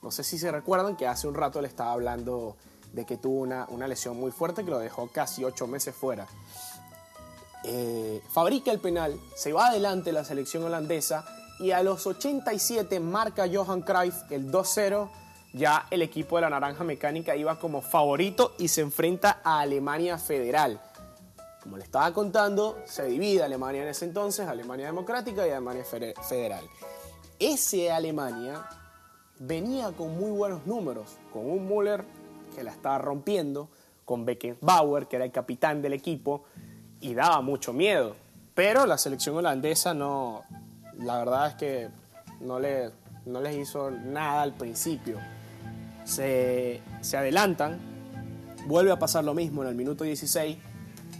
No 0.01 0.09
sé 0.09 0.23
si 0.23 0.39
se 0.39 0.51
recuerdan 0.51 0.95
que 0.95 1.07
hace 1.07 1.27
un 1.27 1.35
rato 1.35 1.61
le 1.61 1.67
estaba 1.67 1.91
hablando 1.91 2.57
de 2.93 3.05
que 3.05 3.17
tuvo 3.17 3.41
una, 3.41 3.87
lesión 3.87 4.17
muy 4.17 4.31
fuerte 4.31 4.63
que 4.63 4.71
lo 4.71 4.79
dejó 4.79 5.07
casi 5.07 5.43
ocho 5.43 5.67
meses 5.67 5.95
fuera. 5.95 6.27
Eh, 7.63 8.21
fabrica 8.31 8.71
el 8.71 8.79
penal, 8.79 9.19
se 9.35 9.53
va 9.53 9.67
adelante 9.67 10.11
la 10.11 10.25
selección 10.25 10.63
holandesa 10.63 11.23
y 11.59 11.71
a 11.71 11.83
los 11.83 12.07
87 12.07 12.99
marca 12.99 13.45
Johan 13.51 13.81
Cruyff 13.81 14.15
el 14.31 14.51
2-0. 14.51 15.09
Ya 15.53 15.85
el 15.91 16.01
equipo 16.01 16.37
de 16.37 16.43
la 16.43 16.49
Naranja 16.49 16.83
Mecánica 16.83 17.35
iba 17.35 17.59
como 17.59 17.81
favorito 17.81 18.55
y 18.57 18.69
se 18.69 18.81
enfrenta 18.81 19.41
a 19.43 19.59
Alemania 19.59 20.17
Federal. 20.17 20.81
Como 21.61 21.77
le 21.77 21.83
estaba 21.83 22.11
contando, 22.13 22.79
se 22.85 23.03
divide 23.05 23.43
Alemania 23.43 23.83
en 23.83 23.89
ese 23.89 24.05
entonces, 24.05 24.47
Alemania 24.47 24.87
Democrática 24.87 25.45
y 25.45 25.51
Alemania 25.51 25.83
Federal. 25.83 26.65
Ese 27.37 27.91
Alemania 27.91 28.65
venía 29.41 29.91
con 29.91 30.17
muy 30.17 30.31
buenos 30.31 30.65
números, 30.67 31.17
con 31.33 31.49
un 31.49 31.67
Müller 31.67 32.05
que 32.55 32.63
la 32.63 32.71
estaba 32.71 32.99
rompiendo, 32.99 33.69
con 34.05 34.23
Beckenbauer, 34.23 35.07
que 35.07 35.15
era 35.15 35.25
el 35.25 35.31
capitán 35.31 35.81
del 35.81 35.93
equipo, 35.93 36.43
y 36.99 37.13
daba 37.13 37.41
mucho 37.41 37.73
miedo. 37.73 38.15
Pero 38.53 38.85
la 38.85 38.97
selección 38.97 39.35
holandesa 39.35 39.93
no, 39.93 40.43
la 40.99 41.17
verdad 41.19 41.47
es 41.47 41.55
que 41.55 41.89
no, 42.39 42.59
le, 42.59 42.91
no 43.25 43.41
les 43.41 43.55
hizo 43.55 43.89
nada 43.89 44.43
al 44.43 44.53
principio. 44.53 45.17
Se, 46.03 46.81
se 47.01 47.17
adelantan, 47.17 47.79
vuelve 48.67 48.91
a 48.91 48.99
pasar 48.99 49.23
lo 49.23 49.33
mismo 49.33 49.63
en 49.63 49.69
el 49.69 49.75
minuto 49.75 50.03
16, 50.03 50.57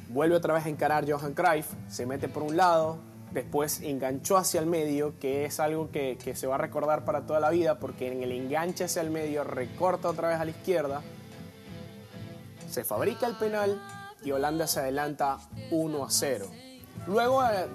vuelve 0.10 0.36
otra 0.36 0.54
vez 0.54 0.66
a 0.66 0.70
encarar 0.70 1.10
Johan 1.10 1.34
Cruyff, 1.34 1.68
se 1.88 2.06
mete 2.06 2.28
por 2.28 2.44
un 2.44 2.58
lado, 2.58 3.00
después 3.32 3.82
enganchó 3.82 4.38
hacia 4.38 4.60
el 4.60 4.66
medio, 4.66 5.18
que 5.20 5.46
es 5.46 5.60
algo 5.60 5.90
que, 5.92 6.18
se 6.36 6.48
va 6.48 6.56
a 6.56 6.58
recordar 6.58 7.06
para 7.06 7.22
toda 7.26 7.40
la 7.40 7.50
vida, 7.50 7.80
porque 7.80 8.12
en 8.12 8.24
el 8.24 8.32
enganche 8.32 8.84
hacia 8.84 9.02
el 9.02 9.10
medio 9.10 9.44
recorta 9.44 10.10
otra 10.10 10.30
vez 10.30 10.40
a 10.40 10.46
la 10.46 10.52
izquierda, 10.52 11.02
se 12.70 12.84
fabrica 12.84 13.28
el 13.28 13.36
penal 13.36 13.82
y 14.24 14.32
Holanda 14.32 14.68
se 14.68 14.80
adelanta 14.80 15.40
1 15.72 16.06
a 16.06 16.10
0. 16.10 16.46
Luego, 17.08 17.44
eh, 17.44 17.68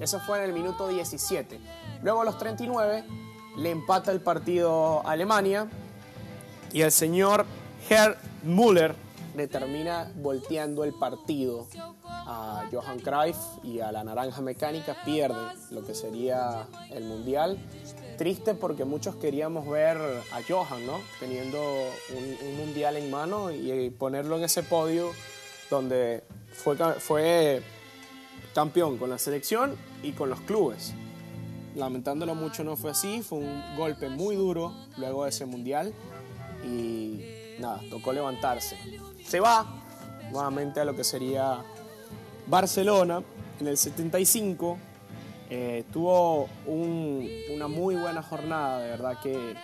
eso 0.00 0.20
fue 0.20 0.38
en 0.38 0.44
el 0.44 0.52
minuto 0.52 0.88
17. 0.88 1.60
Luego 2.02 2.22
a 2.22 2.24
los 2.24 2.38
39 2.38 3.04
le 3.56 3.70
empata 3.70 4.12
el 4.12 4.20
partido 4.20 5.06
a 5.06 5.12
Alemania 5.12 5.68
y 6.72 6.82
el 6.82 6.92
señor 6.92 7.46
Herr 7.88 8.16
Müller 8.42 8.94
le 9.36 9.46
termina 9.46 10.10
volteando 10.16 10.84
el 10.84 10.92
partido 10.92 11.66
a 12.04 12.68
Johan 12.70 13.00
Cruyff 13.00 13.36
y 13.62 13.80
a 13.80 13.92
la 13.92 14.04
Naranja 14.04 14.40
Mecánica 14.40 14.96
pierde 15.04 15.54
lo 15.70 15.84
que 15.84 15.94
sería 15.94 16.66
el 16.90 17.04
Mundial. 17.04 17.58
Triste 18.18 18.54
porque 18.54 18.84
muchos 18.84 19.16
queríamos 19.16 19.68
ver 19.68 19.96
a 19.96 20.40
Johan, 20.46 20.86
¿no? 20.86 21.00
Teniendo 21.18 21.60
un, 22.16 22.56
Mundial 22.58 22.96
en 22.96 23.10
mano 23.10 23.50
y 23.50 23.90
ponerlo 23.90 24.36
en 24.36 24.44
ese 24.44 24.62
podio 24.62 25.10
donde 25.70 26.24
fue, 26.52 26.76
fue 26.76 27.62
campeón 28.54 28.98
con 28.98 29.08
la 29.10 29.18
selección 29.18 29.76
y 30.02 30.12
con 30.12 30.28
los 30.28 30.40
clubes. 30.40 30.92
Lamentándolo 31.74 32.34
mucho 32.34 32.64
no 32.64 32.76
fue 32.76 32.90
así, 32.90 33.22
fue 33.22 33.38
un 33.38 33.76
golpe 33.76 34.08
muy 34.08 34.36
duro 34.36 34.74
luego 34.98 35.24
de 35.24 35.30
ese 35.30 35.46
Mundial 35.46 35.94
y 36.64 37.20
nada, 37.60 37.80
tocó 37.88 38.12
levantarse. 38.12 38.76
Se 39.30 39.38
va 39.38 39.64
nuevamente 40.32 40.80
a 40.80 40.84
lo 40.84 40.96
que 40.96 41.04
sería 41.04 41.62
Barcelona 42.48 43.22
en 43.60 43.68
el 43.68 43.76
75 43.76 44.76
Eh, 45.52 45.84
tuvo 45.92 46.48
una 46.66 47.68
muy 47.68 47.94
buena 47.94 48.22
jornada, 48.22 48.80
de 48.80 48.90
verdad 48.90 49.20
que 49.20 49.54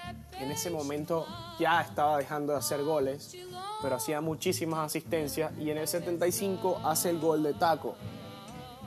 en 0.41 0.51
ese 0.53 0.71
momento 0.71 1.27
ya 1.59 1.81
estaba 1.81 2.19
dejando 2.19 2.53
de 2.53 2.59
hacer 2.61 2.83
goles, 2.85 3.37
pero 3.83 3.97
hacía 3.97 4.21
muchísimas 4.21 4.87
asistencias 4.87 5.53
y 5.59 5.71
en 5.71 5.79
el 5.79 5.89
75 5.89 6.81
hace 6.85 7.11
el 7.11 7.19
gol 7.19 7.43
de 7.43 7.55
taco, 7.55 7.97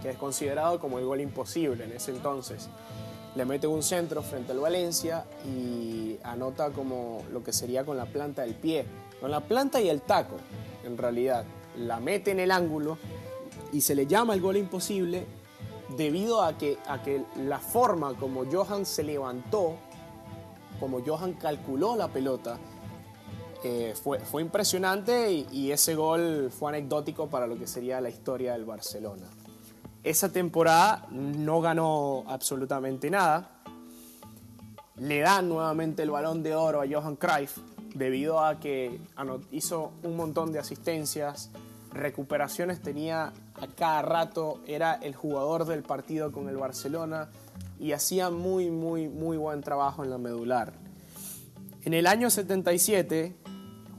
que 0.01 0.11
es 0.11 0.17
considerado 0.17 0.79
como 0.79 0.99
el 0.99 1.05
gol 1.05 1.19
imposible 1.19 1.83
en 1.83 1.91
ese 1.91 2.11
entonces. 2.11 2.69
Le 3.35 3.45
mete 3.45 3.67
un 3.67 3.83
centro 3.83 4.21
frente 4.21 4.51
al 4.51 4.59
Valencia 4.59 5.25
y 5.45 6.17
anota 6.23 6.71
como 6.71 7.23
lo 7.31 7.43
que 7.43 7.53
sería 7.53 7.85
con 7.85 7.95
la 7.95 8.05
planta 8.05 8.41
del 8.41 8.55
pie, 8.55 8.85
con 9.21 9.31
la 9.31 9.39
planta 9.39 9.79
y 9.79 9.87
el 9.87 10.01
taco, 10.01 10.35
en 10.83 10.97
realidad. 10.97 11.45
La 11.77 11.99
mete 11.99 12.31
en 12.31 12.39
el 12.39 12.51
ángulo 12.51 12.97
y 13.71 13.81
se 13.81 13.95
le 13.95 14.07
llama 14.07 14.33
el 14.33 14.41
gol 14.41 14.57
imposible 14.57 15.25
debido 15.95 16.41
a 16.41 16.57
que, 16.57 16.77
a 16.87 17.01
que 17.01 17.23
la 17.37 17.59
forma 17.59 18.13
como 18.15 18.45
Johan 18.51 18.85
se 18.85 19.03
levantó, 19.03 19.75
como 20.79 21.01
Johan 21.05 21.33
calculó 21.33 21.95
la 21.95 22.07
pelota, 22.07 22.57
eh, 23.63 23.93
fue, 24.01 24.19
fue, 24.19 24.41
impresionante 24.41 25.31
y, 25.31 25.47
y, 25.51 25.71
ese 25.71 25.93
gol 25.93 26.49
fue 26.49 26.69
anecdótico 26.69 27.27
para 27.27 27.45
lo 27.45 27.57
que 27.57 27.67
sería 27.67 27.99
la 27.99 28.09
historia 28.09 28.53
del 28.53 28.63
Barcelona. 28.63 29.25
Esa 30.01 30.31
temporada 30.31 31.07
no 31.11 31.59
ganó 31.59 32.23
absolutamente 32.27 33.09
nada. 33.09 33.51
Le 34.95 35.19
dan 35.19 35.49
nuevamente 35.49 36.03
el 36.03 36.11
balón 36.11 36.41
de 36.41 36.55
oro 36.55 36.81
a 36.81 36.85
Johan 36.89 37.17
Cruyff 37.17 37.57
debido 37.93 38.43
a 38.43 38.59
que 38.59 38.99
hizo 39.51 39.91
un 40.03 40.15
montón 40.15 40.51
de 40.51 40.59
asistencias, 40.59 41.51
recuperaciones 41.91 42.81
tenía 42.81 43.33
a 43.55 43.67
cada 43.75 44.01
rato, 44.01 44.61
era 44.67 44.93
el 44.95 45.15
jugador 45.15 45.65
del 45.65 45.83
partido 45.83 46.31
con 46.31 46.49
el 46.49 46.57
Barcelona 46.57 47.29
y 47.79 47.93
hacía 47.93 48.29
muy, 48.29 48.69
muy, 48.69 49.07
muy 49.07 49.37
buen 49.37 49.61
trabajo 49.61 50.03
en 50.03 50.09
la 50.09 50.17
medular. 50.17 50.73
En 51.83 51.93
el 51.93 52.07
año 52.07 52.29
77 52.29 53.35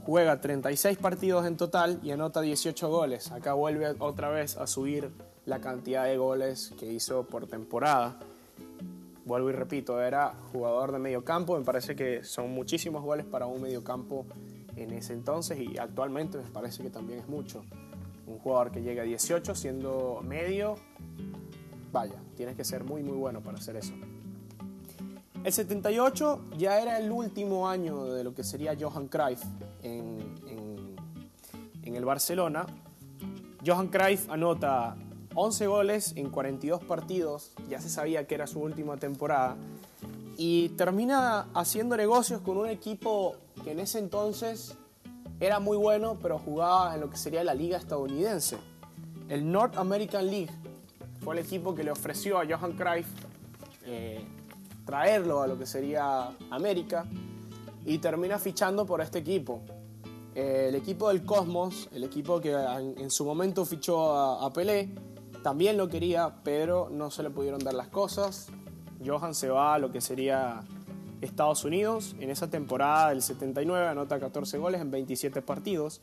juega 0.05 0.39
36 0.39 0.97
partidos 0.97 1.45
en 1.45 1.57
total 1.57 1.99
y 2.03 2.11
anota 2.11 2.41
18 2.41 2.89
goles. 2.89 3.31
Acá 3.31 3.53
vuelve 3.53 3.95
otra 3.99 4.29
vez 4.29 4.57
a 4.57 4.67
subir 4.67 5.11
la 5.45 5.59
cantidad 5.59 6.05
de 6.05 6.17
goles 6.17 6.73
que 6.79 6.91
hizo 6.91 7.23
por 7.23 7.47
temporada. 7.47 8.19
Vuelvo 9.31 9.49
y 9.49 9.53
repito, 9.53 10.01
era 10.01 10.33
jugador 10.51 10.91
de 10.91 10.99
medio 10.99 11.23
campo, 11.23 11.57
me 11.57 11.63
parece 11.63 11.95
que 11.95 12.21
son 12.21 12.51
muchísimos 12.51 13.01
goles 13.01 13.25
para 13.25 13.45
un 13.45 13.61
medio 13.61 13.81
campo 13.81 14.25
en 14.75 14.91
ese 14.91 15.13
entonces 15.13 15.57
y 15.57 15.77
actualmente 15.77 16.37
me 16.37 16.43
parece 16.49 16.83
que 16.83 16.89
también 16.89 17.19
es 17.19 17.29
mucho. 17.29 17.63
Un 18.27 18.39
jugador 18.39 18.73
que 18.73 18.81
llega 18.81 19.03
a 19.03 19.05
18 19.05 19.55
siendo 19.55 20.19
medio, 20.21 20.75
vaya, 21.93 22.15
tienes 22.35 22.57
que 22.57 22.65
ser 22.65 22.83
muy 22.83 23.03
muy 23.03 23.15
bueno 23.15 23.39
para 23.39 23.57
hacer 23.57 23.77
eso. 23.77 23.93
El 25.45 25.53
78 25.53 26.49
ya 26.57 26.81
era 26.81 26.99
el 26.99 27.09
último 27.09 27.69
año 27.69 28.03
de 28.07 28.25
lo 28.25 28.33
que 28.33 28.43
sería 28.43 28.75
Johan 28.77 29.07
Cruyff 29.07 29.45
en, 29.81 30.35
en, 30.45 30.95
en 31.83 31.95
el 31.95 32.03
Barcelona. 32.03 32.65
Johan 33.65 33.87
Cruyff 33.87 34.29
anota 34.29 34.97
11 35.35 35.67
goles 35.67 36.13
en 36.15 36.29
42 36.29 36.83
partidos, 36.83 37.51
ya 37.69 37.79
se 37.79 37.89
sabía 37.89 38.27
que 38.27 38.35
era 38.35 38.47
su 38.47 38.59
última 38.59 38.97
temporada, 38.97 39.55
y 40.37 40.69
termina 40.69 41.47
haciendo 41.53 41.95
negocios 41.95 42.41
con 42.41 42.57
un 42.57 42.67
equipo 42.67 43.35
que 43.63 43.71
en 43.71 43.79
ese 43.79 43.99
entonces 43.99 44.75
era 45.39 45.59
muy 45.59 45.77
bueno, 45.77 46.17
pero 46.21 46.39
jugaba 46.39 46.93
en 46.93 47.01
lo 47.01 47.09
que 47.09 47.17
sería 47.17 47.43
la 47.43 47.53
liga 47.53 47.77
estadounidense. 47.77 48.57
El 49.29 49.51
North 49.51 49.77
American 49.77 50.27
League 50.27 50.51
fue 51.23 51.35
el 51.35 51.45
equipo 51.45 51.73
que 51.73 51.83
le 51.83 51.91
ofreció 51.91 52.39
a 52.39 52.45
Johan 52.45 52.73
Cruyff 52.73 53.07
eh, 53.85 54.23
traerlo 54.85 55.41
a 55.41 55.47
lo 55.47 55.57
que 55.57 55.65
sería 55.65 56.35
América 56.49 57.05
y 57.85 57.97
termina 57.99 58.37
fichando 58.37 58.85
por 58.85 59.01
este 59.01 59.19
equipo. 59.19 59.61
Eh, 60.35 60.67
el 60.69 60.75
equipo 60.75 61.09
del 61.09 61.25
Cosmos, 61.25 61.89
el 61.93 62.03
equipo 62.03 62.39
que 62.39 62.51
en, 62.51 63.09
su 63.09 63.25
momento 63.25 63.65
fichó 63.65 64.13
a, 64.13 64.45
a 64.45 64.53
Pelé, 64.53 64.89
también 65.43 65.77
lo 65.77 65.89
quería, 65.89 66.35
pero 66.43 66.89
no 66.91 67.11
se 67.11 67.23
le 67.23 67.29
pudieron 67.29 67.63
dar 67.63 67.73
las 67.73 67.87
cosas. 67.87 68.47
Johan 69.05 69.33
se 69.33 69.49
va 69.49 69.75
a 69.75 69.79
lo 69.79 69.91
que 69.91 70.01
sería 70.01 70.61
Estados 71.21 71.63
Unidos. 71.65 72.15
En 72.19 72.29
esa 72.29 72.49
temporada 72.49 73.09
del 73.09 73.21
79 73.21 73.87
anota 73.87 74.19
14 74.19 74.57
goles 74.57 74.81
en 74.81 74.91
27 74.91 75.41
partidos. 75.41 76.01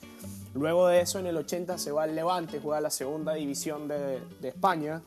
Luego 0.54 0.88
de 0.88 1.00
eso, 1.00 1.18
en 1.18 1.26
el 1.26 1.36
80 1.36 1.78
se 1.78 1.92
va 1.92 2.04
al 2.04 2.14
Levante, 2.14 2.60
juega 2.60 2.80
la 2.80 2.90
segunda 2.90 3.34
división 3.34 3.88
de, 3.88 4.20
España. 4.42 5.02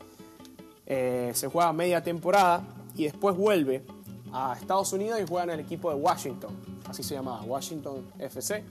Eh, 0.85 1.31
se 1.33 1.47
juega 1.47 1.73
media 1.73 2.03
temporada 2.03 2.63
y 2.95 3.05
después 3.05 3.35
vuelve 3.35 3.83
a 4.33 4.55
Estados 4.59 4.93
Unidos 4.93 5.19
y 5.21 5.27
juega 5.27 5.45
en 5.45 5.49
el 5.51 5.59
equipo 5.61 5.89
de 5.89 5.95
Washington. 5.95 6.55
Así 6.87 7.03
se 7.03 7.15
llamaba, 7.15 7.41
Washington 7.43 8.05
FC. 8.19 8.63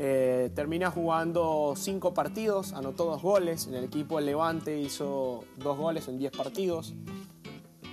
Eh, 0.00 0.52
termina 0.54 0.92
jugando 0.92 1.74
5 1.76 2.14
partidos, 2.14 2.72
anotó 2.72 3.06
2 3.06 3.20
goles. 3.22 3.66
En 3.66 3.74
el 3.74 3.84
equipo 3.84 4.20
Levante 4.20 4.78
hizo 4.78 5.44
2 5.56 5.76
goles 5.76 6.06
en 6.06 6.18
10 6.18 6.36
partidos. 6.36 6.94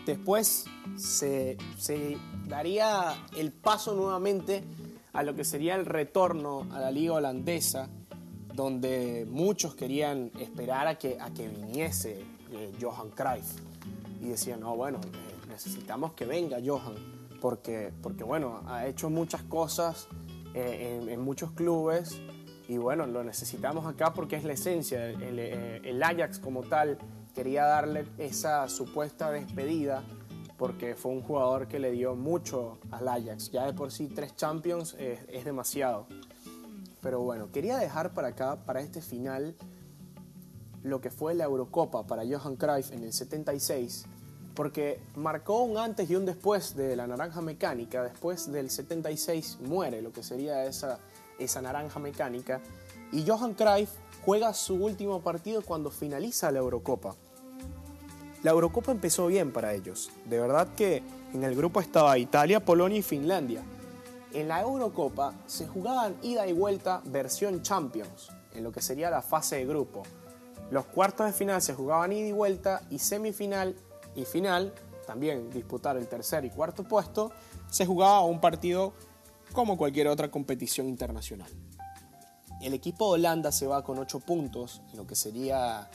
Después 0.05 0.65
se, 0.97 1.57
daría 2.47 3.15
el 3.35 3.51
paso 3.51 3.95
nuevamente 3.95 4.63
a 5.13 5.23
lo 5.23 5.33
que 5.33 5.43
sería 5.43 5.73
el 5.73 5.85
retorno 5.87 6.67
a 6.71 6.79
la 6.79 6.91
liga 6.91 7.13
holandesa, 7.13 7.89
donde 8.53 9.25
muchos 9.27 9.73
querían 9.73 10.31
esperar 10.39 10.87
a 10.87 10.99
que, 10.99 11.17
a 11.19 11.31
que 11.31 11.47
viniese 11.47 12.23
eh, 12.51 12.71
Johan 12.79 13.09
Cruyff. 13.09 13.61
Y 14.21 14.27
decían, 14.27 14.59
no, 14.59 14.75
bueno, 14.75 14.99
eh, 15.03 15.47
necesitamos 15.49 16.13
que 16.13 16.25
venga 16.25 16.57
Johan, 16.63 16.93
porque, 17.41 17.91
porque 18.03 18.23
bueno, 18.23 18.61
ha 18.67 18.85
hecho 18.85 19.09
muchas 19.09 19.41
cosas 19.43 20.07
eh, 20.55 21.01
en, 21.09 21.19
muchos 21.19 21.51
clubes 21.51 22.21
y 22.67 22.77
bueno, 22.77 23.05
lo 23.05 23.23
necesitamos 23.23 23.85
acá 23.85 24.13
porque 24.13 24.37
es 24.37 24.43
la 24.43 24.53
esencia. 24.53 25.05
el 25.09 26.01
Ajax 26.01 26.39
como 26.39 26.63
tal 26.63 26.97
quería 27.35 27.65
darle 27.65 28.07
esa 28.17 28.67
supuesta 28.69 29.29
despedida 29.31 30.03
porque 30.57 30.95
fue 30.95 31.11
un 31.11 31.21
jugador 31.21 31.67
que 31.67 31.79
le 31.79 31.91
dio 31.91 32.15
mucho 32.15 32.79
al 32.91 33.07
Ajax. 33.07 33.51
Ya 33.51 33.65
de 33.65 33.73
por 33.73 33.91
sí 33.91 34.07
tres 34.07 34.35
Champions 34.35 34.95
es, 34.97 35.43
demasiado. 35.43 36.07
Pero 37.01 37.19
bueno, 37.19 37.51
quería 37.51 37.77
dejar 37.77 38.13
para 38.13 38.29
acá, 38.29 38.63
para 38.65 38.79
este 38.79 39.01
final, 39.01 39.55
lo 40.81 41.01
que 41.01 41.11
fue 41.11 41.35
la 41.35 41.43
Eurocopa 41.43 42.07
para 42.07 42.23
Johan 42.25 42.55
Cruyff 42.55 42.91
en 42.91 43.03
el 43.03 43.11
76, 43.11 44.05
porque 44.55 44.99
marcó 45.15 45.61
un 45.63 45.77
antes 45.77 46.09
y 46.09 46.15
un 46.15 46.25
después 46.25 46.75
de 46.75 46.95
la 46.95 47.05
naranja 47.05 47.41
mecánica. 47.41 48.03
Después 48.03 48.51
del 48.51 48.69
76 48.69 49.59
muere 49.61 50.01
lo 50.01 50.11
que 50.11 50.23
sería 50.23 50.65
esa, 50.65 50.99
esa 51.37 51.61
naranja 51.61 51.99
mecánica. 51.99 52.61
Y 53.11 53.27
Johan 53.27 53.53
Cruyff 53.53 53.91
juega 54.23 54.53
su 54.53 54.75
último 54.75 55.21
partido 55.21 55.61
cuando 55.61 55.91
finaliza 55.91 56.51
la 56.51 56.59
Eurocopa. 56.59 57.15
La 58.43 58.51
Eurocopa 58.51 58.91
empezó 58.91 59.27
bien 59.27 59.51
para 59.51 59.73
ellos. 59.73 60.11
De 60.25 60.39
verdad 60.39 60.67
que 60.75 61.03
en 61.33 61.43
el 61.43 61.55
grupo 61.55 61.81
estaba 61.81 62.17
Italia, 62.17 62.63
Polonia 62.63 62.99
y 62.99 63.03
Finlandia. 63.03 63.61
En 64.33 64.47
la 64.47 64.61
Eurocopa 64.61 65.33
se 65.45 65.67
jugaban 65.67 66.15
ida 66.21 66.47
y 66.47 66.53
vuelta 66.53 67.01
versión 67.05 67.61
Champions, 67.61 68.29
en 68.53 68.63
lo 68.63 68.71
que 68.71 68.81
sería 68.81 69.09
la 69.09 69.21
fase 69.21 69.57
de 69.57 69.65
grupo. 69.65 70.03
Los 70.71 70.85
cuartos 70.85 71.27
de 71.27 71.33
final 71.33 71.61
se 71.61 71.73
jugaban 71.73 72.11
ida 72.11 72.27
y 72.27 72.31
vuelta 72.31 72.81
y 72.89 72.99
semifinal 72.99 73.75
y 74.15 74.25
final, 74.25 74.73
también 75.05 75.49
disputar 75.49 75.97
el 75.97 76.07
tercer 76.07 76.45
y 76.45 76.49
cuarto 76.49 76.83
puesto, 76.83 77.31
se 77.69 77.85
jugaba 77.85 78.21
un 78.23 78.39
partido 78.39 78.93
como 79.53 79.77
cualquier 79.77 80.07
otra 80.07 80.31
competición 80.31 80.87
internacional. 80.87 81.49
El 82.61 82.73
equipo 82.73 83.07
de 83.07 83.19
Holanda 83.19 83.51
se 83.51 83.67
va 83.67 83.83
con 83.83 83.99
8 83.99 84.19
puntos 84.21 84.81
en 84.91 84.97
lo 84.97 85.05
que 85.05 85.15
sería 85.15 85.89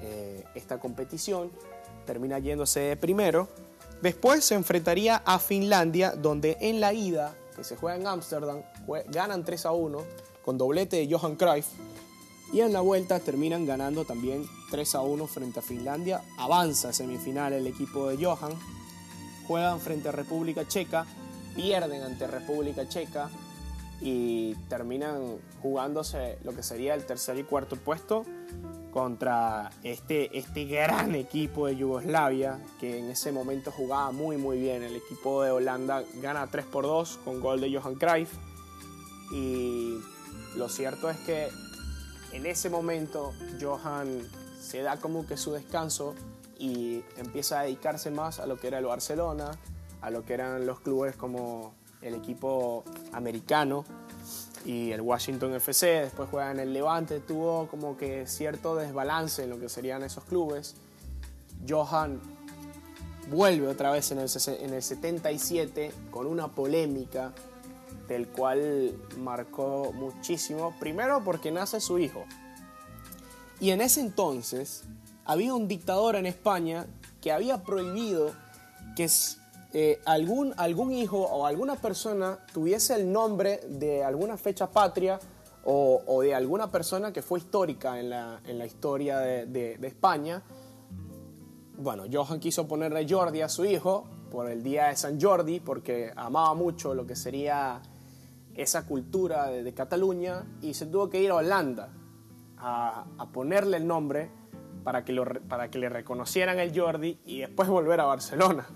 eh, 0.00 0.44
esta 0.54 0.78
competición 0.78 1.50
termina 2.06 2.38
yéndose 2.38 2.96
primero. 2.96 3.48
Después 4.02 4.44
se 4.44 4.54
enfrentaría 4.54 5.22
a 5.24 5.38
Finlandia, 5.38 6.12
donde 6.12 6.56
en 6.60 6.80
la 6.80 6.92
ida, 6.92 7.34
que 7.54 7.62
se 7.64 7.76
juega 7.76 7.96
en 7.96 8.06
Ámsterdam, 8.06 8.62
ganan 9.08 9.44
3 9.44 9.66
a 9.66 9.72
1 9.72 9.98
con 10.44 10.58
doblete 10.58 10.96
de 10.96 11.14
Johan 11.14 11.36
Cruyff. 11.36 11.66
Y 12.52 12.60
en 12.60 12.72
la 12.72 12.80
vuelta 12.80 13.20
terminan 13.20 13.64
ganando 13.64 14.04
también 14.04 14.44
3 14.70 14.94
a 14.96 15.02
1 15.02 15.26
frente 15.26 15.60
a 15.60 15.62
Finlandia. 15.62 16.22
Avanza 16.36 16.88
a 16.88 16.92
semifinal 16.92 17.52
el 17.52 17.66
equipo 17.66 18.08
de 18.08 18.24
Johan. 18.24 18.52
Juegan 19.46 19.80
frente 19.80 20.08
a 20.08 20.12
República 20.12 20.66
Checa, 20.66 21.06
pierden 21.54 22.02
ante 22.02 22.26
República 22.26 22.88
Checa 22.88 23.30
y 24.00 24.54
terminan 24.68 25.38
jugándose 25.60 26.38
lo 26.42 26.54
que 26.54 26.62
sería 26.62 26.94
el 26.94 27.04
tercer 27.04 27.38
y 27.38 27.44
cuarto 27.44 27.76
puesto 27.76 28.24
contra 28.92 29.70
este, 29.82 30.36
este 30.36 30.64
gran 30.64 31.14
equipo 31.14 31.66
de 31.66 31.76
Yugoslavia 31.76 32.58
que 32.80 32.98
en 32.98 33.10
ese 33.10 33.30
momento 33.30 33.70
jugaba 33.70 34.10
muy 34.10 34.36
muy 34.36 34.58
bien. 34.58 34.82
El 34.82 34.96
equipo 34.96 35.42
de 35.42 35.50
Holanda 35.50 36.02
gana 36.20 36.46
3 36.46 36.64
por 36.66 36.84
2 36.84 37.20
con 37.24 37.40
gol 37.40 37.60
de 37.60 37.72
Johan 37.72 37.94
Cruyff 37.94 38.32
y 39.32 39.98
lo 40.56 40.68
cierto 40.68 41.08
es 41.10 41.18
que 41.18 41.48
en 42.32 42.46
ese 42.46 42.70
momento 42.70 43.32
Johan 43.60 44.20
se 44.60 44.82
da 44.82 44.98
como 44.98 45.26
que 45.26 45.36
su 45.36 45.52
descanso 45.52 46.14
y 46.58 47.02
empieza 47.16 47.60
a 47.60 47.62
dedicarse 47.62 48.10
más 48.10 48.38
a 48.38 48.46
lo 48.46 48.58
que 48.58 48.68
era 48.68 48.78
el 48.78 48.84
Barcelona, 48.84 49.50
a 50.00 50.10
lo 50.10 50.24
que 50.24 50.34
eran 50.34 50.66
los 50.66 50.80
clubes 50.80 51.16
como 51.16 51.74
el 52.02 52.14
equipo 52.14 52.84
americano 53.12 53.84
y 54.64 54.92
el 54.92 55.00
Washington 55.00 55.54
FC, 55.54 56.02
después 56.02 56.28
juega 56.30 56.50
en 56.50 56.60
el 56.60 56.72
Levante, 56.72 57.20
tuvo 57.20 57.66
como 57.68 57.96
que 57.96 58.26
cierto 58.26 58.76
desbalance 58.76 59.44
en 59.44 59.50
lo 59.50 59.58
que 59.58 59.68
serían 59.68 60.02
esos 60.02 60.24
clubes. 60.24 60.76
Johan 61.68 62.20
vuelve 63.30 63.68
otra 63.68 63.90
vez 63.90 64.12
en 64.12 64.18
el, 64.18 64.28
en 64.60 64.74
el 64.74 64.82
77 64.82 65.92
con 66.10 66.26
una 66.26 66.48
polémica 66.48 67.32
del 68.10 68.26
cual 68.26 68.92
marcó 69.18 69.92
muchísimo, 69.92 70.74
primero 70.80 71.22
porque 71.24 71.52
nace 71.52 71.80
su 71.80 72.00
hijo. 72.00 72.24
Y 73.60 73.70
en 73.70 73.80
ese 73.80 74.00
entonces 74.00 74.82
había 75.24 75.54
un 75.54 75.68
dictador 75.68 76.16
en 76.16 76.26
España 76.26 76.86
que 77.20 77.30
había 77.30 77.62
prohibido 77.62 78.32
que 78.96 79.08
eh, 79.72 80.00
algún, 80.06 80.52
algún 80.56 80.92
hijo 80.92 81.20
o 81.20 81.46
alguna 81.46 81.76
persona 81.76 82.40
tuviese 82.52 82.96
el 82.96 83.12
nombre 83.12 83.60
de 83.68 84.02
alguna 84.02 84.36
fecha 84.36 84.68
patria 84.68 85.20
o, 85.64 86.22
de 86.22 86.34
alguna 86.34 86.68
persona 86.68 87.12
que 87.12 87.22
fue 87.22 87.38
histórica 87.38 88.00
en 88.00 88.10
la, 88.10 88.40
en 88.44 88.58
la 88.58 88.66
historia 88.66 89.20
de, 89.20 89.46
de, 89.46 89.86
España. 89.86 90.42
Bueno, 91.76 92.04
Johan 92.12 92.40
quiso 92.40 92.66
ponerle 92.66 93.06
Jordi 93.08 93.42
a 93.42 93.48
su 93.48 93.64
hijo 93.64 94.04
por 94.32 94.50
el 94.50 94.64
día 94.64 94.86
de 94.86 94.96
San 94.96 95.20
Jordi, 95.20 95.60
porque 95.60 96.12
amaba 96.16 96.54
mucho 96.54 96.94
lo 96.94 97.06
que 97.06 97.14
sería 97.14 97.80
esa 98.54 98.86
cultura 98.86 99.48
de, 99.48 99.72
Cataluña 99.74 100.44
y 100.60 100.74
se 100.74 100.86
tuvo 100.86 101.08
que 101.08 101.22
ir 101.22 101.30
a 101.30 101.36
Holanda 101.36 101.90
a, 102.56 103.04
ponerle 103.32 103.78
el 103.78 103.86
nombre 103.86 104.30
para 104.84 105.04
que, 105.04 105.14
para 105.48 105.70
que 105.70 105.78
le 105.78 105.88
reconocieran 105.88 106.58
el 106.58 106.78
Jordi 106.78 107.20
y 107.24 107.40
después 107.40 107.68
volver 107.68 108.00
a 108.00 108.04
Barcelona. 108.04 108.66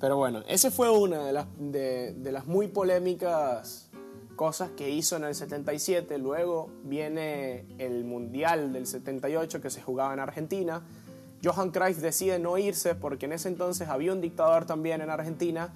Pero 0.00 0.16
bueno, 0.16 0.42
esa 0.48 0.70
fue 0.70 0.90
una 0.90 1.24
de 1.24 1.32
las, 1.32 1.46
de, 1.58 2.30
las 2.30 2.46
muy 2.46 2.68
polémicas 2.68 3.90
cosas 4.36 4.70
que 4.70 4.90
hizo 4.90 5.16
en 5.16 5.24
el 5.24 5.34
77. 5.34 6.18
Luego 6.18 6.70
viene 6.82 7.66
el 7.78 8.04
Mundial 8.04 8.72
del 8.72 8.86
78 8.86 9.60
que 9.60 9.70
se 9.70 9.80
jugaba 9.80 10.12
en 10.12 10.20
Argentina. 10.20 10.82
Johan 11.42 11.70
Cruyff 11.70 11.98
decide 11.98 12.38
no 12.38 12.58
irse 12.58 12.94
porque 12.94 13.26
en 13.26 13.32
ese 13.32 13.48
entonces 13.48 13.88
había 13.88 14.12
un 14.12 14.20
dictador 14.20 14.66
también 14.66 15.00
en 15.00 15.10
Argentina 15.10 15.72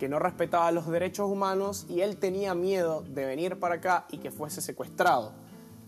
que 0.00 0.08
no 0.08 0.18
respetaba 0.18 0.72
los 0.72 0.88
derechos 0.88 1.30
humanos 1.30 1.84
y 1.86 2.00
él 2.00 2.16
tenía 2.16 2.54
miedo 2.54 3.02
de 3.02 3.26
venir 3.26 3.60
para 3.60 3.74
acá 3.74 4.06
y 4.08 4.16
que 4.16 4.30
fuese 4.30 4.62
secuestrado. 4.62 5.32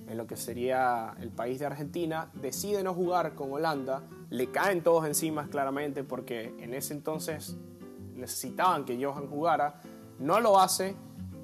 En 0.06 0.18
lo 0.18 0.26
que 0.26 0.36
sería 0.36 1.14
el 1.18 1.30
país 1.30 1.58
de 1.58 1.64
Argentina, 1.64 2.30
decide 2.34 2.82
no 2.82 2.92
jugar 2.92 3.34
con 3.34 3.50
Holanda, 3.50 4.02
le 4.28 4.50
caen 4.50 4.82
todos 4.82 5.06
encima 5.06 5.48
claramente 5.48 6.04
porque 6.04 6.54
en 6.58 6.74
ese 6.74 6.92
entonces 6.92 7.56
necesitaban 8.14 8.84
que 8.84 9.02
Johan 9.02 9.28
jugara, 9.28 9.80
no 10.18 10.40
lo 10.40 10.60
hace, 10.60 10.94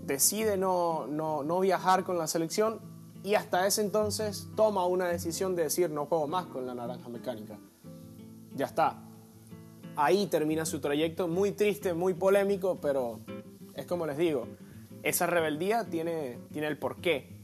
decide 0.04 0.58
no, 0.58 1.06
no, 1.06 1.42
no 1.42 1.60
viajar 1.60 2.04
con 2.04 2.18
la 2.18 2.26
selección 2.26 2.80
y 3.22 3.34
hasta 3.34 3.66
ese 3.66 3.80
entonces 3.80 4.50
toma 4.56 4.84
una 4.84 5.06
decisión 5.06 5.56
de 5.56 5.62
decir 5.62 5.88
no 5.88 6.04
juego 6.04 6.26
más 6.26 6.44
con 6.44 6.66
la 6.66 6.74
naranja 6.74 7.08
mecánica. 7.08 7.56
Ya 8.54 8.66
está, 8.66 9.07
ahí 9.98 10.26
termina 10.26 10.64
su 10.64 10.78
trayecto, 10.78 11.26
muy 11.26 11.50
triste, 11.50 11.92
muy 11.92 12.14
polémico, 12.14 12.78
pero 12.80 13.18
es 13.74 13.84
como 13.84 14.06
les 14.06 14.16
digo, 14.16 14.46
esa 15.02 15.26
rebeldía 15.26 15.84
tiene, 15.90 16.38
tiene 16.52 16.68
el 16.68 16.78
porqué 16.78 17.36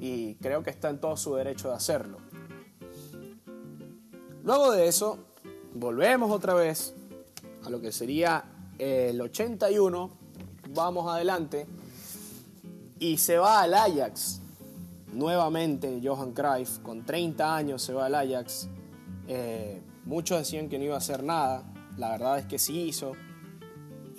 y 0.00 0.36
creo 0.36 0.62
que 0.62 0.70
está 0.70 0.90
en 0.90 1.00
todo 1.00 1.16
su 1.16 1.34
derecho 1.34 1.70
de 1.70 1.74
hacerlo. 1.74 2.18
Luego 4.44 4.70
de 4.70 4.86
eso, 4.86 5.18
volvemos 5.74 6.30
otra 6.30 6.54
vez 6.54 6.94
a 7.64 7.70
lo 7.70 7.80
que 7.80 7.90
sería 7.90 8.44
el 8.78 9.20
81, 9.20 10.10
vamos 10.70 11.12
adelante, 11.12 11.66
y 13.00 13.18
se 13.18 13.38
va 13.38 13.62
al 13.62 13.74
Ajax. 13.74 14.40
Nuevamente 15.12 16.00
Johan 16.02 16.32
Cruyff, 16.32 16.78
con 16.78 17.04
30 17.04 17.56
años 17.56 17.82
se 17.82 17.92
va 17.92 18.06
al 18.06 18.14
Ajax. 18.14 18.68
Eh, 19.26 19.82
muchos 20.04 20.38
decían 20.38 20.68
que 20.68 20.78
no 20.78 20.84
iba 20.84 20.94
a 20.94 20.98
hacer 20.98 21.24
nada, 21.24 21.64
la 21.98 22.10
verdad 22.10 22.38
es 22.38 22.46
que 22.46 22.58
sí 22.58 22.82
hizo. 22.82 23.12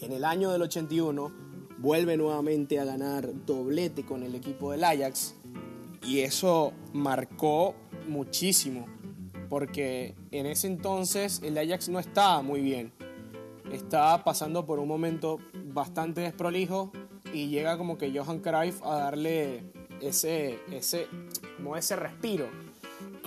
En 0.01 0.11
el 0.11 0.23
año 0.25 0.51
del 0.51 0.61
81 0.61 1.31
vuelve 1.77 2.17
nuevamente 2.17 2.79
a 2.79 2.85
ganar 2.85 3.29
doblete 3.45 4.05
con 4.05 4.23
el 4.23 4.35
equipo 4.35 4.71
del 4.71 4.83
Ajax 4.83 5.35
y 6.05 6.19
eso 6.19 6.73
marcó 6.93 7.75
muchísimo 8.07 8.85
porque 9.49 10.15
en 10.31 10.45
ese 10.45 10.67
entonces 10.67 11.41
el 11.43 11.57
Ajax 11.57 11.89
no 11.89 11.99
estaba 11.99 12.41
muy 12.41 12.61
bien. 12.61 12.91
Estaba 13.71 14.23
pasando 14.23 14.65
por 14.65 14.79
un 14.79 14.87
momento 14.87 15.39
bastante 15.53 16.21
desprolijo 16.21 16.91
y 17.33 17.47
llega 17.47 17.77
como 17.77 17.97
que 17.97 18.11
Johan 18.17 18.39
Cruyff 18.39 18.81
a 18.83 18.95
darle 18.95 19.63
ese, 20.01 20.59
ese, 20.71 21.07
como 21.57 21.75
ese 21.75 21.95
respiro, 21.95 22.47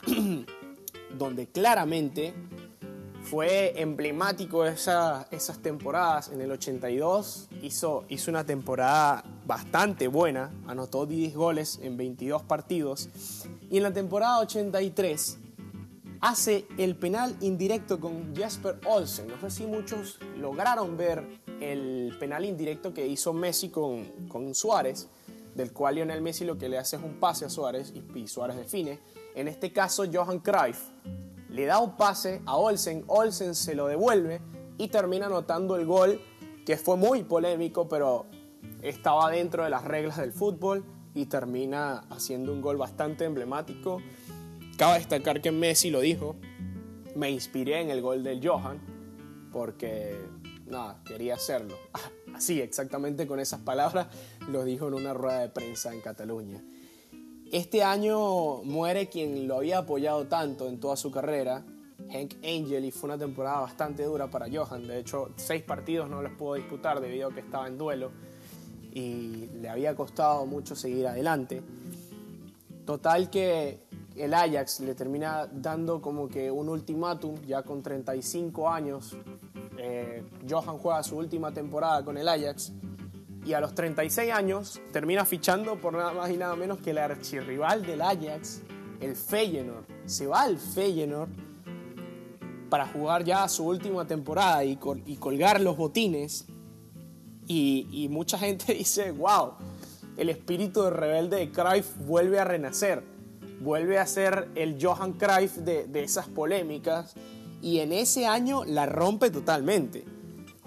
donde 1.18 1.46
claramente 1.48 2.34
fue 3.23 3.81
emblemático 3.81 4.64
esa, 4.66 5.27
esas 5.31 5.59
temporadas. 5.61 6.29
En 6.29 6.41
el 6.41 6.51
82 6.51 7.49
hizo, 7.62 8.05
hizo 8.09 8.31
una 8.31 8.45
temporada 8.45 9.25
bastante 9.47 10.09
buena, 10.09 10.51
anotó 10.66 11.07
10 11.07 11.35
goles 11.35 11.79
en 11.83 11.97
22 11.97 12.43
partidos. 12.43 13.09
Y 13.70 13.79
en 13.79 13.85
la 13.85 13.93
temporada 13.93 14.41
83 14.41 15.39
hace 16.20 16.66
el 16.79 16.97
penal 16.97 17.37
indirecto 17.41 17.99
con 18.01 18.35
Jasper 18.35 18.81
Olsen. 18.87 19.29
No 19.29 19.41
sé 19.41 19.51
si 19.51 19.66
muchos 19.66 20.18
lograron 20.39 20.97
ver 20.97 21.25
el 21.61 22.14
penal 22.18 22.45
indirecto 22.45 22.93
que 22.93 23.07
hizo 23.07 23.33
Messi 23.33 23.70
con, 23.70 24.05
con 24.29 24.55
Suárez, 24.55 25.09
del 25.55 25.73
cual 25.73 25.97
Lionel 25.97 26.23
Messi 26.23 26.45
lo 26.45 26.59
que 26.59 26.68
le 26.68 26.79
hace 26.79 26.97
es 26.97 27.03
un 27.03 27.14
pase 27.14 27.45
a 27.45 27.51
Suárez 27.51 27.93
y, 27.95 28.18
y 28.18 28.29
Suárez 28.29 28.57
define. 28.57 28.99
En 29.35 29.49
este 29.49 29.73
caso, 29.73 30.05
Johan 30.12 30.41
Cruyff 30.41 30.79
le 31.53 31.66
da 31.66 31.78
un 31.78 31.96
pase 31.96 32.40
a 32.46 32.57
Olsen, 32.57 33.05
Olsen 33.07 33.55
se 33.55 33.74
lo 33.74 33.86
devuelve 33.86 34.40
y 34.78 34.88
termina 34.88 35.26
anotando 35.26 35.76
el 35.76 35.84
gol 35.84 36.20
que 36.64 36.76
fue 36.76 36.96
muy 36.96 37.24
polémico, 37.24 37.88
pero 37.88 38.26
estaba 38.80 39.30
dentro 39.30 39.62
de 39.64 39.70
las 39.70 39.84
reglas 39.84 40.16
del 40.16 40.32
fútbol 40.32 40.84
y 41.14 41.26
termina 41.26 41.98
haciendo 42.09 42.53
un 42.53 42.62
gol 42.62 42.78
bastante 42.78 43.26
emblemático. 43.26 44.00
Cabe 44.78 44.98
destacar 44.98 45.42
que 45.42 45.53
Messi 45.53 45.90
lo 45.90 46.00
dijo, 46.00 46.36
me 47.14 47.30
inspiré 47.30 47.82
en 47.82 47.90
el 47.90 48.00
gol 48.00 48.24
del 48.24 48.46
Johan 48.46 48.80
porque 49.53 50.16
nada, 50.66 51.03
quería 51.05 51.34
hacerlo. 51.34 51.76
Así, 52.34 52.62
exactamente 52.62 53.26
con 53.26 53.40
esas 53.40 53.61
palabras, 53.61 54.07
lo 54.48 54.64
dijo 54.64 54.88
en 54.88 54.94
una 54.94 55.12
rueda 55.12 55.40
de 55.40 55.50
prensa 55.50 55.92
en 55.92 56.00
Cataluña. 56.00 56.64
Este 57.53 57.82
año 57.82 58.62
muere 58.62 59.11
quien 59.11 59.46
lo 59.46 59.57
había 59.57 59.76
apoyado 59.76 60.26
tanto 60.26 60.68
en 60.68 60.80
toda 60.80 60.96
su 60.96 61.11
carrera, 61.11 61.62
Hank 62.11 62.36
Angel, 62.36 62.82
y 62.82 62.90
fue 62.90 63.11
una 63.11 63.18
temporada 63.18 63.61
bastante 63.61 64.05
dura 64.05 64.30
para 64.30 64.46
Johan. 64.50 64.88
De 64.88 65.00
hecho, 65.00 65.28
seis 65.36 65.62
partidos 65.62 66.09
no 66.09 66.22
los 66.22 66.32
pudo 66.32 66.55
disputar 66.55 66.98
debido 67.03 67.28
a 67.28 67.34
que 67.34 67.40
estaba 67.40 67.66
en 67.68 67.76
duelo 67.76 68.11
y 68.94 69.50
le 69.61 69.68
había 69.68 69.94
costado 69.94 70.46
mucho 70.46 70.74
seguir 70.74 71.07
adelante. 71.07 71.62
Total 72.86 73.28
que 73.28 73.80
el 74.16 74.32
Ajax 74.32 74.80
le 74.80 74.94
termina 74.94 75.46
dando 75.46 76.00
como 76.00 76.28
que 76.28 76.50
un 76.50 76.70
ultimátum, 76.70 77.34
ya 77.46 77.62
con 77.62 77.82
35 77.82 78.70
años. 78.70 79.14
Eh, 79.76 80.24
Johan 80.48 80.78
juega 80.78 81.03
su 81.03 81.18
última 81.18 81.53
temporada 81.53 82.03
con 82.03 82.16
el 82.16 82.28
Ajax 82.28 82.72
y 83.45 83.55
a 83.55 83.61
los 83.61 83.74
36 83.74 84.32
años 84.32 84.80
termina 84.93 85.24
fichando 85.24 85.76
por 85.76 85.95
nada 85.95 86.12
más 86.12 86.30
y 86.30 86.36
nada 86.36 86.55
menos 86.55 86.78
que 86.78 86.90
el 86.90 86.99
archirrival 86.99 87.84
del 87.84 88.01
Ajax, 88.01 88.62
el 89.01 89.16
Feyenoord. 89.16 89.84
Se 90.07 90.26
va 90.26 90.43
al 90.43 90.59
Feyenoord 90.59 91.30
para 92.68 92.86
jugar 92.86 93.24
ya 93.24 93.49
su 93.49 93.66
última 93.66 94.07
temporada 94.07 94.64
y, 94.64 94.76
colgar 94.76 95.61
los 95.61 95.76
botines. 95.76 96.47
Y, 97.47 98.07
mucha 98.11 98.38
gente 98.38 98.74
dice, 98.78 99.11
wow, 99.11 99.55
el 100.16 100.28
espíritu 100.28 100.82
de 100.82 100.90
rebelde 100.90 101.38
de 101.38 101.51
Cruyff 101.51 101.97
vuelve 102.07 102.38
a 102.38 102.45
renacer, 102.45 103.03
vuelve 103.61 103.99
a 103.99 104.07
ser 104.07 104.49
el 104.55 104.78
Johan 104.80 105.14
Cruyff 105.14 105.57
de, 105.57 105.86
de 105.86 106.05
esas 106.05 106.28
polémicas 106.28 107.14
y 107.61 107.80
en 107.80 107.93
ese 107.93 108.26
año 108.26 108.64
la 108.64 108.86
rompe 108.86 109.30
totalmente 109.30 110.05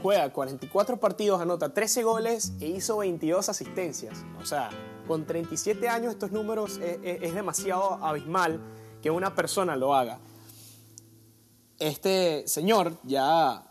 juega 0.05 0.31
44 0.31 0.97
partidos, 0.97 1.41
anota 1.41 1.73
13 1.73 2.03
goles 2.03 2.53
e 2.59 2.67
hizo 2.67 2.97
22 2.97 3.49
asistencias. 3.49 4.23
O 4.39 4.45
sea, 4.45 4.69
con 5.07 5.25
37 5.25 5.89
años 5.89 6.13
estos 6.13 6.31
números 6.31 6.79
es, 6.79 7.33
demasiado 7.33 7.95
abismal 8.05 8.61
que 9.01 9.09
una 9.09 9.33
persona 9.33 9.75
lo 9.75 9.95
haga. 9.95 10.19
Este 11.79 12.47
señor 12.47 12.99
ya 13.01 13.63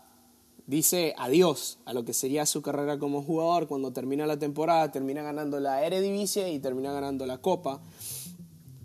dice 0.67 1.15
adiós 1.17 1.79
a 1.85 1.93
lo 1.93 2.03
que 2.03 2.13
sería 2.13 2.45
su 2.45 2.61
carrera 2.61 2.99
como 2.99 3.21
jugador 3.21 3.69
cuando 3.69 3.93
termina 3.93 4.27
la 4.27 4.37
temporada, 4.37 4.91
termina 4.91 5.23
ganando 5.23 5.61
la 5.61 5.85
Eredivisie 5.85 6.51
y 6.51 6.59
termina 6.59 6.91
ganando 6.91 7.25
la 7.25 7.37
Copa 7.37 7.79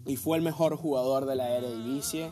y 0.07 0.15
fue 0.15 0.39
el 0.39 0.45
mejor 0.45 0.77
jugador 0.77 1.27
de 1.27 1.35
la 1.35 1.51
Eredivisie 1.57 2.31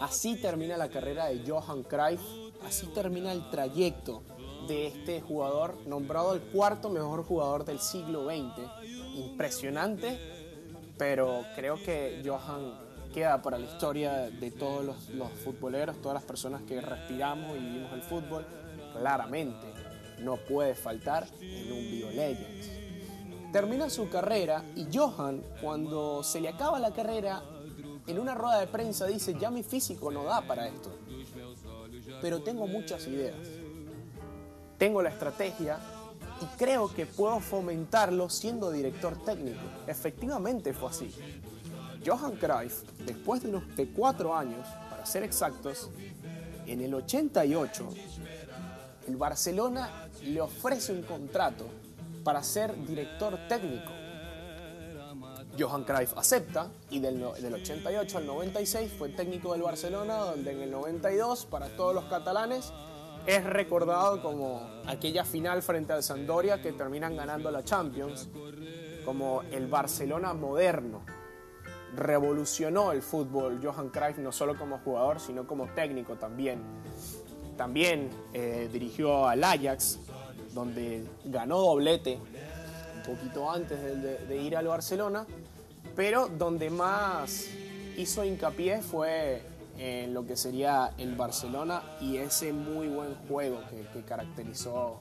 Así 0.00 0.36
termina 0.36 0.76
la 0.76 0.88
carrera 0.90 1.26
de 1.26 1.42
Johan 1.44 1.82
Cruyff, 1.82 2.20
así 2.64 2.86
termina 2.88 3.32
el 3.32 3.50
trayecto 3.50 4.22
de 4.68 4.86
este 4.86 5.20
jugador 5.20 5.74
nombrado 5.86 6.34
el 6.34 6.40
cuarto 6.40 6.90
mejor 6.90 7.24
jugador 7.24 7.64
del 7.64 7.80
siglo 7.80 8.26
XX. 8.26 8.60
Impresionante, 9.16 10.18
pero 10.96 11.44
creo 11.56 11.76
que 11.82 12.22
Johan 12.24 12.78
queda 13.12 13.42
para 13.42 13.58
la 13.58 13.66
historia 13.66 14.30
de 14.30 14.50
todos 14.50 14.84
los, 14.84 15.08
los 15.08 15.30
futboleros, 15.32 15.96
todas 16.02 16.14
las 16.14 16.24
personas 16.24 16.62
que 16.62 16.80
respiramos 16.80 17.56
y 17.56 17.60
vivimos 17.60 17.92
el 17.94 18.02
fútbol. 18.02 18.46
Claramente, 18.92 19.66
no 20.20 20.36
puede 20.36 20.74
faltar 20.74 21.26
en 21.40 21.72
un 21.72 21.90
Bio 21.90 22.10
Legends. 22.10 22.70
Termina 23.52 23.88
su 23.88 24.10
carrera 24.10 24.62
y 24.76 24.86
Johan, 24.92 25.42
cuando 25.62 26.22
se 26.22 26.40
le 26.40 26.50
acaba 26.50 26.78
la 26.78 26.92
carrera, 26.92 27.42
en 28.06 28.18
una 28.18 28.34
rueda 28.34 28.60
de 28.60 28.66
prensa 28.66 29.06
dice, 29.06 29.34
ya 29.38 29.50
mi 29.50 29.62
físico 29.62 30.10
no 30.10 30.24
da 30.24 30.42
para 30.42 30.68
esto, 30.68 30.90
pero 32.20 32.42
tengo 32.42 32.66
muchas 32.66 33.06
ideas. 33.06 33.36
Tengo 34.78 35.02
la 35.02 35.10
estrategia 35.10 35.78
y 36.40 36.46
creo 36.56 36.92
que 36.94 37.04
puedo 37.04 37.40
fomentarlo 37.40 38.30
siendo 38.30 38.70
director 38.70 39.22
técnico. 39.24 39.60
Efectivamente 39.86 40.72
fue 40.72 40.90
así. 40.90 41.14
Johan 42.06 42.36
Cruyff, 42.36 42.82
después 43.04 43.42
de 43.42 43.48
unos 43.48 43.76
de 43.76 43.88
cuatro 43.88 44.34
años, 44.36 44.66
para 44.88 45.04
ser 45.04 45.24
exactos, 45.24 45.90
en 46.66 46.80
el 46.80 46.94
88, 46.94 47.88
el 49.08 49.16
Barcelona 49.16 50.08
le 50.22 50.40
ofrece 50.40 50.92
un 50.92 51.02
contrato 51.02 51.66
para 52.22 52.42
ser 52.42 52.74
director 52.86 53.38
técnico. 53.48 53.90
Johan 55.58 55.82
Cruyff 55.82 56.16
acepta 56.16 56.68
y 56.88 57.00
del, 57.00 57.18
del, 57.40 57.54
88 57.54 58.18
al 58.18 58.26
96 58.26 58.92
fue 58.96 59.08
técnico 59.08 59.52
del 59.52 59.62
Barcelona, 59.62 60.18
donde 60.18 60.52
en 60.52 60.62
el 60.62 60.70
92, 60.70 61.46
para 61.46 61.68
todos 61.68 61.94
los 61.94 62.04
catalanes, 62.04 62.72
es 63.28 63.44
recordado 63.44 64.22
como 64.22 64.66
aquella 64.86 65.22
final 65.22 65.62
frente 65.62 65.92
al 65.92 66.02
Sampdoria 66.02 66.62
que 66.62 66.72
terminan 66.72 67.14
ganando 67.14 67.50
la 67.50 67.62
Champions, 67.62 68.26
como 69.04 69.42
el 69.42 69.66
Barcelona 69.66 70.32
moderno. 70.32 71.02
Revolucionó 71.94 72.90
el 72.90 73.02
fútbol 73.02 73.60
Johan 73.62 73.90
Cruyff 73.90 74.16
no 74.16 74.32
solo 74.32 74.56
como 74.56 74.78
jugador, 74.78 75.20
sino 75.20 75.46
como 75.46 75.66
técnico 75.74 76.14
también. 76.16 76.62
También 77.58 78.08
eh, 78.32 78.70
dirigió 78.72 79.28
al 79.28 79.44
Ajax, 79.44 79.98
donde 80.54 81.04
ganó 81.26 81.58
doblete 81.60 82.18
un 82.96 83.02
poquito 83.14 83.50
antes 83.50 83.78
de, 84.26 84.42
ir 84.42 84.56
al 84.56 84.68
Barcelona, 84.68 85.26
pero 85.94 86.28
donde 86.28 86.70
más 86.70 87.46
hizo 87.98 88.24
hincapié 88.24 88.80
fue 88.80 89.42
en 89.78 90.12
lo 90.12 90.26
que 90.26 90.36
sería 90.36 90.92
el 90.98 91.14
Barcelona 91.14 91.82
y 92.00 92.16
ese 92.16 92.52
muy 92.52 92.88
buen 92.88 93.14
juego 93.28 93.60
que, 93.70 94.02
caracterizó 94.02 95.00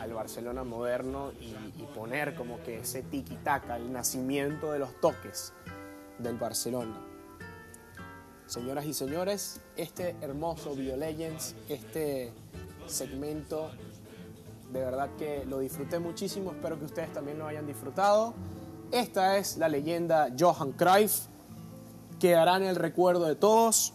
al 0.00 0.12
Barcelona 0.12 0.64
moderno 0.64 1.32
y, 1.40 1.54
poner 1.94 2.34
como 2.34 2.62
que 2.62 2.80
ese 2.80 3.02
tiki-taka, 3.02 3.76
el 3.76 3.92
nacimiento 3.92 4.72
de 4.72 4.80
los 4.80 5.00
toques 5.00 5.52
del 6.18 6.36
Barcelona. 6.36 7.00
Señoras 8.46 8.84
y 8.86 8.92
señores, 8.92 9.60
este 9.76 10.14
hermoso 10.20 10.74
BioLegends, 10.74 11.54
este 11.68 12.32
segmento, 12.86 13.70
de 14.72 14.80
verdad 14.80 15.10
que 15.16 15.44
lo 15.46 15.60
disfruté 15.60 15.98
muchísimo, 15.98 16.52
espero 16.52 16.78
que 16.78 16.84
ustedes 16.84 17.12
también 17.12 17.38
lo 17.38 17.46
hayan 17.46 17.66
disfrutado. 17.66 18.34
Esta 18.92 19.38
es 19.38 19.56
la 19.56 19.68
leyenda 19.68 20.28
Johan 20.38 20.72
Cruyff 20.72 21.26
quedará 22.18 22.56
el 22.56 22.76
recuerdo 22.76 23.24
de 23.26 23.34
todos. 23.34 23.92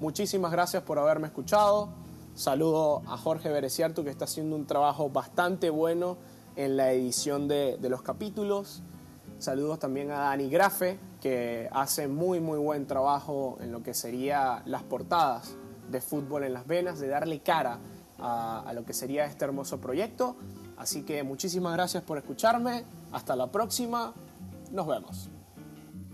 Muchísimas 0.00 0.52
gracias 0.52 0.82
por 0.82 0.98
haberme 0.98 1.26
escuchado. 1.26 1.88
Saludo 2.34 3.02
a 3.06 3.16
Jorge 3.16 3.48
Bereciartu 3.48 4.04
que 4.04 4.10
está 4.10 4.24
haciendo 4.24 4.56
un 4.56 4.66
trabajo 4.66 5.08
bastante 5.08 5.70
bueno 5.70 6.16
en 6.56 6.76
la 6.76 6.92
edición 6.92 7.48
de, 7.48 7.78
los 7.80 8.02
capítulos. 8.02 8.82
Saludos 9.38 9.78
también 9.78 10.10
a 10.10 10.18
Dani 10.18 10.48
Grafe 10.48 10.98
que 11.20 11.68
hace 11.72 12.08
muy 12.08 12.40
muy 12.40 12.58
buen 12.58 12.86
trabajo 12.86 13.56
en 13.60 13.72
lo 13.72 13.82
que 13.82 13.94
sería 13.94 14.62
las 14.66 14.82
portadas 14.82 15.56
de 15.90 16.00
fútbol 16.00 16.44
en 16.44 16.54
las 16.54 16.66
venas, 16.66 16.98
de 16.98 17.08
darle 17.08 17.40
cara 17.40 17.78
a 18.18 18.72
lo 18.74 18.84
que 18.84 18.92
sería 18.94 19.26
este 19.26 19.44
hermoso 19.44 19.80
proyecto. 19.80 20.36
Así 20.76 21.02
que 21.02 21.22
muchísimas 21.22 21.72
gracias 21.72 22.02
por 22.02 22.18
escucharme. 22.18 22.84
Hasta 23.12 23.36
la 23.36 23.50
próxima. 23.50 24.12
Nos 24.72 24.86
vemos. 24.86 25.33